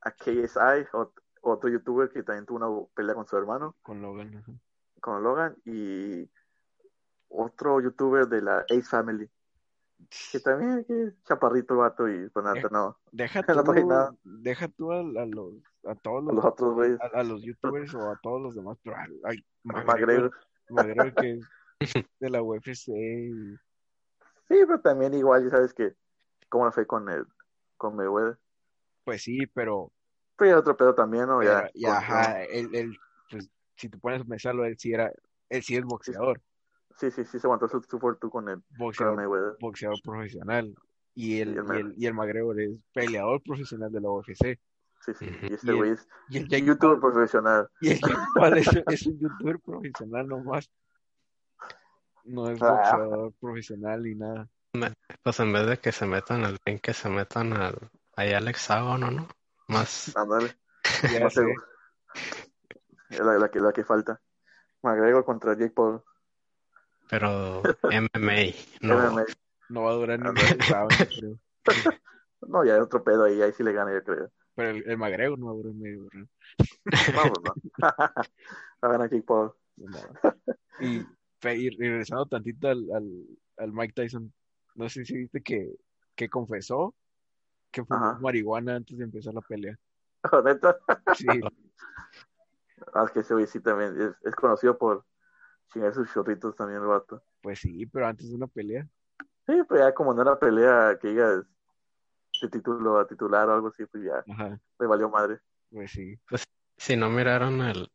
a 0.00 0.10
KSI, 0.12 0.86
ot- 0.92 1.22
otro 1.42 1.68
youtuber 1.70 2.08
que 2.10 2.22
también 2.22 2.46
tuvo 2.46 2.58
una 2.58 2.86
pelea 2.94 3.14
con 3.14 3.26
su 3.26 3.36
hermano, 3.36 3.76
Con 3.82 4.02
Logan. 4.02 4.42
con 5.00 5.22
Logan, 5.22 5.56
y 5.64 6.28
otro 7.28 7.80
youtuber 7.80 8.26
de 8.26 8.42
la 8.42 8.58
Ace 8.70 8.82
Family, 8.82 9.28
que 10.32 10.40
también 10.40 10.84
que 10.84 11.12
chaparrito 11.24 11.74
el 11.74 11.80
vato 11.80 12.08
y 12.08 12.28
pues 12.30 12.44
nada, 12.44 12.58
Eh, 12.58 12.64
no, 12.70 12.98
Deja 13.12 13.42
tú, 13.42 14.18
deja 14.24 14.68
tú 14.68 14.92
a, 14.92 15.00
a 15.00 15.26
los, 15.26 15.54
a 15.84 15.94
todos 15.96 16.22
a 16.22 16.26
los, 16.26 16.34
los 16.36 16.44
otros 16.44 16.74
güeyes, 16.74 17.00
a, 17.00 17.06
a 17.20 17.22
los 17.22 17.42
youtubers 17.42 17.94
o 17.94 18.10
a 18.10 18.18
todos 18.22 18.40
los 18.40 18.54
demás, 18.54 18.78
pero 18.82 18.96
ay, 18.96 19.20
ay, 19.24 19.44
McGregor. 19.64 20.32
McGregor. 20.70 21.14
Que 21.14 21.40
es 21.80 21.92
de 22.20 22.30
la 22.30 22.42
UFC 22.42 22.88
y 22.88 23.56
Sí, 24.48 24.56
pero 24.66 24.80
también 24.80 25.14
igual, 25.14 25.44
ya 25.44 25.50
sabes 25.50 25.74
que, 25.74 25.94
cómo 26.48 26.64
le 26.66 26.72
fue 26.72 26.86
con 26.86 27.08
el, 27.08 27.26
con 27.76 27.94
Mayweather. 27.96 28.38
pues 29.04 29.22
sí, 29.22 29.46
pero, 29.46 29.92
Pero 30.36 30.50
ya 30.52 30.58
otro 30.58 30.76
pedo 30.76 30.94
también, 30.94 31.26
¿no? 31.26 31.38
pero- 31.40 31.50
Ya, 31.62 31.70
y 31.74 31.82
con- 31.84 31.94
ajá, 31.94 32.42
él, 32.44 32.74
él, 32.74 32.98
pues 33.30 33.50
si 33.76 33.88
te 33.88 33.98
pones 33.98 34.22
a 34.22 34.24
pensarlo, 34.24 34.64
él 34.64 34.76
sí 34.78 34.92
era, 34.92 35.12
él 35.50 35.62
sí 35.62 35.76
es 35.76 35.84
boxeador, 35.84 36.40
Sí, 36.96 37.12
sí, 37.12 37.24
sí, 37.24 37.38
se 37.38 37.46
aguantó 37.46 37.68
su, 37.68 37.80
su 37.82 37.98
tú 38.20 38.28
con 38.28 38.48
el, 38.48 38.56
con 38.56 38.64
el 38.72 38.78
boxeador, 38.78 39.16
Mayweather. 39.16 39.56
boxeador 39.60 39.98
profesional. 40.02 40.74
Y 41.14 41.40
el, 41.40 41.54
Y 41.54 41.58
el 41.58 41.66
y 41.66 41.78
el, 41.80 41.94
y 41.96 42.06
el 42.06 42.14
McGregor 42.14 42.60
es 42.60 42.80
peleador 42.92 43.40
profesional 43.42 43.92
de 43.92 44.00
la 44.00 44.08
UFC. 44.10 44.58
Sí, 45.04 45.14
sí, 45.14 45.26
y 45.42 45.46
Y 45.50 45.54
este 45.54 45.70
el- 45.70 45.76
güey 45.76 45.90
es 45.92 46.08
Y 46.28 46.38
el 46.38 46.48
Jake 46.48 46.64
youtuber 46.64 46.98
Paul, 46.98 47.12
profesional. 47.12 47.68
y 47.80 47.90
el 47.90 47.94
es, 47.94 48.00
es 48.88 49.06
un 49.06 49.18
youtuber 49.20 49.60
profesional 49.60 50.26
nomás. 50.26 50.68
No 52.28 52.50
es 52.50 52.60
Ah. 52.62 52.70
boxeador 52.72 53.32
profesional 53.40 54.02
ni 54.02 54.14
nada. 54.14 54.48
pues 55.22 55.40
en 55.40 55.52
vez 55.52 55.66
de 55.66 55.78
que 55.78 55.92
se 55.92 56.06
metan 56.06 56.44
al 56.44 56.58
ring, 56.64 56.80
que 56.80 56.92
se 56.92 57.08
metan 57.08 57.52
al, 57.54 57.90
ahí 58.16 58.32
al 58.32 58.46
hexágono, 58.48 59.10
¿no? 59.10 59.28
Más, 59.68 60.14
Ándale. 60.16 60.54
Ya 61.12 61.20
Más 61.24 61.34
sé. 61.34 61.40
seguro. 61.40 61.62
Es 63.10 63.20
la, 63.20 63.38
la 63.38 63.50
que, 63.50 63.60
la 63.60 63.72
que 63.72 63.84
falta. 63.84 64.20
McGregor 64.82 65.24
contra 65.24 65.54
Jake 65.54 65.72
Paul. 65.74 66.02
pero 67.10 67.62
MMA, 67.82 68.54
no. 68.82 68.98
MMA. 69.10 69.24
No 69.70 69.82
va 69.82 69.90
a 69.90 69.94
durar 69.94 70.18
ni 70.20 70.30
creo. 70.34 71.38
No, 72.46 72.64
ya 72.64 72.74
hay 72.74 72.80
otro 72.80 73.02
pedo 73.02 73.24
ahí, 73.24 73.42
ahí 73.42 73.52
sí 73.52 73.62
le 73.64 73.72
gana, 73.72 73.92
yo 73.92 74.02
creo. 74.04 74.30
Pero 74.54 74.70
el, 74.70 74.88
el 74.88 74.96
McGregor 74.96 75.38
no 75.38 75.46
va 75.46 75.52
a 75.52 75.56
durar 75.56 75.74
medio, 75.74 76.04
¿verdad? 76.04 76.28
Vamos, 77.16 77.38
no. 77.44 77.54
Va 77.82 78.88
a 78.88 78.88
ganar 78.88 79.10
Jake 79.10 79.24
Paul. 79.26 79.52
No. 79.76 79.98
Y, 80.80 81.04
y 81.42 81.70
regresando 81.70 82.26
tantito 82.26 82.68
al, 82.68 82.84
al, 82.94 83.26
al 83.58 83.72
Mike 83.72 83.92
Tyson, 83.94 84.32
no 84.74 84.88
sé 84.88 85.04
si 85.04 85.16
viste 85.16 85.42
que, 85.42 85.74
que 86.14 86.28
confesó 86.28 86.94
que 87.70 87.84
fumó 87.84 88.04
Ajá. 88.06 88.18
marihuana 88.20 88.76
antes 88.76 88.96
de 88.98 89.04
empezar 89.04 89.34
la 89.34 89.40
pelea. 89.42 89.78
¿Neta? 90.44 90.78
Sí, 91.14 91.26
Ah, 92.94 93.04
es 93.04 93.10
que 93.10 93.20
ese 93.20 93.34
güey 93.34 93.46
sí 93.46 93.60
también 93.60 94.00
es, 94.00 94.14
es 94.24 94.34
conocido 94.36 94.78
por 94.78 95.04
chingar 95.72 95.92
sus 95.94 96.10
chorritos 96.12 96.54
también 96.54 96.80
el 96.80 96.86
vato. 96.86 97.22
pues 97.42 97.58
sí, 97.58 97.86
pero 97.86 98.06
antes 98.06 98.30
de 98.30 98.36
una 98.36 98.46
pelea. 98.46 98.88
Sí, 99.46 99.54
pero 99.68 99.80
ya 99.80 99.92
como 99.94 100.14
no 100.14 100.22
era 100.22 100.38
pelea 100.38 100.96
que 101.00 101.08
digas 101.08 101.44
de 102.40 102.48
título 102.48 102.98
a 102.98 103.06
titular 103.06 103.48
o 103.48 103.54
algo 103.54 103.68
así, 103.68 103.84
pues 103.86 104.04
ya 104.04 104.24
Ajá, 104.32 104.60
le 104.78 104.86
valió 104.86 105.08
madre. 105.10 105.40
pues 105.70 105.90
sí. 105.90 106.18
Si 106.76 106.96
no 106.96 107.10
miraron 107.10 107.60
el, 107.62 107.90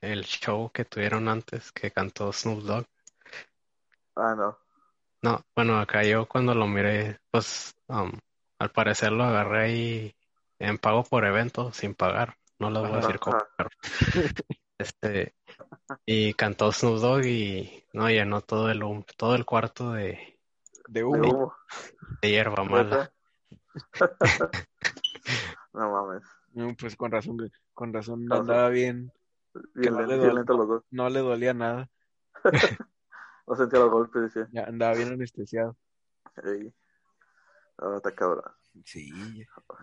el 0.00 0.24
show 0.24 0.70
que 0.70 0.84
tuvieron 0.84 1.28
antes 1.28 1.72
que 1.72 1.90
cantó 1.90 2.32
Snoop 2.32 2.62
Dogg. 2.62 2.86
Ah, 4.16 4.34
no. 4.36 4.58
No, 5.22 5.44
bueno, 5.54 5.78
acá 5.80 6.02
yo 6.04 6.26
cuando 6.26 6.54
lo 6.54 6.66
miré, 6.66 7.18
pues 7.30 7.74
um, 7.88 8.12
al 8.58 8.70
parecer 8.70 9.12
lo 9.12 9.24
agarré 9.24 9.64
ahí 9.64 10.16
en 10.58 10.78
pago 10.78 11.04
por 11.04 11.24
evento, 11.24 11.72
sin 11.72 11.94
pagar. 11.94 12.36
No 12.58 12.70
les 12.70 12.82
voy 12.82 12.92
a 12.92 12.96
decir 12.96 13.18
cómo. 13.18 13.38
Este, 14.78 15.34
y 16.04 16.34
cantó 16.34 16.70
Snoop 16.72 16.98
Dogg 17.00 17.24
y 17.24 17.84
no 17.92 18.08
llenó 18.08 18.42
todo 18.42 18.70
el 18.70 18.82
hum- 18.82 19.04
todo 19.16 19.34
el 19.34 19.44
cuarto 19.46 19.92
de, 19.92 20.38
De 20.88 21.00
De 21.00 21.04
humo. 21.04 21.54
de 22.22 22.30
hierba 22.30 22.64
mala. 22.64 23.10
No 25.72 25.90
mames. 25.90 26.22
Pues 26.78 26.96
con 26.96 27.10
razón, 27.10 27.36
con 27.74 27.92
razón 27.92 28.20
Con 28.26 28.30
razón. 28.30 28.50
andaba 28.50 28.68
bien. 28.70 29.12
Bien, 29.74 29.94
no 29.94 30.02
los 30.02 30.68
dos. 30.68 30.82
No 30.90 31.08
le 31.08 31.20
dolía 31.20 31.54
nada. 31.54 31.88
No 33.48 33.54
sentía 33.54 33.78
los 33.78 33.90
golpes, 33.90 34.22
decía. 34.22 34.48
Ya 34.50 34.64
andaba 34.64 34.94
bien 34.94 35.12
anestesiado. 35.12 35.76
Ey. 36.42 36.74
Ah, 37.78 37.92
está 37.96 38.12
cabrón. 38.12 38.42
Sí, 38.84 39.08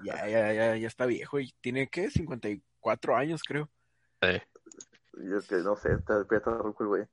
ya, 0.03 0.27
ya, 0.27 0.51
ya, 0.51 0.75
ya 0.75 0.87
está 0.87 1.05
viejo 1.05 1.39
y 1.39 1.53
tiene, 1.61 1.87
¿qué? 1.89 2.09
54 2.09 3.15
años, 3.15 3.41
creo. 3.41 3.69
Sí. 4.21 4.41
Yo 5.13 5.39
que 5.47 5.55
no 5.63 5.77
sé, 5.77 5.93
está, 5.93 6.25
ya 6.29 6.37
está 6.37 6.51
ruco 6.57 6.83
el 6.83 6.89
güey. 6.89 7.05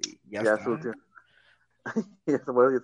Sí, 0.00 0.20
ya 0.24 0.42
Ya, 0.44 0.52
está. 0.52 0.64
su 0.64 0.70
último. 0.70 0.94
ya, 2.26 2.42
bueno, 2.46 2.80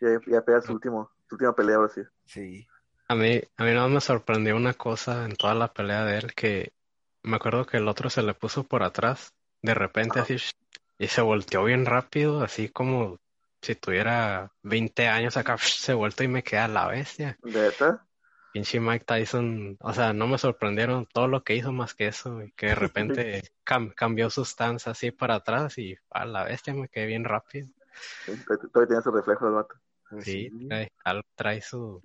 ya, 0.00 0.08
ya, 0.10 0.20
ya 0.26 0.44
pega 0.44 0.60
su 0.60 0.72
último, 0.72 1.12
su 1.28 1.36
última 1.36 1.54
pelea 1.54 1.76
ahora 1.76 1.88
sí. 1.90 2.02
Sí. 2.24 2.66
A 3.06 3.14
mí, 3.14 3.40
a 3.56 3.64
mí 3.64 3.72
no 3.72 3.88
me 3.88 4.00
sorprendió 4.00 4.56
una 4.56 4.74
cosa 4.74 5.24
en 5.24 5.36
toda 5.36 5.54
la 5.54 5.72
pelea 5.72 6.04
de 6.04 6.18
él, 6.18 6.34
que 6.34 6.72
me 7.22 7.36
acuerdo 7.36 7.66
que 7.66 7.76
el 7.78 7.88
otro 7.88 8.10
se 8.10 8.22
le 8.22 8.34
puso 8.34 8.64
por 8.64 8.82
atrás, 8.82 9.34
de 9.62 9.74
repente 9.74 10.20
así, 10.20 10.36
y 10.98 11.06
se 11.08 11.20
volteó 11.20 11.64
bien 11.64 11.86
rápido, 11.86 12.42
así 12.42 12.68
como 12.68 13.18
si 13.60 13.74
tuviera 13.74 14.52
20 14.62 15.08
años 15.08 15.36
acá, 15.36 15.56
se 15.58 15.94
volteó 15.94 16.24
y 16.24 16.28
me 16.28 16.42
queda 16.42 16.68
la 16.68 16.86
bestia. 16.88 17.38
¿De 17.42 17.68
esta? 17.68 18.04
Pinche 18.52 18.80
Mike 18.80 19.04
Tyson, 19.04 19.76
o 19.80 19.92
sea, 19.92 20.12
no 20.12 20.26
me 20.26 20.38
sorprendieron 20.38 21.06
todo 21.06 21.28
lo 21.28 21.44
que 21.44 21.54
hizo 21.54 21.70
más 21.72 21.94
que 21.94 22.08
eso, 22.08 22.42
y 22.42 22.50
que 22.52 22.66
de 22.66 22.74
repente 22.74 23.42
cam- 23.66 23.94
cambió 23.94 24.30
su 24.30 24.44
stance 24.44 24.88
así 24.88 25.10
para 25.10 25.36
atrás 25.36 25.76
y 25.78 25.96
a 26.10 26.24
la 26.24 26.44
bestia 26.44 26.72
me 26.72 26.88
quedé 26.88 27.06
bien 27.06 27.24
rápido. 27.24 27.68
Sí, 28.24 28.32
Todavía 28.72 28.86
tiene 28.88 29.02
su 29.02 29.10
reflejo 29.10 29.46
el 29.48 29.54
vato. 29.54 29.74
Sí, 30.22 30.50
trae, 30.68 30.90
al- 31.04 31.24
trae 31.34 31.60
su, 31.60 32.02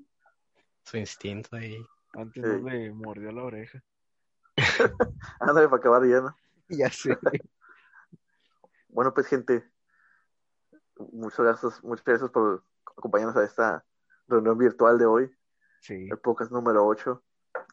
su 0.84 0.98
instinto 0.98 1.56
ahí. 1.56 1.78
Antes 2.14 2.44
Sí. 2.44 2.50
no 2.50 2.70
le 2.70 2.92
mordió 2.92 3.32
la 3.32 3.44
oreja. 3.44 3.82
Ándale 5.40 5.68
para 5.68 5.78
acabar 5.78 6.06
ya, 6.06 6.22
¿no? 6.22 6.36
Ya 6.70 6.90
sé. 6.90 7.18
Bueno, 8.88 9.14
pues 9.14 9.28
gente, 9.28 9.70
muchas 11.12 11.40
gracias, 11.40 11.84
muchas 11.84 12.06
gracias 12.06 12.30
por 12.32 12.64
acompañarnos 12.98 13.36
a 13.36 13.44
esta 13.44 13.86
reunión 14.28 14.58
virtual 14.58 14.98
de 14.98 15.06
hoy, 15.06 15.38
Sí. 15.82 16.08
el 16.10 16.18
podcast 16.20 16.52
número 16.52 16.86
8. 16.86 17.22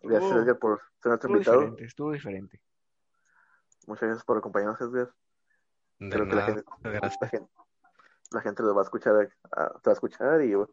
Gracias, 0.02 0.22
Estuvo- 0.24 0.42
Edgar, 0.42 0.58
por 0.58 0.80
ser 1.00 1.10
nuestro 1.10 1.14
Estuvo 1.14 1.32
invitado. 1.36 1.60
diferente, 1.60 1.84
estuvo 1.84 2.12
diferente. 2.12 2.62
Muchas 3.86 4.02
gracias 4.08 4.24
por 4.24 4.38
acompañarnos, 4.38 4.80
Edgar. 4.80 5.12
De 5.98 6.10
Creo 6.10 6.28
que 6.28 6.34
la 6.34 6.42
gente, 6.42 6.64
la 6.82 7.10
gente, 7.28 7.48
la 8.32 8.40
gente 8.40 8.62
lo 8.62 8.74
va 8.74 8.82
a 8.82 8.84
escuchar, 8.84 9.14
a- 9.52 9.68
te 9.78 9.90
va 9.90 9.92
a 9.92 9.92
escuchar 9.92 10.42
y 10.42 10.54
va 10.54 10.64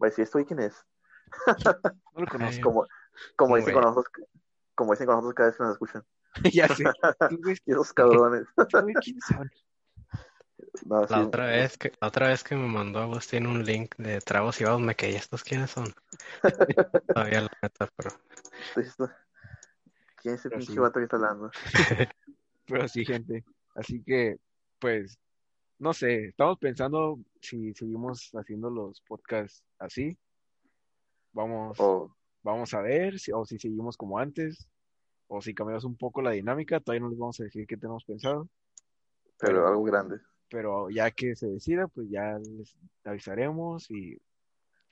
a 0.00 0.04
decir, 0.06 0.22
¿esto 0.24 0.38
y 0.38 0.44
quién 0.44 0.60
es? 0.60 0.84
No 2.14 2.20
lo 2.22 2.26
conozco. 2.26 2.62
Como, 2.62 2.86
como 3.36 3.50
güey. 3.50 3.64
con 3.72 3.82
nosotros, 3.82 4.26
como 4.76 4.92
dicen 4.92 5.06
con 5.06 5.16
nosotros 5.16 5.34
cada 5.34 5.48
vez 5.48 5.56
que 5.56 5.62
nos 5.64 5.72
escuchan. 5.72 6.04
ya 6.54 6.68
sé. 6.68 6.84
¿Tú 7.30 7.40
ves 7.42 7.60
Y 7.66 7.72
esos 7.72 7.92
cabrones. 7.92 8.46
quiénes 9.02 9.24
son? 9.24 9.50
No, 10.84 11.00
La 11.02 11.08
sí, 11.08 11.14
otra 11.14 11.46
vez 11.46 11.78
que, 11.78 11.92
la 12.00 12.08
otra 12.08 12.28
vez 12.28 12.44
que 12.44 12.54
me 12.54 12.66
mandó 12.68 13.00
Agustín 13.00 13.46
un 13.46 13.64
link 13.64 13.94
de 13.96 14.20
tragos 14.20 14.60
y 14.60 14.64
vagos, 14.64 14.80
me 14.82 14.94
quedé, 14.94 15.16
¿estos 15.16 15.42
quiénes 15.42 15.70
son? 15.70 15.92
Todavía 17.14 17.42
la 17.42 17.50
neta, 17.62 17.88
pero. 17.96 18.10
¿Quién 20.16 20.34
es 20.34 20.40
ese 20.40 20.50
Pero 20.50 20.58
pinche 20.58 20.72
sí. 20.72 20.78
vato 20.78 20.98
que 20.98 21.04
está 21.04 21.16
hablando? 21.16 21.50
Pero 22.66 22.88
sí, 22.88 23.04
gente. 23.04 23.44
Así 23.74 24.02
que, 24.02 24.38
pues, 24.78 25.18
no 25.78 25.92
sé, 25.92 26.26
estamos 26.26 26.58
pensando 26.58 27.18
si 27.40 27.72
seguimos 27.74 28.30
haciendo 28.34 28.70
los 28.70 29.00
podcasts 29.02 29.62
así. 29.78 30.16
Vamos, 31.32 31.76
O 31.80 32.14
vamos 32.46 32.72
a 32.74 32.80
ver 32.80 33.18
si, 33.18 33.32
o 33.32 33.44
si 33.44 33.58
seguimos 33.58 33.96
como 33.96 34.18
antes, 34.18 34.68
o 35.28 35.42
si 35.42 35.52
cambiamos 35.54 35.84
un 35.84 35.96
poco 35.96 36.22
la 36.22 36.30
dinámica. 36.30 36.80
Todavía 36.80 37.00
no 37.02 37.10
les 37.10 37.18
vamos 37.18 37.38
a 37.40 37.44
decir 37.44 37.66
qué 37.66 37.76
tenemos 37.76 38.04
pensado, 38.04 38.48
pero 39.38 39.54
Pero- 39.54 39.68
algo 39.68 39.82
grande. 39.82 40.20
pero 40.48 40.88
ya 40.88 41.10
que 41.10 41.34
se 41.34 41.48
decida, 41.48 41.88
pues 41.88 42.08
ya 42.08 42.38
les 42.38 42.76
avisaremos 43.04 43.90
y, 43.90 44.16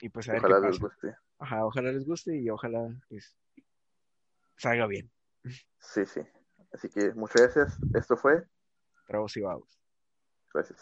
y 0.00 0.09
pues 0.09 0.28
a 0.28 0.32
ver 0.32 0.40
Ojalá 0.44 0.61
qué 0.61 0.66
les 0.66 0.78
pasa. 0.80 0.86
guste. 0.94 1.16
Ajá, 1.38 1.64
ojalá 1.66 1.92
les 1.92 2.05
guste 2.05 2.36
y 2.36 2.50
ojalá 2.50 2.88
pues 3.09 3.36
salga 4.57 4.87
bien. 4.87 5.11
Sí, 5.79 6.04
sí. 6.07 6.20
Así 6.72 6.88
que 6.88 7.12
muchas 7.14 7.42
gracias. 7.42 7.79
Esto 7.95 8.16
fue. 8.16 8.45
Tragos 9.07 9.37
y 9.37 9.41
vagos. 9.42 9.79
Gracias. 10.53 10.80